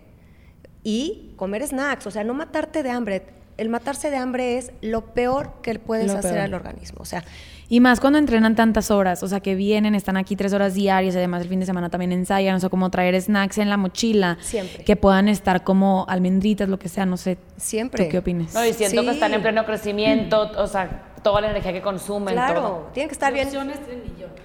y 0.86 1.34
comer 1.36 1.68
snacks, 1.68 2.08
o 2.08 2.12
sea, 2.12 2.24
no 2.24 2.34
matarte 2.34 2.82
de 2.84 2.92
hambre. 2.92 3.24
El 3.58 3.70
matarse 3.70 4.10
de 4.12 4.18
hambre 4.18 4.58
es 4.58 4.72
lo 4.82 5.14
peor 5.14 5.54
que 5.62 5.80
puedes 5.80 6.12
Lo 6.12 6.20
hacer 6.20 6.32
peor. 6.34 6.44
al 6.46 6.54
organismo. 6.54 6.98
O 7.02 7.06
sea, 7.06 7.24
Y 7.68 7.80
más 7.80 8.00
cuando 8.00 8.20
entrenan 8.20 8.54
tantas 8.56 8.92
horas, 8.92 9.24
o 9.24 9.28
sea, 9.28 9.40
que 9.40 9.56
vienen, 9.56 9.96
están 9.96 10.18
aquí 10.18 10.36
tres 10.36 10.54
horas 10.54 10.76
diarias, 10.76 11.16
y 11.16 11.18
además 11.18 11.42
el 11.42 11.48
fin 11.50 11.60
de 11.62 11.66
semana 11.66 11.90
también 11.90 12.12
ensayan, 12.12 12.56
o 12.56 12.60
sea, 12.60 12.70
como 12.70 12.92
traer 12.92 13.20
snacks 13.20 13.58
en 13.58 13.70
la 13.72 13.78
mochila. 13.78 14.38
Siempre. 14.42 14.84
Que 14.84 14.96
puedan 14.96 15.28
estar 15.30 15.64
como 15.64 16.06
almendritas, 16.08 16.70
lo 16.70 16.78
que 16.78 16.90
sea, 16.90 17.06
no 17.08 17.18
sé. 17.18 17.38
siempre. 17.58 18.06
¿Tú 18.06 18.12
qué 18.12 18.18
opinas? 18.20 18.54
No, 18.54 18.64
y 18.64 18.72
siento 18.74 19.02
Sí. 19.02 19.08
que 19.08 19.14
están 19.14 19.34
en 19.34 19.42
pleno 19.42 19.66
crecimiento, 19.66 20.52
o 20.58 20.68
sea, 20.68 21.06
toda 21.24 21.42
la 21.42 21.50
energía 21.50 21.74
que 21.74 21.82
consumen, 21.82 22.36
Claro, 22.36 22.62
todo. 22.62 22.90
tienen 22.94 23.08
que 23.10 23.14
estar 23.14 23.34
bien. 23.34 23.50
Tienen 23.50 23.68
millones. 23.70 24.36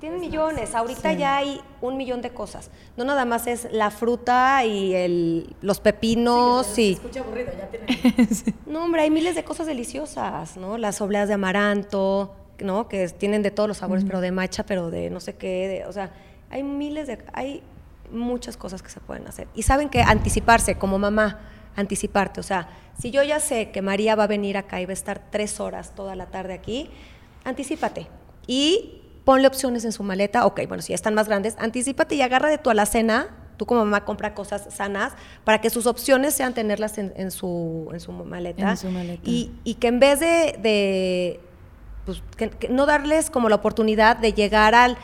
Tienen 0.00 0.20
millones. 0.20 0.74
Ahorita 0.74 1.12
ya 1.12 1.36
hay 1.36 1.60
un 1.82 1.96
millón 1.98 2.22
de 2.22 2.30
cosas. 2.30 2.70
No 2.96 3.04
nada 3.04 3.24
más 3.26 3.46
es 3.46 3.68
la 3.70 3.90
fruta 3.90 4.64
y 4.64 4.94
el, 4.94 5.54
los 5.60 5.78
pepinos 5.80 6.66
Se 6.66 6.82
y... 6.82 6.92
escucha 6.94 7.20
aburrido, 7.20 7.52
ya 7.56 7.68
tienen. 7.68 8.28
No, 8.66 8.84
hombre, 8.84 9.02
hay 9.02 9.10
miles 9.10 9.34
de 9.34 9.44
cosas 9.44 9.66
deliciosas, 9.66 10.56
¿no? 10.56 10.78
Las 10.78 11.00
obleas 11.02 11.28
de 11.28 11.34
amaranto, 11.34 12.34
¿no? 12.60 12.88
Que 12.88 13.08
tienen 13.08 13.42
de 13.42 13.50
todos 13.50 13.68
los 13.68 13.76
sabores, 13.78 14.04
pero 14.04 14.20
de 14.22 14.32
macha, 14.32 14.64
pero 14.64 14.90
de 14.90 15.10
no 15.10 15.20
sé 15.20 15.34
qué, 15.36 15.68
de- 15.68 15.84
o 15.86 15.92
sea, 15.92 16.12
hay 16.50 16.62
miles 16.62 17.06
de... 17.06 17.18
Hay 17.34 17.62
muchas 18.10 18.56
cosas 18.56 18.82
que 18.82 18.88
se 18.90 19.00
pueden 19.00 19.26
hacer. 19.28 19.46
Y 19.54 19.62
saben 19.62 19.88
que 19.90 20.00
anticiparse, 20.02 20.76
como 20.76 20.98
mamá, 20.98 21.40
anticiparte, 21.76 22.40
o 22.40 22.42
sea, 22.42 22.68
si 22.98 23.10
yo 23.12 23.22
ya 23.22 23.38
sé 23.38 23.70
que 23.70 23.82
María 23.82 24.14
va 24.16 24.24
a 24.24 24.26
venir 24.26 24.56
acá 24.56 24.80
y 24.80 24.86
va 24.86 24.90
a 24.90 24.94
estar 24.94 25.20
tres 25.30 25.60
horas 25.60 25.94
toda 25.94 26.16
la 26.16 26.26
tarde 26.26 26.54
aquí, 26.54 26.90
anticípate. 27.44 28.08
Y 28.46 28.99
ponle 29.30 29.46
opciones 29.46 29.84
en 29.84 29.92
su 29.92 30.02
maleta, 30.02 30.44
ok, 30.44 30.62
bueno, 30.66 30.82
si 30.82 30.88
ya 30.88 30.96
están 30.96 31.14
más 31.14 31.28
grandes, 31.28 31.54
anticípate 31.60 32.16
y 32.16 32.22
agarra 32.22 32.48
de 32.48 32.58
tu 32.58 32.68
alacena, 32.68 33.28
tú 33.56 33.64
como 33.64 33.84
mamá 33.84 34.04
compra 34.04 34.34
cosas 34.34 34.66
sanas, 34.74 35.12
para 35.44 35.60
que 35.60 35.70
sus 35.70 35.86
opciones 35.86 36.34
sean 36.34 36.52
tenerlas 36.52 36.98
en, 36.98 37.12
en 37.14 37.30
su, 37.30 37.88
en 37.92 38.00
su 38.00 38.10
maleta. 38.10 38.70
En 38.72 38.76
su 38.76 38.90
maleta. 38.90 39.22
Y, 39.24 39.52
y 39.62 39.74
que 39.74 39.86
en 39.86 40.00
vez 40.00 40.18
de, 40.18 40.58
de, 40.60 41.40
pues, 42.06 42.24
que- 42.36 42.50
que 42.50 42.68
no 42.70 42.86
darles 42.86 43.30
como 43.30 43.48
la 43.48 43.54
oportunidad 43.54 44.16
de 44.16 44.32
llegar 44.32 44.74
al, 44.74 44.96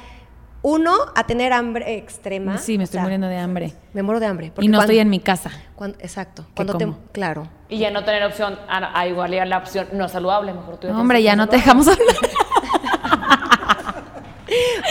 uno, 0.63 0.93
a 1.15 1.25
tener 1.29 1.53
hambre 1.53 1.95
extrema. 1.97 2.59
Sí, 2.59 2.79
me 2.79 2.83
o 2.83 2.87
estoy 2.87 2.97
sea, 2.97 3.03
muriendo 3.03 3.29
de 3.29 3.39
hambre. 3.39 3.75
Me 3.93 4.03
muero 4.03 4.19
de 4.19 4.27
hambre. 4.27 4.47
Y 4.47 4.67
no 4.67 4.79
cuando- 4.79 4.81
estoy 4.81 4.99
en 4.99 5.09
mi 5.11 5.21
casa. 5.21 5.53
cuando- 5.77 5.99
exacto. 6.01 6.45
Cuando 6.57 6.77
te, 6.77 6.85
como? 6.85 6.99
claro. 7.13 7.47
Y 7.69 7.79
ya 7.79 7.93
no 7.93 8.03
tener 8.05 8.25
opción, 8.25 8.59
a, 8.69 8.99
a 8.99 9.07
igual 9.07 9.31
ya 9.31 9.45
la 9.45 9.59
opción 9.59 9.87
no 9.93 10.09
saludable, 10.09 10.53
mejor 10.53 10.79
tú 10.79 10.89
No, 10.89 11.01
hombre, 11.01 11.23
ya 11.23 11.37
no 11.37 11.49
te 11.49 11.59
dejamos 11.59 11.87
hablar. 11.87 12.17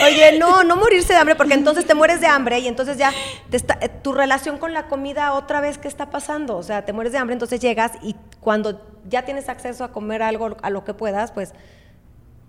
Oye, 0.04 0.38
no, 0.38 0.62
no 0.64 0.76
morirse 0.76 1.12
de 1.12 1.18
hambre, 1.18 1.34
porque 1.36 1.54
entonces 1.54 1.86
te 1.86 1.94
mueres 1.94 2.20
de 2.20 2.26
hambre 2.26 2.58
y 2.58 2.68
entonces 2.68 2.96
ya 2.98 3.12
te 3.50 3.56
está- 3.56 3.78
eh, 3.80 3.88
tu 3.88 4.12
relación 4.12 4.58
con 4.58 4.72
la 4.74 4.88
comida 4.88 5.32
otra 5.34 5.60
vez, 5.60 5.78
¿qué 5.78 5.88
está 5.88 6.10
pasando? 6.10 6.56
O 6.56 6.62
sea, 6.62 6.84
te 6.84 6.92
mueres 6.92 7.12
de 7.12 7.18
hambre, 7.18 7.34
entonces 7.34 7.60
llegas 7.60 7.92
y 8.02 8.16
cuando 8.40 8.80
ya 9.08 9.24
tienes 9.24 9.48
acceso 9.48 9.84
a 9.84 9.92
comer 9.92 10.22
algo, 10.22 10.56
a 10.62 10.70
lo 10.70 10.84
que 10.84 10.94
puedas, 10.94 11.32
pues 11.32 11.52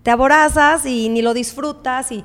te 0.03 0.11
aborazas 0.11 0.85
y 0.85 1.09
ni 1.09 1.21
lo 1.21 1.33
disfrutas 1.33 2.11
y, 2.11 2.23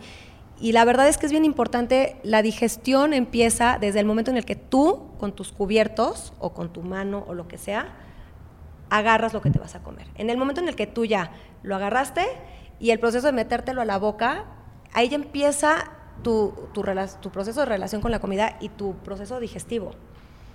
y 0.61 0.73
la 0.73 0.85
verdad 0.85 1.09
es 1.09 1.19
que 1.19 1.27
es 1.27 1.33
bien 1.33 1.45
importante, 1.45 2.17
la 2.23 2.43
digestión 2.43 3.13
empieza 3.15 3.79
desde 3.81 4.01
el 4.01 4.07
momento 4.07 4.31
en 4.31 4.37
el 4.37 4.45
que 4.45 4.55
tú, 4.57 5.09
con 5.19 5.33
tus 5.33 5.53
cubiertos 5.53 6.33
o 6.39 6.53
con 6.55 6.73
tu 6.73 6.83
mano 6.83 7.25
o 7.27 7.35
lo 7.35 7.49
que 7.49 7.59
sea, 7.59 7.89
agarras 8.91 9.33
lo 9.33 9.41
que 9.41 9.51
te 9.51 9.59
vas 9.59 9.75
a 9.75 9.83
comer. 9.83 10.07
En 10.17 10.31
el 10.31 10.37
momento 10.37 10.61
en 10.61 10.69
el 10.69 10.77
que 10.77 10.87
tú 10.87 11.05
ya 11.05 11.33
lo 11.63 11.75
agarraste 11.77 12.25
y 12.79 12.91
el 12.91 12.99
proceso 13.01 13.27
de 13.27 13.33
metértelo 13.33 13.81
a 13.81 13.85
la 13.85 13.97
boca, 13.99 14.45
ahí 14.93 15.09
ya 15.09 15.17
empieza 15.17 15.91
tu, 16.23 16.55
tu, 16.73 16.83
rela- 16.83 17.19
tu 17.21 17.31
proceso 17.31 17.61
de 17.61 17.67
relación 17.67 18.01
con 18.01 18.11
la 18.11 18.21
comida 18.21 18.57
y 18.61 18.69
tu 18.69 18.95
proceso 18.97 19.41
digestivo. 19.41 19.93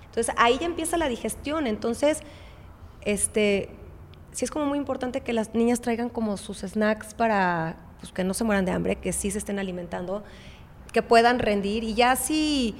Entonces 0.06 0.34
ahí 0.38 0.58
ya 0.58 0.66
empieza 0.66 0.96
la 0.96 1.08
digestión. 1.08 1.66
Entonces, 1.66 2.20
este, 3.02 3.70
sí 4.32 4.44
es 4.44 4.50
como 4.50 4.66
muy 4.66 4.78
importante 4.78 5.20
que 5.20 5.32
las 5.32 5.54
niñas 5.54 5.80
traigan 5.80 6.08
como 6.08 6.36
sus 6.36 6.58
snacks 6.58 7.14
para 7.14 7.76
pues, 8.00 8.12
que 8.12 8.24
no 8.24 8.34
se 8.34 8.44
mueran 8.44 8.64
de 8.64 8.72
hambre, 8.72 8.96
que 8.96 9.12
sí 9.12 9.30
se 9.30 9.38
estén 9.38 9.58
alimentando, 9.58 10.22
que 10.92 11.02
puedan 11.02 11.38
rendir 11.38 11.84
y 11.84 11.94
ya 11.94 12.16
sí 12.16 12.74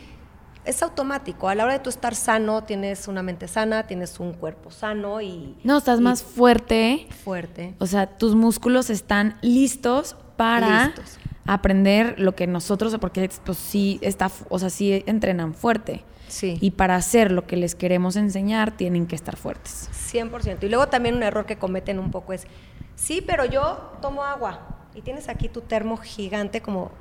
es 0.64 0.82
automático. 0.82 1.48
A 1.48 1.54
la 1.54 1.64
hora 1.64 1.72
de 1.74 1.78
tú 1.80 1.90
estar 1.90 2.14
sano, 2.14 2.64
tienes 2.64 3.08
una 3.08 3.22
mente 3.22 3.48
sana, 3.48 3.86
tienes 3.86 4.20
un 4.20 4.32
cuerpo 4.34 4.70
sano 4.70 5.20
y, 5.20 5.56
No, 5.64 5.78
estás 5.78 6.00
y 6.00 6.02
más 6.02 6.22
fuerte. 6.22 7.06
fuerte. 7.24 7.74
O 7.78 7.86
sea, 7.86 8.06
tus 8.18 8.34
músculos 8.34 8.90
están 8.90 9.38
listos 9.42 10.16
para 10.38 10.86
Listos. 10.86 11.18
aprender 11.46 12.18
lo 12.18 12.34
que 12.34 12.46
nosotros, 12.46 12.96
porque 12.98 13.28
pues 13.44 13.58
sí 13.58 13.98
está, 14.00 14.30
o 14.48 14.58
sea, 14.58 14.70
sí 14.70 15.02
entrenan 15.06 15.52
fuerte. 15.52 16.04
Sí. 16.28 16.56
Y 16.60 16.70
para 16.70 16.94
hacer 16.94 17.32
lo 17.32 17.46
que 17.46 17.56
les 17.56 17.74
queremos 17.74 18.16
enseñar, 18.16 18.70
tienen 18.70 19.06
que 19.06 19.16
estar 19.16 19.36
fuertes. 19.36 19.90
100%. 20.12 20.62
Y 20.62 20.68
luego 20.68 20.86
también 20.88 21.16
un 21.16 21.22
error 21.22 21.44
que 21.44 21.56
cometen 21.56 21.98
un 21.98 22.10
poco 22.10 22.32
es, 22.32 22.46
sí, 22.94 23.22
pero 23.26 23.44
yo 23.44 23.98
tomo 24.00 24.22
agua. 24.22 24.60
Y 24.94 25.02
tienes 25.02 25.28
aquí 25.28 25.48
tu 25.48 25.60
termo 25.62 25.96
gigante 25.96 26.62
como, 26.62 26.92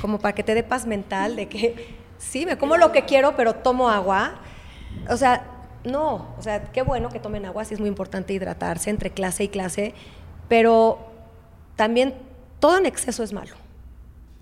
como 0.00 0.18
para 0.18 0.34
que 0.34 0.42
te 0.42 0.54
dé 0.54 0.62
paz 0.62 0.86
mental 0.86 1.36
de 1.36 1.48
que, 1.48 1.96
sí, 2.18 2.46
me 2.46 2.56
como 2.56 2.76
lo 2.76 2.90
que 2.90 3.04
quiero, 3.04 3.36
pero 3.36 3.54
tomo 3.54 3.90
agua. 3.90 4.36
O 5.10 5.16
sea, 5.16 5.44
no, 5.84 6.34
o 6.38 6.42
sea, 6.42 6.64
qué 6.72 6.82
bueno 6.82 7.10
que 7.10 7.20
tomen 7.20 7.44
agua, 7.44 7.64
sí 7.64 7.74
es 7.74 7.80
muy 7.80 7.88
importante 7.88 8.32
hidratarse 8.32 8.90
entre 8.90 9.10
clase 9.10 9.44
y 9.44 9.48
clase, 9.48 9.94
pero 10.48 10.98
también 11.76 12.14
todo 12.60 12.78
en 12.78 12.86
exceso 12.86 13.22
es 13.22 13.32
malo. 13.32 13.54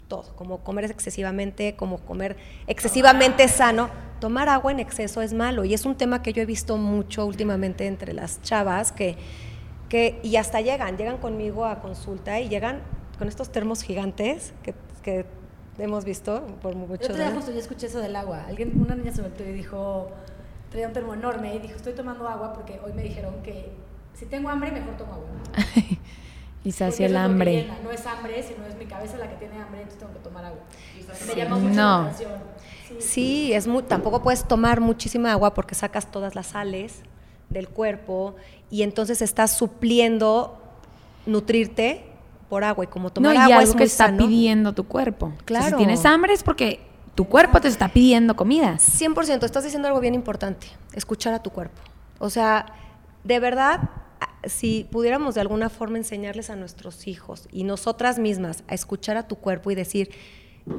Todo, 0.08 0.24
como 0.36 0.58
comer 0.58 0.84
excesivamente, 0.84 1.74
como 1.74 1.98
comer 1.98 2.36
excesivamente 2.66 3.48
sano. 3.48 3.90
Tomar 4.20 4.48
agua 4.48 4.72
en 4.72 4.80
exceso 4.80 5.20
es 5.20 5.34
malo 5.34 5.64
y 5.64 5.74
es 5.74 5.84
un 5.84 5.94
tema 5.94 6.22
que 6.22 6.32
yo 6.32 6.40
he 6.42 6.46
visto 6.46 6.78
mucho 6.78 7.26
últimamente 7.26 7.86
entre 7.86 8.14
las 8.14 8.40
chavas 8.40 8.90
que, 8.90 9.16
que 9.90 10.18
y 10.22 10.36
hasta 10.36 10.62
llegan, 10.62 10.96
llegan 10.96 11.18
conmigo 11.18 11.66
a 11.66 11.80
consulta 11.80 12.40
y 12.40 12.48
llegan 12.48 12.80
con 13.18 13.28
estos 13.28 13.50
termos 13.50 13.82
gigantes 13.82 14.54
que, 14.62 14.74
que 15.02 15.26
hemos 15.78 16.04
visto 16.04 16.46
por 16.62 16.74
años. 16.74 17.34
justo 17.34 17.52
yo 17.52 17.58
escuché 17.58 17.86
eso 17.88 18.00
del 18.00 18.16
agua. 18.16 18.44
Alguien, 18.46 18.72
una 18.80 18.94
niña 18.94 19.12
se 19.12 19.22
volteó 19.22 19.46
y 19.46 19.52
dijo, 19.52 20.08
traía 20.70 20.86
un 20.86 20.94
termo 20.94 21.14
enorme 21.14 21.54
y 21.54 21.58
dijo, 21.58 21.76
estoy 21.76 21.92
tomando 21.92 22.26
agua 22.26 22.52
porque 22.54 22.80
hoy 22.84 22.92
me 22.92 23.02
dijeron 23.02 23.42
que 23.42 23.70
si 24.14 24.26
tengo 24.26 24.48
hambre, 24.48 24.70
mejor 24.70 24.96
tomo 24.96 25.14
agua. 25.14 25.26
y 26.66 26.72
sacia 26.72 27.06
el 27.06 27.16
hambre. 27.16 27.62
llena. 27.62 27.78
No 27.84 27.90
es 27.90 28.04
hambre, 28.06 28.42
sino 28.42 28.66
es 28.66 28.76
mi 28.76 28.86
cabeza 28.86 29.16
la 29.18 29.28
que 29.28 29.36
tiene 29.36 29.56
hambre, 29.62 29.82
entonces 29.82 29.98
tengo 30.00 30.12
que 30.12 30.18
tomar 30.20 30.44
agua. 30.46 30.58
Me 31.28 31.34
llamó 31.34 31.56
mucho 31.60 31.74
No. 31.74 32.02
la 32.02 32.04
atención. 32.10 32.32
Sí. 32.88 32.96
Sí, 33.00 33.52
es 33.52 33.66
muy, 33.66 33.82
tampoco 33.82 34.22
puedes 34.22 34.44
tomar 34.46 34.80
muchísima 34.80 35.32
agua 35.32 35.54
porque 35.54 35.74
sacas 35.74 36.10
todas 36.10 36.34
las 36.34 36.48
sales 36.48 37.00
del 37.50 37.68
cuerpo 37.68 38.34
y 38.70 38.82
entonces 38.82 39.22
estás 39.22 39.56
supliendo 39.56 40.56
nutrirte 41.26 42.04
por 42.48 42.62
agua 42.64 42.84
y 42.84 42.86
como 42.88 43.10
tomar 43.10 43.34
no, 43.34 43.40
y 43.40 43.42
agua 43.42 43.58
algo 43.58 43.70
es 43.72 43.76
que 43.76 43.84
está 43.84 44.06
sano. 44.06 44.18
pidiendo 44.18 44.72
tu 44.72 44.84
cuerpo. 44.86 45.26
O 45.26 45.30
sea, 45.30 45.44
Claro. 45.44 45.66
si 45.70 45.74
tienes 45.74 46.04
hambre 46.06 46.32
es 46.32 46.42
porque 46.42 46.80
tu 47.14 47.24
cuerpo 47.26 47.60
te 47.60 47.68
está 47.68 47.88
pidiendo 47.88 48.36
comida. 48.36 48.76
100%, 48.78 49.44
estás 49.46 49.64
diciendo 49.64 49.88
algo 49.88 50.00
bien 50.00 50.14
importante, 50.14 50.68
escuchar 50.92 51.34
a 51.34 51.42
tu 51.42 51.50
cuerpo. 51.50 51.80
O 52.18 52.30
sea, 52.30 52.66
de 53.24 53.40
verdad, 53.40 53.80
si 54.44 54.84
pudiéramos 54.90 55.34
de 55.34 55.40
alguna 55.40 55.68
forma 55.68 55.98
enseñarles 55.98 56.50
a 56.50 56.56
nuestros 56.56 57.06
hijos 57.06 57.48
y 57.50 57.64
nosotras 57.64 58.18
mismas 58.18 58.64
a 58.68 58.74
escuchar 58.74 59.16
a 59.16 59.26
tu 59.26 59.36
cuerpo 59.36 59.70
y 59.70 59.74
decir, 59.74 60.10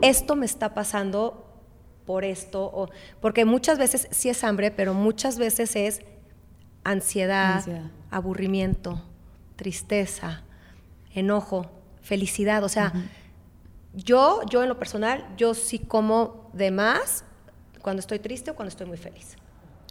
esto 0.02 0.36
me 0.36 0.46
está 0.46 0.74
pasando 0.74 1.44
por 2.06 2.24
esto, 2.24 2.66
o, 2.74 2.90
porque 3.20 3.44
muchas 3.44 3.78
veces 3.78 4.08
sí 4.12 4.30
es 4.30 4.44
hambre, 4.44 4.72
pero 4.72 4.94
muchas 4.94 5.38
veces 5.38 5.76
es 5.76 6.02
ansiedad, 6.84 7.56
Ansiedad. 7.56 7.92
aburrimiento, 8.10 9.04
tristeza, 9.58 10.44
enojo, 11.14 11.70
felicidad. 12.02 12.64
O 12.64 12.70
sea, 12.70 12.94
yo, 13.94 14.42
yo 14.50 14.64
en 14.64 14.70
lo 14.70 14.80
personal, 14.80 15.28
yo 15.36 15.54
sí 15.54 15.80
como 15.80 16.50
de 16.54 16.72
más 16.72 17.26
cuando 17.82 18.00
estoy 18.00 18.20
triste 18.20 18.52
o 18.52 18.56
cuando 18.56 18.70
estoy 18.70 18.88
muy 18.88 18.98
feliz. 18.98 19.36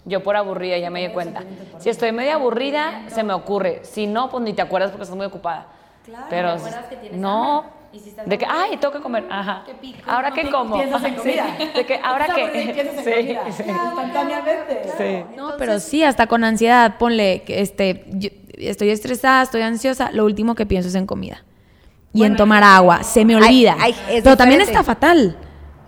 Yo 0.07 0.23
por 0.23 0.37
aburrida 0.37 0.79
ya 0.79 0.89
me 0.89 1.07
di 1.07 1.13
cuenta. 1.13 1.43
Si 1.79 1.89
estoy 1.91 2.13
media 2.13 2.37
aburrida, 2.37 3.03
se 3.09 3.23
me 3.25 3.33
ocurre. 3.35 3.81
Si 3.83 4.07
no, 4.07 4.31
pues 4.31 4.43
ni 4.45 4.53
te 4.55 4.63
acuerdas 4.63 4.91
porque 4.93 5.03
estás 5.03 5.17
muy 5.17 5.27
ocupada. 5.27 5.67
Claro, 6.05 6.27
Pero 6.31 6.53
te 6.53 6.59
acuerdas 6.61 6.85
que 6.87 6.97
tienes 6.97 7.21
no. 7.21 7.59
hambre. 7.59 7.73
Y 7.93 7.99
si 8.01 8.11
estás 8.11 8.27
de 8.29 8.39
que, 8.39 8.47
ay, 8.49 8.77
tengo 8.77 8.93
que 8.93 9.01
comer. 9.01 9.25
Ajá. 9.31 9.63
¿qué 9.67 9.75
pico? 9.75 9.99
Ahora 10.07 10.29
No, 10.31 10.35
qué 10.37 10.51
como. 10.51 10.75
piensas 10.77 11.03
en 11.03 11.11
Sí. 11.15 11.17
comida. 11.19 11.47
De 11.75 11.87
que, 11.87 12.01
ahora 12.03 12.27
qué. 12.35 12.73
piensas 12.73 12.99
en 12.99 13.05
Sí, 13.05 13.35
comida. 13.35 13.53
sí. 13.53 13.63
Instantáneamente. 13.67 14.83
Sí. 14.97 15.37
No, 15.37 15.53
pero 15.59 15.81
sí, 15.81 16.05
hasta 16.05 16.27
con 16.27 16.45
ansiedad, 16.45 16.97
ponle, 16.99 17.43
que, 17.43 17.61
este, 17.61 18.05
yo 18.11 18.29
estoy 18.59 18.91
estresada, 18.91 19.43
estoy 19.43 19.63
ansiosa, 19.63 20.11
lo 20.13 20.25
último 20.25 20.55
que 20.55 20.67
pienso 20.67 20.89
es 20.89 20.95
en 20.95 21.07
comida. 21.07 21.43
Y 22.13 22.25
en 22.25 22.37
tomar 22.37 22.63
agua, 22.63 23.03
se 23.03 23.25
me 23.25 23.37
olvida. 23.37 23.77
ay, 23.79 23.95
pero 24.23 24.37
también 24.37 24.61
está 24.61 24.83
fatal. 24.83 25.37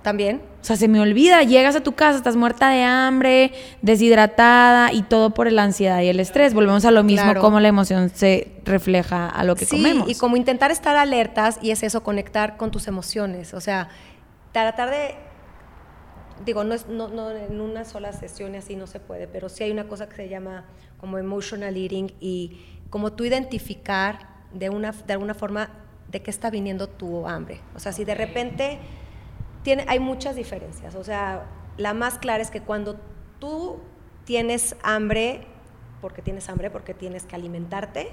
También. 0.09 0.41
O 0.63 0.65
sea, 0.65 0.77
se 0.77 0.89
me 0.89 1.01
olvida, 1.01 1.43
llegas 1.43 1.77
a 1.77 1.83
tu 1.83 1.93
casa, 1.93 2.17
estás 2.17 2.35
muerta 2.35 2.71
de 2.71 2.83
hambre, 2.83 3.53
deshidratada 3.83 4.91
y 4.93 5.03
todo 5.03 5.35
por 5.35 5.53
la 5.53 5.65
ansiedad 5.65 6.01
y 6.01 6.09
el 6.09 6.19
estrés. 6.19 6.55
Volvemos 6.55 6.85
a 6.87 6.91
lo 6.91 7.05
mismo, 7.05 7.25
Claro. 7.25 7.41
cómo 7.43 7.61
la 7.61 7.69
emoción 7.69 8.09
se 8.09 8.53
refleja 8.65 9.29
a 9.29 9.45
lo 9.45 9.55
que 9.55 9.67
sí, 9.67 9.77
comemos. 9.77 10.09
y 10.09 10.15
como 10.15 10.37
intentar 10.39 10.71
estar 10.71 10.97
alertas 10.97 11.59
y 11.61 11.73
es 11.73 11.83
eso, 11.83 12.03
conectar 12.03 12.57
con 12.57 12.71
tus 12.71 12.89
emociones. 12.89 13.53
O 13.53 13.61
sea, 13.61 13.89
tratar 14.53 14.89
de 14.91 15.15
digo, 16.45 16.65
no 16.65 16.75
es 16.75 16.87
no, 16.89 17.09
no, 17.09 17.31
en 17.31 17.61
una 17.61 17.85
sola 17.85 18.13
sesión 18.13 18.55
así 18.55 18.77
no 18.77 18.87
se 18.87 19.01
puede, 19.01 19.27
pero 19.29 19.49
sí 19.49 19.65
hay 19.65 19.73
una 19.73 19.89
cosa 19.89 20.09
que 20.09 20.17
se 20.17 20.29
llama 20.29 20.65
como 20.99 21.19
emotional 21.19 21.77
eating 21.77 22.13
y 22.21 22.61
como 22.91 23.13
tú 23.13 23.25
identificar 23.25 24.29
de, 24.55 24.71
una, 24.71 24.93
de 24.93 25.13
alguna 25.13 25.35
forma 25.35 25.69
de 26.11 26.23
qué 26.23 26.31
está 26.31 26.49
viniendo 26.49 26.89
tu 26.89 27.27
hambre. 27.27 27.61
O 27.75 27.81
sea, 27.81 27.93
si 27.93 28.05
de 28.05 28.15
repente 28.15 28.79
tiene, 29.69 29.85
hay 29.87 30.01
muchas 30.01 30.35
diferencias. 30.35 30.95
O 30.95 31.05
sea, 31.05 31.45
la 31.77 31.93
más 31.93 32.19
clara 32.19 32.43
es 32.43 32.51
que 32.51 32.63
cuando 32.63 32.99
tú 33.39 33.81
tienes 34.25 34.75
hambre, 34.83 35.47
porque 36.01 36.23
tienes 36.23 36.49
hambre, 36.49 36.71
porque 36.71 36.95
tienes 36.95 37.27
que 37.27 37.37
alimentarte, 37.37 38.09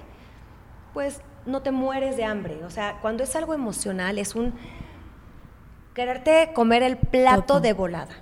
pues 0.94 1.22
no 1.46 1.62
te 1.62 1.72
mueres 1.72 2.18
de 2.18 2.26
hambre. 2.26 2.62
O 2.66 2.70
sea, 2.70 3.00
cuando 3.02 3.24
es 3.24 3.38
algo 3.38 3.54
emocional, 3.54 4.20
es 4.20 4.36
un 4.36 4.54
quererte 5.94 6.52
comer 6.54 6.84
el 6.84 6.98
plato 6.98 7.62
de 7.62 7.72
volada. 7.72 8.22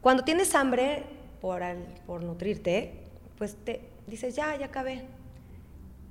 Cuando 0.00 0.22
tienes 0.22 0.54
hambre 0.54 1.04
por, 1.40 1.60
por 2.06 2.22
nutrirte, 2.22 3.02
pues 3.38 3.56
te 3.56 3.90
dices, 4.06 4.36
ya, 4.36 4.54
ya 4.54 4.66
acabé. 4.66 5.04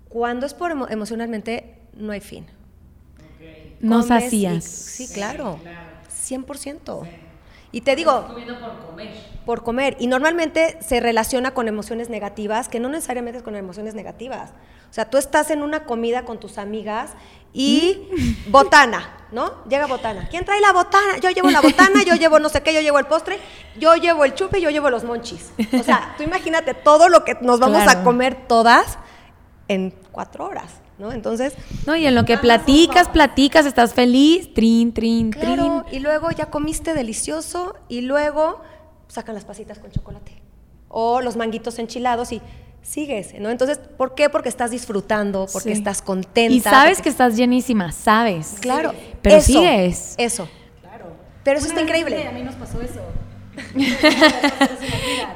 Cuando 0.10 0.46
es 0.46 0.54
por 0.54 0.74
emocionalmente, 0.92 1.80
no 1.94 2.12
hay 2.12 2.20
fin. 2.20 2.46
No 3.80 4.04
sacías. 4.04 4.66
Sí, 4.66 5.08
claro. 5.14 5.62
100%. 6.18 7.08
Y 7.72 7.82
te 7.82 7.96
digo... 7.96 8.26
por 8.28 8.86
comer. 8.86 9.10
Por 9.46 9.64
comer. 9.64 9.98
Y 10.00 10.08
normalmente 10.08 10.78
se 10.82 11.00
relaciona 11.00 11.54
con 11.54 11.68
emociones 11.68 12.10
negativas, 12.10 12.70
que 12.70 12.80
no 12.80 12.90
necesariamente 12.90 13.40
es 13.40 13.44
con 13.44 13.56
emociones 13.56 13.94
negativas. 13.94 14.52
O 14.90 14.94
sea, 14.94 15.10
tú 15.10 15.18
estás 15.18 15.52
en 15.52 15.62
una 15.62 15.84
comida 15.84 16.24
con 16.24 16.40
tus 16.40 16.58
amigas 16.58 17.12
y 17.54 18.08
mm. 18.48 18.52
botana, 18.52 19.28
¿no? 19.32 19.64
Llega 19.66 19.86
botana. 19.86 20.28
¿Quién 20.30 20.46
trae 20.46 20.62
la 20.62 20.72
botana? 20.72 21.18
Yo 21.22 21.30
llevo 21.30 21.50
la 21.50 21.62
botana, 21.62 22.04
yo 22.04 22.16
llevo 22.16 22.40
no 22.40 22.50
sé 22.50 22.62
qué, 22.62 22.74
yo 22.74 22.82
llevo 22.82 23.00
el 23.00 23.06
postre, 23.06 23.38
yo 23.78 23.96
llevo 23.96 24.24
el 24.24 24.34
chupe, 24.34 24.62
yo 24.62 24.70
llevo 24.70 24.90
los 24.90 25.04
monchis. 25.04 25.52
O 25.78 25.84
sea, 25.84 26.16
tú 26.18 26.24
imagínate 26.24 26.74
todo 26.74 27.10
lo 27.10 27.26
que 27.26 27.36
nos 27.42 27.60
vamos 27.60 27.86
a 27.88 28.04
comer 28.04 28.48
todas 28.48 28.98
en 29.68 29.94
cuatro 30.12 30.46
horas. 30.46 30.72
¿No? 30.98 31.12
Entonces. 31.12 31.54
No, 31.86 31.96
y 31.96 32.06
en 32.06 32.16
lo 32.16 32.26
que 32.26 32.38
platicas, 32.38 33.08
platicas, 33.10 33.66
estás 33.66 33.94
feliz, 33.94 34.54
trin, 34.54 34.94
trin, 34.94 35.32
claro, 35.32 35.86
Y 35.92 36.00
luego 36.00 36.32
ya 36.32 36.48
comiste 36.48 36.94
delicioso 36.94 37.76
y 37.88 38.02
luego 38.02 38.62
sacan 39.08 39.36
las 39.36 39.46
pasitas 39.46 39.80
con 39.80 39.92
chocolate. 39.92 40.42
O 40.90 41.22
los 41.22 41.36
manguitos 41.36 41.80
enchilados 41.80 42.32
y 42.32 42.42
sigues, 42.82 43.34
¿no? 43.40 43.50
Entonces, 43.50 43.80
¿por 43.80 44.16
qué? 44.16 44.30
Porque 44.30 44.50
estás 44.50 44.72
disfrutando, 44.72 45.48
porque 45.52 45.72
estás 45.72 46.02
contenta. 46.02 46.54
Y 46.54 46.60
sabes 46.62 47.02
que 47.02 47.10
estás 47.10 47.36
llenísima, 47.36 47.92
sabes. 47.92 48.56
Claro. 48.62 48.94
Pero 49.22 49.42
sigues. 49.42 50.16
Eso. 50.18 50.48
Claro. 50.82 51.08
Pero 51.44 51.60
eso 51.60 51.68
está 51.68 51.82
increíble. 51.82 52.28
A 52.28 52.32
mí 52.32 52.44
nos 52.44 52.56
pasó 52.56 52.82
eso. 52.82 53.02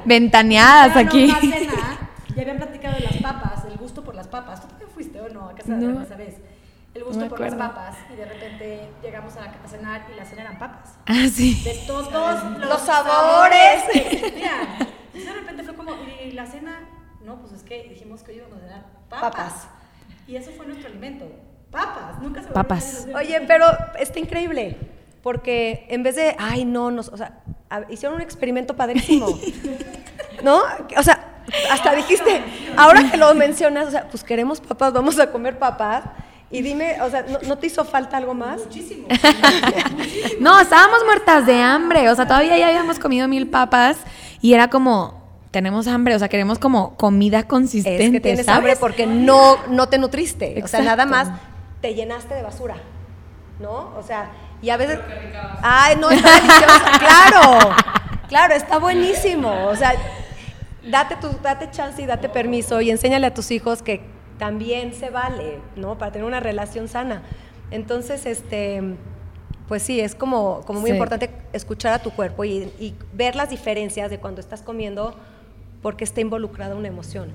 Ventaneadas 0.05 0.95
aquí. 0.95 1.27
ya 1.27 2.41
habían 2.41 2.57
platicado 2.57 2.95
de 2.95 3.01
las 3.01 3.17
papas, 3.17 3.65
el 3.69 3.77
gusto 3.77 4.03
por 4.03 4.15
las 4.15 4.27
papas. 4.27 4.61
¿Tú 4.61 4.67
también 4.67 4.80
fuiste 5.01 5.21
o 5.21 5.29
no 5.29 5.49
a 5.49 5.55
casa 5.55 5.75
de 5.75 6.03
esa 6.03 6.15
vez? 6.15 6.35
El 6.93 7.05
gusto 7.05 7.27
por 7.29 7.39
las 7.39 7.55
papas 7.55 7.95
y 8.11 8.17
de 8.17 8.25
repente 8.25 8.89
llegamos 9.01 9.33
a, 9.37 9.67
cenar 9.67 10.05
y 10.13 10.15
la 10.17 10.25
cena 10.25 10.41
eran 10.41 10.59
papas. 10.59 10.97
Ah, 11.05 11.25
sí. 11.31 11.61
De 11.63 11.73
todos 11.87 12.11
los, 12.11 12.59
los 12.59 12.81
sabores. 12.81 13.83
Y 15.13 15.19
de 15.19 15.33
repente 15.33 15.63
fue 15.63 15.75
como, 15.75 15.91
¿y 16.25 16.31
la 16.31 16.45
cena? 16.45 16.87
No, 17.23 17.39
pues 17.39 17.53
es 17.53 17.63
que 17.63 17.83
dijimos 17.89 18.23
que 18.23 18.31
hoy 18.31 18.37
íbamos 18.37 18.57
a 18.59 18.61
cenar 18.61 18.85
papas. 19.09 19.67
Y 20.27 20.35
eso 20.35 20.51
fue 20.51 20.65
nuestro 20.65 20.87
alimento. 20.87 21.29
Papas, 21.69 22.21
nunca 22.21 22.41
se 22.43 22.49
Papas. 22.49 23.07
Oye, 23.15 23.41
pero 23.47 23.65
está 23.99 24.19
increíble. 24.19 24.77
Porque 25.21 25.85
en 25.89 26.03
vez 26.03 26.15
de, 26.15 26.35
ay, 26.39 26.65
no, 26.65 26.91
nos, 26.91 27.09
o 27.09 27.17
sea, 27.17 27.43
hicieron 27.89 28.15
un 28.15 28.21
experimento 28.21 28.75
padrísimo. 28.75 29.27
¿No? 30.43 30.61
O 30.97 31.03
sea, 31.03 31.30
hasta 31.69 31.95
dijiste, 31.95 32.43
ahora 32.77 33.09
que 33.09 33.17
lo 33.17 33.33
mencionas, 33.33 33.87
o 33.87 33.91
sea, 33.91 34.07
pues 34.09 34.23
queremos 34.23 34.59
papas, 34.61 34.93
vamos 34.93 35.19
a 35.19 35.31
comer 35.31 35.57
papas. 35.57 36.03
Y 36.49 36.61
dime, 36.61 37.01
o 37.01 37.09
sea, 37.09 37.25
¿no, 37.47 37.57
te 37.57 37.67
hizo 37.67 37.85
falta 37.85 38.17
algo 38.17 38.33
más? 38.33 38.59
Muchísimo. 38.65 39.07
no, 40.41 40.59
estábamos 40.59 40.99
muertas 41.05 41.45
de 41.45 41.61
hambre. 41.61 42.09
O 42.09 42.15
sea, 42.15 42.27
todavía 42.27 42.57
ya 42.57 42.67
habíamos 42.67 42.99
comido 42.99 43.27
mil 43.29 43.47
papas 43.47 43.97
y 44.41 44.53
era 44.53 44.69
como, 44.69 45.21
tenemos 45.51 45.87
hambre, 45.87 46.13
o 46.13 46.19
sea, 46.19 46.27
queremos 46.27 46.59
como 46.59 46.97
comida 46.97 47.43
consistente. 47.43 48.03
Es 48.03 48.11
que 48.11 48.19
tienes 48.19 48.49
hambre 48.49 48.75
porque 48.75 49.07
no, 49.07 49.59
no 49.69 49.87
te 49.87 49.97
nutriste. 49.97 50.61
O 50.61 50.67
sea, 50.67 50.81
nada 50.81 51.05
más 51.05 51.29
te 51.79 51.95
llenaste 51.95 52.33
de 52.33 52.41
basura. 52.41 52.75
¿No? 53.61 53.93
O 53.97 54.03
sea, 54.03 54.31
y 54.61 54.71
a 54.71 54.77
veces. 54.77 54.99
Ay, 55.61 55.95
no, 55.97 56.09
está 56.09 56.35
deliciosa. 56.35 56.91
claro. 56.99 57.75
Claro, 58.27 58.53
está 58.53 58.77
buenísimo. 58.77 59.67
O 59.67 59.75
sea, 59.75 59.93
date, 60.89 61.15
tu, 61.17 61.29
date 61.41 61.69
chance 61.71 62.01
y 62.01 62.05
date 62.05 62.29
permiso 62.29 62.81
y 62.81 62.89
enséñale 62.89 63.27
a 63.27 63.33
tus 63.33 63.51
hijos 63.51 63.81
que 63.81 64.01
también 64.37 64.93
se 64.93 65.09
vale, 65.09 65.59
¿no? 65.75 65.97
Para 65.97 66.11
tener 66.11 66.25
una 66.25 66.39
relación 66.39 66.87
sana. 66.87 67.23
Entonces, 67.69 68.25
este, 68.25 68.81
pues 69.67 69.83
sí, 69.83 69.99
es 69.99 70.15
como, 70.15 70.61
como 70.65 70.81
muy 70.81 70.91
importante 70.91 71.29
escuchar 71.53 71.93
a 71.93 71.99
tu 71.99 72.11
cuerpo 72.11 72.43
y, 72.43 72.95
ver 73.13 73.35
las 73.35 73.49
diferencias 73.49 74.09
de 74.09 74.19
cuando 74.19 74.41
estás 74.41 74.61
comiendo 74.61 75.15
porque 75.81 76.03
está 76.03 76.21
involucrada 76.21 76.75
una 76.75 76.87
emoción. 76.87 77.29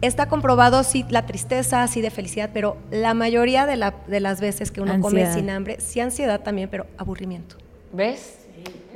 Está 0.00 0.28
comprobado, 0.28 0.82
sí, 0.82 1.04
la 1.08 1.24
tristeza, 1.26 1.86
sí, 1.86 2.00
de 2.00 2.10
felicidad, 2.10 2.50
pero 2.52 2.76
la 2.90 3.14
mayoría 3.14 3.64
de, 3.64 3.76
la, 3.76 3.94
de 4.06 4.20
las 4.20 4.40
veces 4.40 4.70
que 4.70 4.80
uno 4.80 5.00
come 5.00 5.32
sin 5.32 5.48
hambre, 5.48 5.78
sí 5.80 6.00
ansiedad 6.00 6.40
también, 6.40 6.68
pero 6.68 6.86
aburrimiento. 6.98 7.56
¿Ves? 7.92 8.43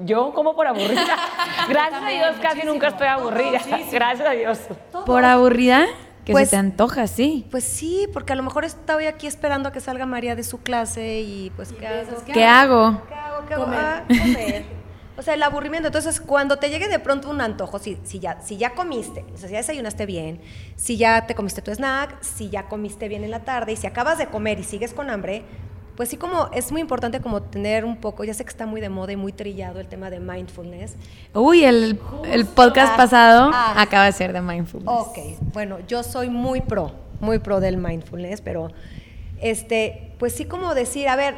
Yo 0.01 0.33
como 0.33 0.55
por 0.55 0.67
aburrida. 0.67 1.17
Gracias 1.69 2.03
a 2.03 2.09
Dios 2.09 2.37
casi 2.41 2.67
nunca 2.67 2.89
estoy 2.89 3.09
aburrida. 3.09 3.61
Gracias 3.91 4.29
a 4.29 4.33
Dios. 4.33 4.59
¿Por 5.05 5.25
aburrida? 5.25 5.87
Que 6.25 6.33
pues, 6.33 6.51
se 6.51 6.57
te 6.57 6.57
antoja, 6.59 7.07
sí. 7.07 7.47
Pues 7.51 7.65
sí, 7.65 8.07
porque 8.13 8.35
a 8.35 8.37
lo 8.37 8.43
mejor 8.43 8.65
estoy 8.65 9.07
aquí 9.07 9.27
esperando 9.27 9.71
a 9.71 9.73
que 9.73 9.81
salga 9.81 10.05
María 10.07 10.37
de 10.37 10.45
su 10.45 10.61
clase 10.61 11.21
y 11.21 11.51
pues 11.57 11.73
¿qué 11.73 11.87
hago? 11.87 12.25
¿Qué, 12.27 12.45
hago? 12.45 13.03
¿Qué 13.09 13.15
hago? 13.15 13.47
¿Qué 13.47 13.55
hago? 13.55 13.67
Ah, 13.69 14.05
comer. 14.07 14.79
O 15.19 15.23
sea, 15.23 15.35
el 15.35 15.43
aburrimiento. 15.43 15.89
Entonces, 15.89 16.21
cuando 16.21 16.59
te 16.59 16.71
llegue 16.71 16.87
de 16.87 17.01
pronto 17.01 17.29
un 17.29 17.41
antojo, 17.41 17.81
si, 17.81 17.99
si, 18.05 18.21
ya, 18.21 18.41
si 18.41 18.57
ya 18.57 18.75
comiste, 18.75 19.25
o 19.35 19.37
sea, 19.37 19.49
si 19.49 19.53
ya 19.53 19.59
desayunaste 19.59 20.07
bien, 20.07 20.41
si 20.77 20.97
ya 20.97 21.27
te 21.27 21.35
comiste 21.35 21.61
tu 21.61 21.73
snack, 21.73 22.23
si 22.23 22.51
ya 22.51 22.69
comiste 22.69 23.09
bien 23.09 23.25
en 23.25 23.33
la 23.33 23.41
tarde 23.41 23.73
y 23.73 23.77
si 23.77 23.89
acabas 23.89 24.19
de 24.19 24.29
comer 24.29 24.61
y 24.61 24.65
sigues 24.65 24.95
con 24.95 25.11
hambre, 25.11 25.45
pues 25.99 26.11
sí 26.11 26.17
como 26.17 26.49
es 26.53 26.71
muy 26.71 26.81
importante 26.81 27.21
como 27.21 27.43
tener 27.43 27.85
un 27.85 27.97
poco, 27.97 28.23
ya 28.23 28.33
sé 28.33 28.45
que 28.45 28.51
está 28.51 28.67
muy 28.67 28.81
de 28.81 28.89
moda 28.89 29.11
y 29.11 29.17
muy 29.17 29.33
trillado 29.33 29.81
el 29.81 29.89
tema 29.89 30.11
de 30.11 30.21
mindfulness. 30.21 30.95
Uy, 31.35 31.65
el, 31.65 31.99
el 32.31 32.47
podcast 32.47 32.97
pasado 32.97 33.51
ah. 33.53 33.75
acaba 33.77 34.05
de 34.05 34.13
ser 34.13 34.33
de 34.33 34.41
mindfulness. 34.41 34.89
Ok, 34.89 35.19
bueno, 35.53 35.79
yo 35.89 36.05
soy 36.05 36.31
muy 36.31 36.61
pro, 36.61 36.93
muy 37.19 37.41
pro 37.41 37.59
del 37.59 37.79
mindfulness, 37.79 38.43
pero 38.43 38.71
este, 39.41 40.13
pues 40.21 40.35
sí 40.35 40.45
como 40.45 40.73
decir, 40.77 41.09
a 41.09 41.17
ver, 41.17 41.35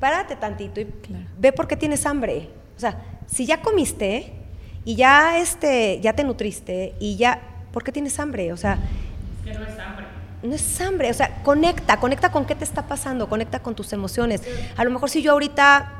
párate 0.00 0.34
tantito 0.34 0.80
y 0.80 0.86
ve 1.38 1.52
por 1.52 1.68
qué 1.68 1.76
tienes 1.76 2.06
hambre. 2.06 2.48
O 2.78 2.80
sea, 2.80 3.02
si 3.26 3.44
ya 3.44 3.60
comiste 3.60 4.32
y 4.86 4.94
ya 4.94 5.36
este, 5.36 6.00
ya 6.00 6.14
te 6.14 6.24
nutriste 6.24 6.94
y 7.00 7.16
ya, 7.16 7.42
¿por 7.70 7.84
qué 7.84 7.92
tienes 7.92 8.18
hambre? 8.18 8.50
O 8.54 8.56
sea, 8.56 8.78
es 9.44 9.52
que 9.52 9.58
no 9.58 9.66
es 9.66 9.78
hambre 9.78 9.89
no 10.42 10.54
es 10.54 10.80
hambre, 10.80 11.10
o 11.10 11.14
sea, 11.14 11.42
conecta, 11.42 11.98
conecta 11.98 12.32
con 12.32 12.46
qué 12.46 12.54
te 12.54 12.64
está 12.64 12.86
pasando, 12.86 13.28
conecta 13.28 13.60
con 13.60 13.74
tus 13.74 13.92
emociones. 13.92 14.42
A 14.76 14.84
lo 14.84 14.90
mejor 14.90 15.10
si 15.10 15.22
yo 15.22 15.32
ahorita 15.32 15.92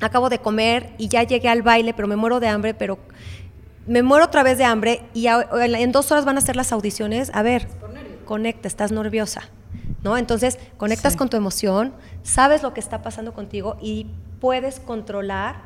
acabo 0.00 0.28
de 0.28 0.38
comer 0.38 0.94
y 0.98 1.08
ya 1.08 1.22
llegué 1.22 1.48
al 1.48 1.62
baile, 1.62 1.94
pero 1.94 2.08
me 2.08 2.16
muero 2.16 2.40
de 2.40 2.48
hambre, 2.48 2.74
pero 2.74 2.98
me 3.86 4.02
muero 4.02 4.24
otra 4.24 4.42
vez 4.42 4.58
de 4.58 4.64
hambre 4.64 5.02
y 5.12 5.26
en 5.26 5.92
dos 5.92 6.10
horas 6.10 6.24
van 6.24 6.38
a 6.38 6.40
ser 6.40 6.56
las 6.56 6.72
audiciones, 6.72 7.30
a 7.34 7.42
ver, 7.42 7.68
conecta, 8.24 8.68
estás 8.68 8.92
nerviosa, 8.92 9.42
¿no? 10.02 10.16
Entonces, 10.16 10.58
conectas 10.76 11.16
con 11.16 11.28
tu 11.28 11.36
emoción, 11.36 11.92
sabes 12.22 12.62
lo 12.62 12.72
que 12.72 12.80
está 12.80 13.02
pasando 13.02 13.34
contigo 13.34 13.76
y 13.80 14.06
puedes 14.40 14.80
controlar 14.80 15.56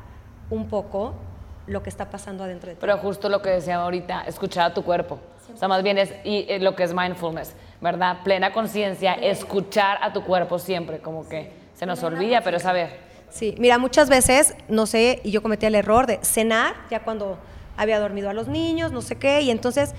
un 0.51 0.69
poco 0.69 1.15
lo 1.67 1.83
que 1.83 1.91
está 1.91 2.11
pasando 2.11 2.45
adentro 2.45 2.69
de 2.69 2.75
ti. 2.75 2.79
Pero 2.81 2.99
justo 2.99 3.29
lo 3.29 3.43
que 3.43 3.51
decía 3.51 3.77
ahorita, 3.77 4.23
escuchar 4.23 4.71
a 4.71 4.75
tu 4.75 4.83
cuerpo. 4.83 5.21
O 5.55 5.57
sea, 5.57 5.69
más 5.69 5.83
bien 5.83 5.99
es 5.99 6.13
y, 6.25 6.47
eh, 6.49 6.59
lo 6.61 6.75
que 6.75 6.83
es 6.83 6.95
mindfulness 6.95 7.55
¿verdad? 7.81 8.23
Plena 8.25 8.53
conciencia, 8.53 9.15
escuchar 9.15 9.99
a 10.03 10.13
tu 10.13 10.25
cuerpo 10.25 10.59
siempre, 10.59 10.99
como 10.99 11.29
que 11.29 11.53
se 11.75 11.87
nos 11.87 12.03
olvida, 12.03 12.41
pero 12.43 12.59
saber. 12.59 13.09
Sí, 13.31 13.55
mira, 13.59 13.79
muchas 13.79 14.09
veces, 14.09 14.55
no 14.69 14.87
sé, 14.87 15.21
y 15.23 15.31
yo 15.31 15.43
cometí 15.43 15.67
el 15.67 15.75
error 15.75 16.07
de 16.07 16.19
cenar, 16.23 16.75
ya 16.91 17.05
cuando 17.05 17.39
había 17.77 18.01
dormido 18.01 18.31
a 18.31 18.33
los 18.33 18.49
niños, 18.49 18.91
no 18.91 19.03
sé 19.03 19.17
qué, 19.17 19.43
y 19.43 19.51
entonces 19.51 19.95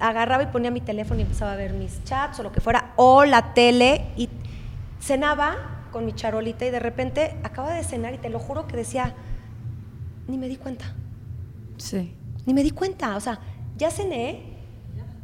agarraba 0.00 0.42
y 0.42 0.46
ponía 0.46 0.70
mi 0.70 0.80
teléfono 0.80 1.20
y 1.20 1.22
empezaba 1.22 1.52
a 1.52 1.56
ver 1.56 1.72
mis 1.72 2.04
chats 2.04 2.40
o 2.40 2.42
lo 2.42 2.52
que 2.52 2.60
fuera, 2.60 2.92
o 2.96 3.24
la 3.24 3.54
tele, 3.54 4.06
y 4.16 4.28
cenaba 5.00 5.86
con 5.92 6.04
mi 6.04 6.12
charolita 6.12 6.66
y 6.66 6.70
de 6.70 6.80
repente 6.80 7.36
acaba 7.42 7.72
de 7.72 7.82
cenar 7.82 8.12
y 8.12 8.18
te 8.18 8.28
lo 8.28 8.38
juro 8.38 8.66
que 8.66 8.76
decía, 8.76 9.14
ni 10.26 10.36
me 10.36 10.48
di 10.48 10.56
cuenta. 10.56 10.94
Sí. 11.78 12.14
Ni 12.44 12.52
me 12.52 12.62
di 12.62 12.70
cuenta, 12.70 13.16
o 13.16 13.20
sea, 13.20 13.38
ya 13.76 13.90
cené 13.90 14.42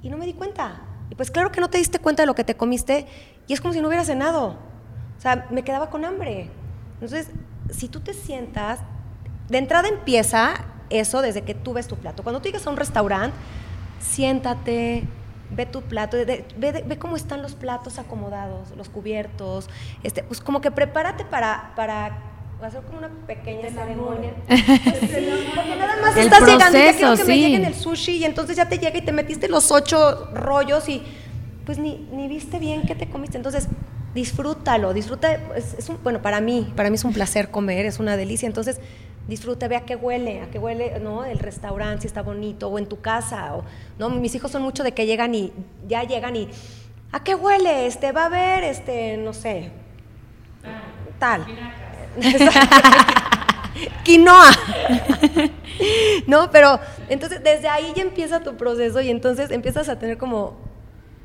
y 0.02 0.08
no 0.08 0.16
me 0.16 0.24
di 0.24 0.32
cuenta. 0.32 0.80
Y 1.10 1.14
pues 1.14 1.30
claro 1.30 1.52
que 1.52 1.60
no 1.60 1.68
te 1.68 1.78
diste 1.78 1.98
cuenta 1.98 2.22
de 2.22 2.26
lo 2.26 2.34
que 2.34 2.44
te 2.44 2.56
comiste 2.56 3.06
y 3.46 3.52
es 3.52 3.60
como 3.60 3.74
si 3.74 3.80
no 3.80 3.88
hubieras 3.88 4.06
cenado. 4.06 4.56
O 5.16 5.20
sea, 5.20 5.46
me 5.50 5.62
quedaba 5.62 5.90
con 5.90 6.04
hambre. 6.04 6.50
Entonces, 6.94 7.28
si 7.70 7.88
tú 7.88 8.00
te 8.00 8.14
sientas, 8.14 8.80
de 9.48 9.58
entrada 9.58 9.88
empieza 9.88 10.54
eso 10.90 11.22
desde 11.22 11.42
que 11.42 11.54
tú 11.54 11.72
ves 11.72 11.88
tu 11.88 11.96
plato. 11.96 12.22
Cuando 12.22 12.40
tú 12.40 12.48
llegas 12.48 12.66
a 12.66 12.70
un 12.70 12.76
restaurante, 12.76 13.36
siéntate, 14.00 15.04
ve 15.50 15.66
tu 15.66 15.82
plato, 15.82 16.16
ve, 16.16 16.98
cómo 16.98 17.16
están 17.16 17.42
los 17.42 17.54
platos 17.54 17.98
acomodados, 17.98 18.70
los 18.76 18.88
cubiertos, 18.88 19.68
este, 20.02 20.22
pues 20.22 20.40
como 20.40 20.60
que 20.60 20.70
prepárate 20.70 21.24
para, 21.24 21.72
para 21.76 22.33
hacer 22.62 22.82
como 22.82 22.98
una 22.98 23.08
pequeña 23.26 23.68
ceremonia. 23.70 24.32
porque 24.48 25.76
nada 25.78 25.96
más 26.00 26.16
estás 26.16 26.40
llegando 26.40 26.78
y 26.78 26.82
ya 26.82 26.92
quiero 26.96 27.16
que 27.16 27.24
me 27.24 27.38
lleguen 27.38 27.64
el 27.64 27.74
sushi 27.74 28.16
y 28.18 28.24
entonces 28.24 28.56
ya 28.56 28.68
te 28.68 28.78
llega 28.78 28.96
y 28.96 29.02
te 29.02 29.12
metiste 29.12 29.48
los 29.48 29.70
ocho 29.70 30.30
rollos 30.34 30.88
y 30.88 31.02
pues 31.66 31.78
ni, 31.78 32.06
ni 32.12 32.28
viste 32.28 32.58
bien 32.58 32.82
qué 32.82 32.94
te 32.94 33.08
comiste. 33.08 33.36
Entonces, 33.36 33.68
disfrútalo, 34.14 34.94
disfruta, 34.94 35.32
es, 35.56 35.88
un, 35.88 35.98
bueno, 36.02 36.22
para 36.22 36.40
mí, 36.40 36.72
para 36.76 36.88
mí 36.88 36.94
es 36.94 37.04
un 37.04 37.12
placer 37.12 37.50
comer, 37.50 37.86
es 37.86 37.98
una 37.98 38.16
delicia, 38.16 38.46
entonces 38.46 38.80
disfruta, 39.26 39.66
ve 39.68 39.76
a 39.76 39.84
qué 39.84 39.96
huele, 39.96 40.42
a 40.42 40.50
qué 40.50 40.58
huele, 40.58 41.00
¿no? 41.00 41.24
El 41.24 41.38
restaurante, 41.38 42.02
si 42.02 42.06
está 42.06 42.22
bonito, 42.22 42.68
o 42.68 42.78
en 42.78 42.86
tu 42.86 43.00
casa, 43.00 43.56
o, 43.56 43.64
¿no? 43.98 44.10
Mis 44.10 44.34
hijos 44.34 44.50
son 44.50 44.62
mucho 44.62 44.84
de 44.84 44.92
que 44.92 45.06
llegan 45.06 45.34
y, 45.34 45.52
ya 45.88 46.04
llegan 46.04 46.36
y, 46.36 46.48
¿a 47.10 47.24
qué 47.24 47.34
huele? 47.34 47.86
Este, 47.86 48.12
va 48.12 48.22
a 48.22 48.26
haber, 48.26 48.64
este, 48.64 49.16
no 49.16 49.32
sé, 49.32 49.70
tal. 51.18 51.44
Quinoa. 54.04 54.50
no, 56.26 56.50
pero 56.50 56.78
entonces 57.08 57.42
desde 57.42 57.68
ahí 57.68 57.92
ya 57.96 58.02
empieza 58.02 58.40
tu 58.40 58.56
proceso 58.56 59.00
y 59.00 59.10
entonces 59.10 59.50
empiezas 59.50 59.88
a 59.88 59.98
tener 59.98 60.18
como 60.18 60.56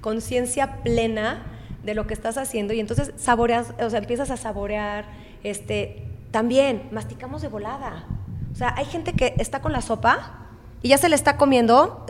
conciencia 0.02 0.82
plena 0.84 1.44
de 1.84 1.94
lo 1.94 2.08
que 2.08 2.14
estás 2.14 2.38
haciendo 2.38 2.74
y 2.74 2.80
entonces 2.80 3.14
saboreas, 3.18 3.74
o 3.80 3.90
sea, 3.90 4.00
empiezas 4.00 4.32
a 4.32 4.38
saborear, 4.38 5.06
este, 5.44 6.08
también 6.32 6.90
masticamos 6.92 7.42
de 7.42 7.48
volada. 7.48 8.06
O 8.52 8.56
sea, 8.56 8.74
hay 8.76 8.86
gente 8.86 9.14
que 9.14 9.36
está 9.38 9.62
con 9.62 9.72
la 9.72 9.82
sopa 9.82 10.48
y 10.82 10.90
ya 10.90 10.98
se 10.98 11.10
le 11.10 11.16
está 11.16 11.38
comiendo 11.38 12.06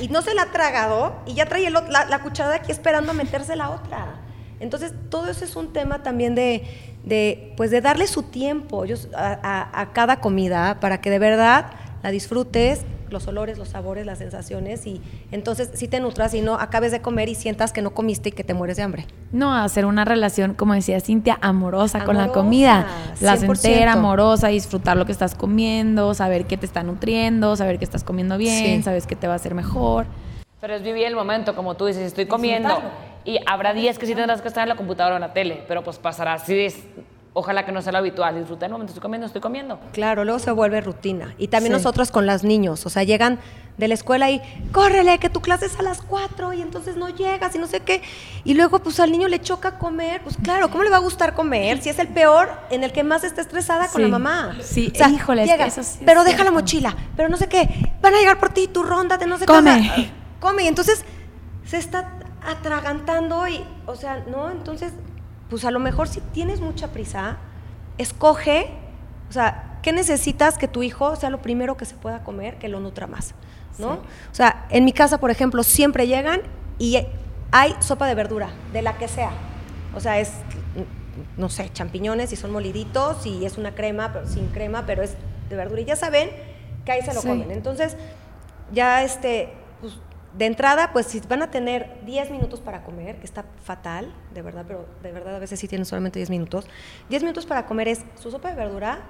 y 0.00 0.08
no 0.08 0.22
se 0.22 0.34
la 0.34 0.42
ha 0.42 0.52
tragado 0.52 1.16
y 1.26 1.34
ya 1.34 1.46
trae 1.46 1.70
la, 1.70 2.06
la, 2.06 2.18
cucharada 2.20 2.56
aquí 2.56 2.72
esperando 2.72 3.12
a 3.12 3.14
meterse 3.14 3.56
la 3.56 3.70
otra. 3.70 4.16
Entonces, 4.60 4.92
todo 5.08 5.30
eso 5.30 5.44
es 5.44 5.56
un 5.56 5.72
tema 5.72 6.02
también 6.02 6.34
de, 6.34 6.64
de 7.04 7.52
pues 7.56 7.70
de 7.70 7.80
darle 7.80 8.06
su 8.06 8.22
tiempo 8.22 8.84
a, 9.14 9.80
a 9.80 9.92
cada 9.92 10.20
comida 10.20 10.78
para 10.80 11.00
que 11.00 11.10
de 11.10 11.18
verdad 11.18 11.70
la 12.02 12.10
disfrutes 12.10 12.84
los 13.10 13.26
olores, 13.26 13.58
los 13.58 13.68
sabores, 13.68 14.06
las 14.06 14.18
sensaciones 14.18 14.86
y 14.86 15.00
entonces 15.30 15.70
si 15.74 15.88
te 15.88 16.00
nutras 16.00 16.34
y 16.34 16.40
no 16.40 16.54
acabes 16.54 16.92
de 16.92 17.00
comer 17.00 17.28
y 17.28 17.34
sientas 17.34 17.72
que 17.72 17.82
no 17.82 17.90
comiste 17.90 18.30
y 18.30 18.32
que 18.32 18.44
te 18.44 18.54
mueres 18.54 18.76
de 18.76 18.82
hambre. 18.82 19.06
No, 19.32 19.54
hacer 19.54 19.86
una 19.86 20.04
relación, 20.04 20.54
como 20.54 20.74
decía 20.74 21.00
Cintia, 21.00 21.38
amorosa, 21.40 22.04
con 22.04 22.16
la 22.16 22.28
comida, 22.28 22.86
la 23.20 23.36
placentera, 23.36 23.92
amorosa, 23.92 24.48
disfrutar 24.48 24.96
lo 24.96 25.06
que 25.06 25.12
estás 25.12 25.34
comiendo, 25.34 26.14
saber 26.14 26.46
que 26.46 26.56
te 26.56 26.66
está 26.66 26.82
nutriendo, 26.82 27.56
saber 27.56 27.78
que 27.78 27.84
estás 27.84 28.04
comiendo 28.04 28.38
bien, 28.38 28.82
sabes 28.82 29.06
que 29.06 29.16
te 29.16 29.26
va 29.26 29.34
a 29.34 29.36
hacer 29.36 29.54
mejor. 29.54 30.06
Pero 30.60 30.74
es 30.74 30.82
vivir 30.82 31.06
el 31.06 31.14
momento, 31.14 31.54
como 31.54 31.76
tú 31.76 31.86
dices, 31.86 32.02
estoy 32.02 32.26
comiendo 32.26 32.80
y 33.28 33.38
habrá 33.44 33.74
días 33.74 33.98
que 33.98 34.06
sí 34.06 34.14
tendrás 34.14 34.40
que 34.40 34.48
estar 34.48 34.62
en 34.62 34.70
la 34.70 34.76
computadora 34.76 35.16
o 35.16 35.18
en 35.18 35.20
la 35.20 35.34
tele, 35.34 35.62
pero 35.68 35.84
pues 35.84 35.98
pasará 35.98 36.32
así 36.32 36.74
ojalá 37.34 37.64
que 37.66 37.70
no 37.70 37.82
sea 37.82 37.92
lo 37.92 37.98
habitual, 37.98 38.36
disfrutar 38.36 38.68
el 38.68 38.72
momento, 38.72 38.90
estoy 38.90 39.02
comiendo, 39.02 39.26
estoy 39.26 39.42
comiendo. 39.42 39.78
Claro, 39.92 40.24
luego 40.24 40.40
se 40.40 40.50
vuelve 40.50 40.80
rutina. 40.80 41.34
Y 41.38 41.48
también 41.48 41.72
nosotros 41.72 42.10
con 42.10 42.26
los 42.26 42.42
niños, 42.42 42.84
o 42.86 42.90
sea, 42.90 43.04
llegan 43.04 43.38
de 43.76 43.86
la 43.86 43.94
escuela 43.94 44.28
y, 44.30 44.40
córrele, 44.72 45.18
que 45.18 45.28
tu 45.28 45.40
clase 45.40 45.66
es 45.66 45.78
a 45.78 45.82
las 45.82 46.00
4 46.00 46.54
y 46.54 46.62
entonces 46.62 46.96
no 46.96 47.10
llegas 47.10 47.54
y 47.54 47.58
no 47.58 47.68
sé 47.68 47.80
qué. 47.80 48.02
Y 48.44 48.54
luego 48.54 48.80
pues 48.80 48.98
al 48.98 49.12
niño 49.12 49.28
le 49.28 49.40
choca 49.40 49.78
comer, 49.78 50.22
pues 50.22 50.36
claro, 50.42 50.70
¿cómo 50.70 50.82
le 50.82 50.90
va 50.90 50.96
a 50.96 51.00
gustar 51.00 51.34
comer 51.34 51.80
si 51.82 51.90
es 51.90 51.98
el 51.98 52.08
peor 52.08 52.48
en 52.70 52.82
el 52.82 52.92
que 52.92 53.04
más 53.04 53.22
está 53.22 53.42
estresada 53.42 53.88
con 53.88 54.02
la 54.02 54.08
mamá? 54.08 54.56
Sí, 54.62 54.90
o 54.98 55.08
híjole, 55.08 55.46
llega, 55.46 55.68
pero 56.04 56.24
deja 56.24 56.42
la 56.42 56.50
mochila, 56.50 56.96
pero 57.14 57.28
no 57.28 57.36
sé 57.36 57.46
qué, 57.46 57.68
van 58.00 58.14
a 58.14 58.18
llegar 58.18 58.40
por 58.40 58.48
ti, 58.48 58.66
tu 58.66 58.82
ronda 58.82 59.16
de 59.18 59.26
no 59.26 59.36
sé 59.36 59.44
qué. 59.44 59.52
Come. 59.52 60.10
Come, 60.40 60.64
y 60.64 60.66
entonces 60.66 61.04
se 61.64 61.76
está 61.76 62.18
atragantando 62.46 63.46
y, 63.48 63.64
o 63.86 63.96
sea, 63.96 64.24
¿no? 64.28 64.50
Entonces 64.50 64.92
pues 65.48 65.64
a 65.64 65.70
lo 65.70 65.78
mejor 65.78 66.08
si 66.08 66.20
tienes 66.20 66.60
mucha 66.60 66.88
prisa, 66.88 67.38
escoge, 67.96 68.70
o 69.28 69.32
sea, 69.32 69.78
¿qué 69.82 69.92
necesitas 69.92 70.58
que 70.58 70.68
tu 70.68 70.82
hijo 70.82 71.16
sea 71.16 71.30
lo 71.30 71.40
primero 71.40 71.76
que 71.76 71.84
se 71.84 71.94
pueda 71.94 72.22
comer, 72.22 72.58
que 72.58 72.68
lo 72.68 72.80
nutra 72.80 73.06
más? 73.06 73.34
¿no? 73.78 73.92
O 73.92 74.34
sea, 74.34 74.66
en 74.70 74.84
mi 74.84 74.92
casa, 74.92 75.18
por 75.18 75.30
ejemplo, 75.30 75.62
siempre 75.62 76.06
llegan 76.06 76.42
y 76.78 76.98
hay 77.52 77.74
sopa 77.80 78.06
de 78.06 78.14
verdura, 78.14 78.50
de 78.72 78.82
la 78.82 78.98
que 78.98 79.08
sea. 79.08 79.30
O 79.94 80.00
sea, 80.00 80.18
es, 80.18 80.32
no 81.36 81.48
sé, 81.48 81.70
champiñones 81.72 82.32
y 82.32 82.36
son 82.36 82.50
moliditos 82.50 83.24
y 83.24 83.46
es 83.46 83.56
una 83.56 83.74
crema, 83.74 84.12
pero 84.12 84.26
sin 84.26 84.48
crema, 84.48 84.84
pero 84.84 85.02
es 85.02 85.14
de 85.48 85.56
verdura. 85.56 85.80
Y 85.80 85.84
ya 85.84 85.96
saben 85.96 86.30
que 86.84 86.92
ahí 86.92 87.02
se 87.02 87.14
lo 87.14 87.22
comen. 87.22 87.52
Entonces, 87.52 87.96
ya 88.72 89.04
este, 89.04 89.52
de 90.36 90.46
entrada, 90.46 90.92
pues 90.92 91.06
si 91.06 91.20
van 91.20 91.42
a 91.42 91.50
tener 91.50 92.00
10 92.04 92.30
minutos 92.30 92.60
para 92.60 92.84
comer, 92.84 93.18
que 93.18 93.24
está 93.24 93.44
fatal, 93.64 94.12
de 94.34 94.42
verdad, 94.42 94.64
pero 94.66 94.86
de 95.02 95.12
verdad 95.12 95.36
a 95.36 95.38
veces 95.38 95.58
sí 95.58 95.68
tienen 95.68 95.86
solamente 95.86 96.18
10 96.18 96.30
minutos, 96.30 96.66
10 97.08 97.22
minutos 97.22 97.46
para 97.46 97.66
comer 97.66 97.88
es 97.88 98.04
su 98.20 98.30
sopa 98.30 98.50
de 98.50 98.54
verdura 98.54 99.00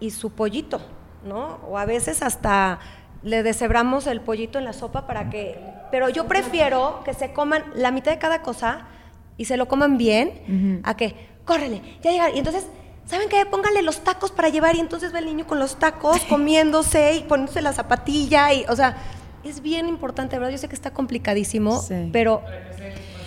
y 0.00 0.10
su 0.10 0.32
pollito, 0.32 0.80
¿no? 1.24 1.60
O 1.68 1.78
a 1.78 1.84
veces 1.84 2.22
hasta 2.22 2.80
le 3.22 3.42
deshebramos 3.42 4.06
el 4.08 4.20
pollito 4.20 4.58
en 4.58 4.64
la 4.64 4.72
sopa 4.72 5.06
para 5.06 5.30
que... 5.30 5.60
Pero 5.92 6.08
yo 6.08 6.26
prefiero 6.26 7.02
que 7.04 7.14
se 7.14 7.32
coman 7.32 7.62
la 7.74 7.92
mitad 7.92 8.10
de 8.10 8.18
cada 8.18 8.42
cosa 8.42 8.88
y 9.36 9.44
se 9.44 9.56
lo 9.56 9.68
coman 9.68 9.96
bien, 9.96 10.80
a 10.84 10.96
que, 10.96 11.14
córrele, 11.44 11.82
ya 12.02 12.10
llegar. 12.10 12.34
Y 12.34 12.38
entonces... 12.38 12.66
¿Saben 13.04 13.28
qué? 13.28 13.44
Pónganle 13.44 13.82
los 13.82 14.04
tacos 14.04 14.30
para 14.30 14.48
llevar 14.48 14.76
y 14.76 14.80
entonces 14.80 15.12
va 15.12 15.18
el 15.18 15.26
niño 15.26 15.44
con 15.44 15.58
los 15.58 15.76
tacos 15.76 16.20
comiéndose 16.28 17.14
y 17.16 17.24
poniéndose 17.24 17.60
la 17.60 17.72
zapatilla 17.72 18.52
y, 18.52 18.64
o 18.68 18.76
sea, 18.76 18.96
es 19.44 19.62
bien 19.62 19.88
importante, 19.88 20.38
¿verdad? 20.38 20.52
Yo 20.52 20.58
sé 20.58 20.68
que 20.68 20.74
está 20.74 20.92
complicadísimo, 20.92 21.82
pero 22.12 22.42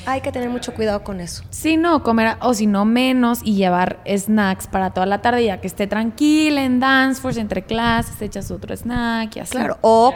hay 0.05 0.22
que 0.22 0.32
tener 0.32 0.49
mucho 0.49 0.74
cuidado 0.74 1.03
con 1.03 1.20
eso. 1.20 1.43
Sí, 1.49 1.78
no, 1.78 2.03
comer, 2.03 2.38
o 2.41 2.53
si 2.53 2.68
no 2.68 2.86
menos, 2.86 3.39
y 3.43 3.55
llevar 3.55 3.99
snacks 4.07 4.68
para 4.68 4.91
toda 4.91 5.05
la 5.05 5.22
tarde, 5.22 5.45
ya 5.45 5.59
que 5.59 5.68
esté 5.68 5.88
tranquila 5.88 6.63
en 6.63 6.80
Dance 6.80 7.22
Force, 7.22 7.39
entre 7.39 7.63
clases, 7.63 8.22
echas 8.22 8.51
otro 8.51 8.76
snack 8.76 9.36
y 9.36 9.39
así. 9.39 9.51
Claro, 9.51 9.78
o, 9.82 10.13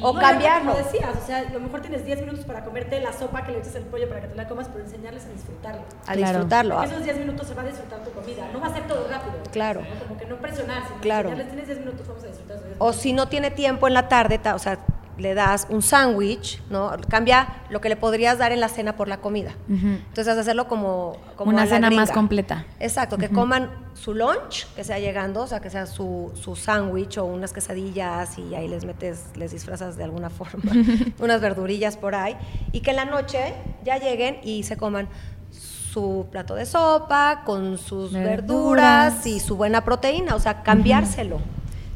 o 0.00 0.14
cambiarlo. 0.14 0.72
Como 0.72 0.84
decías, 0.84 1.10
o 1.22 1.26
sea, 1.26 1.38
a 1.38 1.52
lo 1.52 1.60
mejor 1.60 1.80
tienes 1.80 2.04
10 2.04 2.20
minutos 2.20 2.44
para 2.44 2.64
comerte 2.64 3.00
la 3.00 3.12
sopa 3.12 3.44
que 3.44 3.52
le 3.52 3.58
echas 3.58 3.74
el 3.74 3.84
pollo 3.84 4.08
para 4.08 4.22
que 4.22 4.28
te 4.28 4.34
la 4.34 4.48
comas, 4.48 4.68
pero 4.68 4.84
enseñarles 4.84 5.26
a 5.26 5.28
disfrutarlo. 5.28 5.82
A 6.06 6.16
disfrutarlo. 6.16 6.76
Porque 6.76 6.90
esos 6.90 7.04
10 7.04 7.18
minutos 7.18 7.46
se 7.46 7.54
va 7.54 7.62
a 7.62 7.66
disfrutar 7.66 8.02
tu 8.02 8.10
comida. 8.12 8.48
No 8.52 8.60
va 8.60 8.68
a 8.68 8.74
ser 8.74 8.86
todo 8.86 9.06
rápido. 9.08 9.34
Claro. 9.52 9.82
Como 10.06 10.18
que 10.18 10.26
no 10.26 10.36
presionar, 10.36 10.82
sino 10.86 11.00
claro. 11.00 11.28
enseñarles, 11.28 11.48
tienes 11.48 11.66
10 11.66 11.78
minutos, 11.80 12.08
vamos 12.08 12.24
a 12.24 12.26
disfrutar. 12.28 12.58
O 12.78 12.92
si 12.92 13.12
no 13.12 13.28
tiene 13.28 13.50
tiempo 13.50 13.86
en 13.86 13.94
la 13.94 14.08
tarde, 14.08 14.40
o 14.54 14.58
sea, 14.58 14.78
le 15.22 15.34
das 15.34 15.68
un 15.70 15.82
sándwich, 15.82 16.60
¿no? 16.68 16.90
Cambia 17.08 17.62
lo 17.70 17.80
que 17.80 17.88
le 17.88 17.96
podrías 17.96 18.38
dar 18.38 18.50
en 18.52 18.60
la 18.60 18.68
cena 18.68 18.96
por 18.96 19.08
la 19.08 19.18
comida. 19.18 19.52
Entonces, 19.68 20.36
hacerlo 20.36 20.66
como, 20.66 21.16
una 21.38 21.66
cena 21.66 21.90
más 21.90 22.10
completa. 22.10 22.66
Exacto, 22.80 23.16
que 23.16 23.28
coman 23.28 23.70
su 23.94 24.14
lunch, 24.14 24.66
que 24.74 24.82
sea 24.82 24.98
llegando, 24.98 25.42
o 25.42 25.46
sea, 25.46 25.60
que 25.60 25.70
sea 25.70 25.86
su, 25.86 26.32
su 26.34 26.56
sándwich 26.56 27.18
o 27.18 27.24
unas 27.24 27.52
quesadillas 27.52 28.36
y 28.38 28.54
ahí 28.54 28.66
les 28.66 28.84
metes, 28.84 29.26
les 29.36 29.52
disfrazas 29.52 29.96
de 29.96 30.04
alguna 30.04 30.28
forma, 30.38 30.72
unas 31.20 31.40
verdurillas 31.40 31.96
por 31.96 32.14
ahí, 32.14 32.36
y 32.72 32.80
que 32.80 32.90
en 32.90 32.96
la 32.96 33.04
noche 33.04 33.54
ya 33.84 33.98
lleguen 33.98 34.38
y 34.42 34.64
se 34.64 34.76
coman 34.76 35.08
su 35.50 36.26
plato 36.32 36.54
de 36.54 36.66
sopa 36.66 37.42
con 37.44 37.78
sus 37.78 38.12
verduras, 38.12 39.24
y 39.26 39.38
su 39.38 39.56
buena 39.56 39.84
proteína, 39.84 40.34
o 40.34 40.40
sea, 40.40 40.62
cambiárselo. 40.62 41.38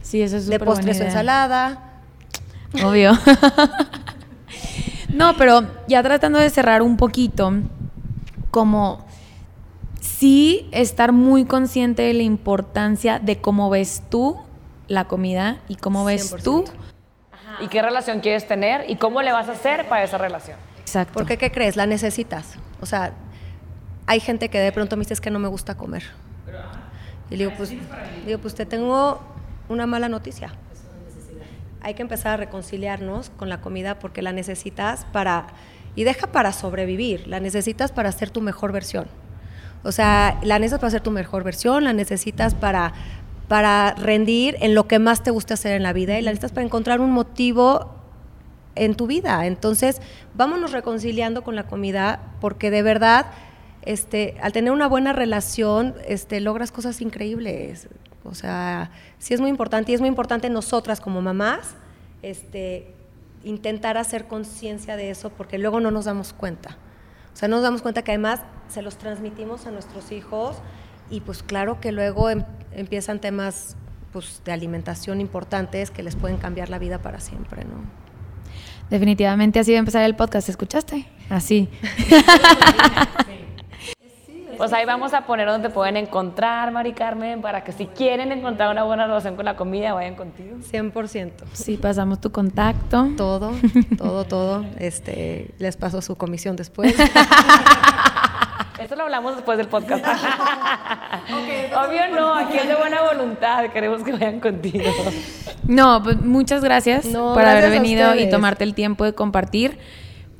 Sí, 0.03 0.22
eso 0.22 0.37
es 0.37 0.47
De 0.47 0.61
postre 0.61 0.95
su 0.95 1.03
ensalada 1.03 1.95
Obvio. 2.85 3.12
no, 5.09 5.37
pero 5.37 5.66
ya 5.89 6.03
tratando 6.03 6.39
de 6.39 6.51
cerrar 6.51 6.83
un 6.83 6.97
poquito, 6.97 7.53
como 8.51 9.05
sí 10.01 10.68
estar 10.72 11.12
muy 11.12 11.45
consciente 11.45 12.03
de 12.03 12.14
la 12.14 12.22
importancia 12.22 13.18
de 13.18 13.41
cómo 13.41 13.70
ves 13.70 14.03
tú 14.09 14.39
la 14.89 15.07
comida 15.07 15.59
y 15.68 15.77
cómo 15.77 16.05
ves 16.05 16.35
tú. 16.43 16.64
Y 17.61 17.68
qué 17.68 17.81
relación 17.81 18.20
quieres 18.20 18.47
tener 18.47 18.89
y 18.89 18.97
cómo 18.97 19.22
le 19.22 19.33
vas 19.33 19.49
a 19.49 19.53
hacer 19.53 19.89
para 19.89 20.05
esa 20.05 20.18
relación. 20.18 20.59
Exacto. 20.79 21.14
Porque, 21.14 21.39
¿qué 21.39 21.51
crees? 21.51 21.77
La 21.77 21.87
necesitas. 21.87 22.55
O 22.81 22.87
sea, 22.87 23.12
hay 24.07 24.20
gente 24.20 24.51
que 24.51 24.59
de 24.59 24.72
pronto 24.72 24.97
me 24.97 25.05
dice 25.05 25.20
que 25.20 25.31
no 25.31 25.39
me 25.39 25.49
gusta 25.49 25.77
comer. 25.77 26.05
Y 27.31 27.37
le 27.37 27.45
digo, 27.45 27.53
pues, 27.57 27.70
digo, 28.24 28.39
pues 28.39 28.55
te 28.55 28.66
tengo 28.66 29.20
una 29.68 29.87
mala 29.87 30.09
noticia 30.09 30.53
hay 31.81 31.95
que 31.95 32.03
empezar 32.03 32.35
a 32.35 32.37
reconciliarnos 32.37 33.31
con 33.31 33.49
la 33.49 33.61
comida 33.61 33.99
porque 33.99 34.22
la 34.22 34.33
necesitas 34.33 35.05
para, 35.12 35.49
y 35.95 36.05
deja 36.05 36.27
para 36.29 36.53
sobrevivir, 36.53 37.27
la 37.27 37.41
necesitas 37.41 37.93
para 37.93 38.11
ser 38.12 38.31
tu 38.31 38.41
mejor 38.41 38.72
versión. 38.72 39.07
O 39.83 39.93
sea, 39.93 40.39
la 40.43 40.59
necesitas 40.59 40.81
para 40.81 40.91
ser 40.91 41.01
tu 41.03 41.11
mejor 41.11 41.45
versión, 41.45 41.85
la 41.85 41.93
necesitas 41.93 42.55
para, 42.55 42.93
para 43.49 43.95
rendir 43.95 44.57
en 44.61 44.74
lo 44.74 44.89
que 44.89 44.99
más 44.99 45.22
te 45.22 45.31
gusta 45.31 45.55
hacer 45.55 45.72
en 45.72 45.83
la 45.83 45.93
vida 45.93 46.18
y 46.18 46.22
la 46.22 46.31
necesitas 46.31 46.53
para 46.53 46.64
encontrar 46.64 47.01
un 47.01 47.12
motivo 47.12 47.95
en 48.74 48.95
tu 48.95 49.07
vida. 49.07 49.47
Entonces, 49.47 50.01
vámonos 50.35 50.72
reconciliando 50.72 51.43
con 51.43 51.57
la 51.57 51.66
comida 51.66 52.20
porque 52.41 52.70
de 52.70 52.83
verdad 52.83 53.27
este, 53.87 54.37
al 54.43 54.53
tener 54.53 54.72
una 54.72 54.89
buena 54.89 55.12
relación, 55.12 55.95
este, 56.07 56.41
logras 56.41 56.72
cosas 56.72 57.01
increíbles. 57.01 57.89
O 58.24 58.34
sea, 58.34 58.91
sí 59.18 59.32
es 59.32 59.41
muy 59.41 59.49
importante 59.49 59.93
y 59.93 59.95
es 59.95 60.01
muy 60.01 60.09
importante 60.09 60.51
nosotras 60.51 61.01
como 61.01 61.22
mamás, 61.22 61.76
este, 62.22 62.93
intentar 63.45 63.97
hacer 63.97 64.26
conciencia 64.26 64.97
de 64.97 65.11
eso 65.11 65.30
porque 65.30 65.59
luego 65.59 65.78
no 65.78 65.93
nos 65.93 66.05
damos 66.05 66.32
cuenta. 66.32 66.76
O 67.32 67.37
sea, 67.37 67.49
no 67.49 67.57
nos 67.57 67.62
damos 67.62 67.82
cuenta 67.82 68.03
que 68.03 68.11
además 68.11 68.41
se 68.68 68.82
los 68.82 68.99
transmitimos 68.99 69.66
a 69.66 69.70
nuestros 69.70 70.11
hijos 70.11 70.57
y 71.09 71.20
pues 71.20 71.45
claro 71.45 71.80
que 71.80 71.93
luego 71.93 72.28
em, 72.28 72.43
empiezan 72.72 73.20
temas 73.20 73.76
pues, 74.12 74.43
de 74.45 74.51
alimentación 74.51 75.20
importantes 75.20 75.93
que 75.93 76.03
les 76.03 76.16
pueden 76.16 76.39
cambiar 76.39 76.70
la 76.70 76.80
vida 76.80 76.99
para 76.99 77.20
siempre, 77.20 77.64
¿no? 77.64 77.84
Definitivamente 78.91 79.61
así 79.61 79.72
va 79.72 79.78
a 79.78 79.80
empezar 79.80 80.03
el 80.03 80.16
podcast, 80.16 80.49
¿escuchaste? 80.49 81.07
Así. 81.28 81.68
Pues 84.57 84.72
ahí 84.72 84.84
vamos 84.84 85.14
a 85.14 85.22
poner 85.22 85.46
donde 85.48 85.70
pueden 85.70 85.96
encontrar, 85.96 86.70
Mari 86.70 86.92
Carmen, 86.92 87.40
para 87.40 87.62
que 87.64 87.72
si 87.72 87.86
quieren 87.86 88.32
encontrar 88.32 88.70
una 88.70 88.84
buena 88.84 89.07
relación 89.07 89.36
con 89.36 89.44
la 89.44 89.57
comida, 89.57 89.92
vayan 89.94 90.14
contigo. 90.14 90.57
100%. 90.59 91.30
Sí, 91.52 91.76
pasamos 91.76 92.20
tu 92.20 92.32
contacto. 92.32 93.09
Todo, 93.16 93.52
todo, 93.98 94.24
todo. 94.24 94.64
Este, 94.78 95.50
les 95.59 95.76
paso 95.76 96.00
su 96.02 96.16
comisión 96.16 96.57
después. 96.57 96.94
Esto 98.78 98.94
lo 98.94 99.04
hablamos 99.04 99.36
después 99.36 99.59
del 99.59 99.68
podcast. 99.68 100.04
Obvio 101.30 102.09
no, 102.14 102.34
aquí 102.34 102.59
es 102.59 102.68
de 102.68 102.74
buena 102.76 103.02
voluntad, 103.02 103.64
queremos 103.70 104.02
que 104.02 104.12
vayan 104.12 104.38
contigo. 104.38 104.84
No, 105.66 106.02
pues 106.02 106.20
muchas 106.20 106.62
gracias 106.62 107.07
por 107.07 107.44
haber 107.44 107.70
venido 107.70 108.14
y 108.14 108.28
tomarte 108.30 108.64
el 108.64 108.74
tiempo 108.74 109.04
de 109.04 109.14
compartir, 109.14 109.78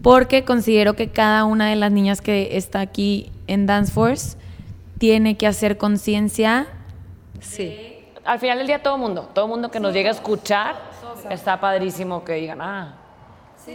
porque 0.03 0.44
considero 0.44 0.94
que 0.94 1.11
cada 1.11 1.44
una 1.44 1.68
de 1.68 1.76
las 1.76 1.92
niñas 1.92 2.20
que 2.20 2.57
está 2.57 2.80
aquí 2.80 3.30
en 3.47 3.66
Dance 3.66 3.92
Force 3.92 4.36
tiene 4.99 5.36
que 5.36 5.47
hacer 5.47 5.76
conciencia. 5.76 6.66
Sí. 7.40 8.05
Al 8.24 8.38
final 8.38 8.59
del 8.59 8.66
día 8.66 8.82
todo 8.82 8.99
mundo, 8.99 9.30
todo 9.34 9.47
mundo 9.47 9.70
que 9.70 9.80
nos 9.80 9.92
llegue 9.92 10.09
a 10.09 10.12
escuchar, 10.12 10.76
está 11.30 11.61
padrísimo 11.61 12.24
que 12.24 12.34
digan, 12.34 12.61
ah, 12.61 12.97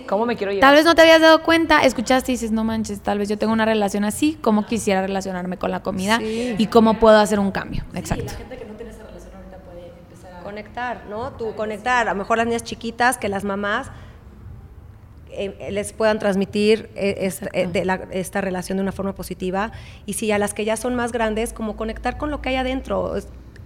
¿Cómo 0.07 0.26
me 0.26 0.36
quiero 0.36 0.51
llevar? 0.51 0.69
Tal 0.69 0.76
vez 0.76 0.86
no 0.86 0.95
te 0.95 1.01
habías 1.01 1.22
dado 1.22 1.43
cuenta, 1.43 1.82
escuchaste 1.84 2.32
y 2.32 2.36
dices, 2.36 2.51
no 2.51 2.63
manches, 2.63 3.01
tal 3.01 3.19
vez 3.19 3.28
yo 3.28 3.38
tengo 3.38 3.51
una 3.51 3.65
relación 3.65 4.05
así, 4.05 4.38
¿cómo 4.41 4.65
quisiera 4.65 5.01
relacionarme 5.01 5.57
con 5.57 5.72
la 5.72 5.82
comida 5.82 6.19
y 6.22 6.65
cómo 6.67 6.95
puedo 6.95 7.19
hacer 7.19 7.39
un 7.39 7.51
cambio? 7.51 7.84
Exacto. 7.93 8.26
la 8.26 8.32
gente 8.32 8.57
que 8.57 8.65
no 8.65 8.74
tiene 8.76 8.91
esa 8.91 9.03
relación 9.03 9.34
ahorita 9.36 9.57
puede 9.57 9.89
empezar 9.89 10.34
a... 10.34 10.43
Conectar, 10.43 11.05
¿no? 11.09 11.32
Tú 11.32 11.53
conectar, 11.55 12.07
a 12.07 12.13
lo 12.13 12.17
mejor 12.17 12.38
las 12.38 12.47
niñas 12.47 12.63
chiquitas, 12.63 13.17
que 13.17 13.28
las 13.28 13.43
mamás 13.43 13.91
eh, 15.34 15.71
les 15.71 15.93
puedan 15.93 16.19
transmitir 16.19 16.89
eh, 16.95 17.32
eh, 17.53 17.99
esta 18.11 18.41
relación 18.41 18.77
de 18.77 18.84
una 18.84 18.91
forma 18.91 19.13
positiva 19.13 19.71
y 20.05 20.13
si 20.13 20.32
a 20.32 20.38
las 20.38 20.53
que 20.53 20.65
ya 20.65 20.77
son 20.77 20.95
más 20.95 21.11
grandes, 21.11 21.53
como 21.53 21.75
conectar 21.77 22.17
con 22.17 22.32
lo 22.32 22.41
que 22.41 22.49
hay 22.49 22.55
adentro. 22.55 23.15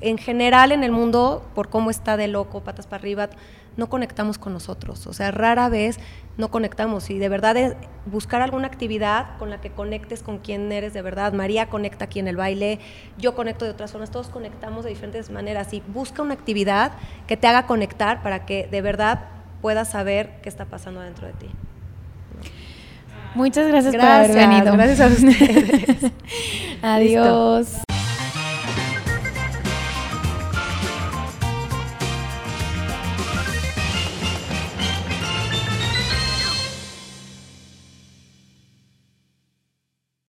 En 0.01 0.18
general 0.18 0.72
en 0.72 0.84
el 0.84 0.91
mundo, 0.91 1.43
por 1.55 1.70
cómo 1.70 1.89
está 1.89 2.18
de 2.18 2.28
loco, 2.28 2.61
patas 2.63 2.86
para 2.86 3.01
arriba, 3.01 3.30
no 3.78 3.88
conectamos 3.88 4.38
con 4.38 4.53
nosotros. 4.53 5.07
O 5.07 5.13
sea, 5.13 5.32
rara 5.32 5.70
vez 5.70 5.97
no 6.38 6.49
conectamos. 6.49 7.09
Y 7.09 7.18
de 7.18 7.30
verdad 7.30 7.57
es 7.57 7.76
buscar 8.05 8.41
alguna 8.41 8.68
actividad 8.68 9.38
con 9.38 9.49
la 9.49 9.61
que 9.61 9.72
conectes 9.72 10.22
con 10.22 10.39
quién 10.39 10.72
eres 10.72 10.93
de 10.93 11.01
verdad. 11.01 11.34
María 11.34 11.70
conecta 11.70 12.05
aquí 12.05 12.20
en 12.20 12.28
el 12.28 12.36
baile, 12.36 12.80
yo 13.18 13.36
conecto 13.36 13.66
de 13.66 13.72
otras 13.72 13.91
zonas, 13.91 14.11
todos 14.11 14.28
conectamos 14.28 14.84
de 14.84 14.91
diferentes 14.91 15.30
maneras. 15.30 15.74
Y 15.74 15.82
busca 15.88 16.22
una 16.22 16.34
actividad 16.34 16.91
que 17.28 17.38
te 17.38 17.47
haga 17.47 17.66
conectar 17.66 18.22
para 18.22 18.45
que 18.45 18.68
de 18.68 18.82
verdad 18.82 19.34
puedas 19.66 19.89
saber 19.89 20.30
qué 20.43 20.49
está 20.49 20.66
pasando 20.66 21.01
dentro 21.01 21.26
de 21.26 21.34
ti. 21.34 21.47
Muchas 23.34 23.68
gracias, 23.68 23.95
por 23.95 24.05
haber 24.05 24.32
venido. 24.32 24.72
Gracias 24.74 25.01
a 25.01 25.07
ustedes. 25.07 26.11
Adiós. 26.84 27.80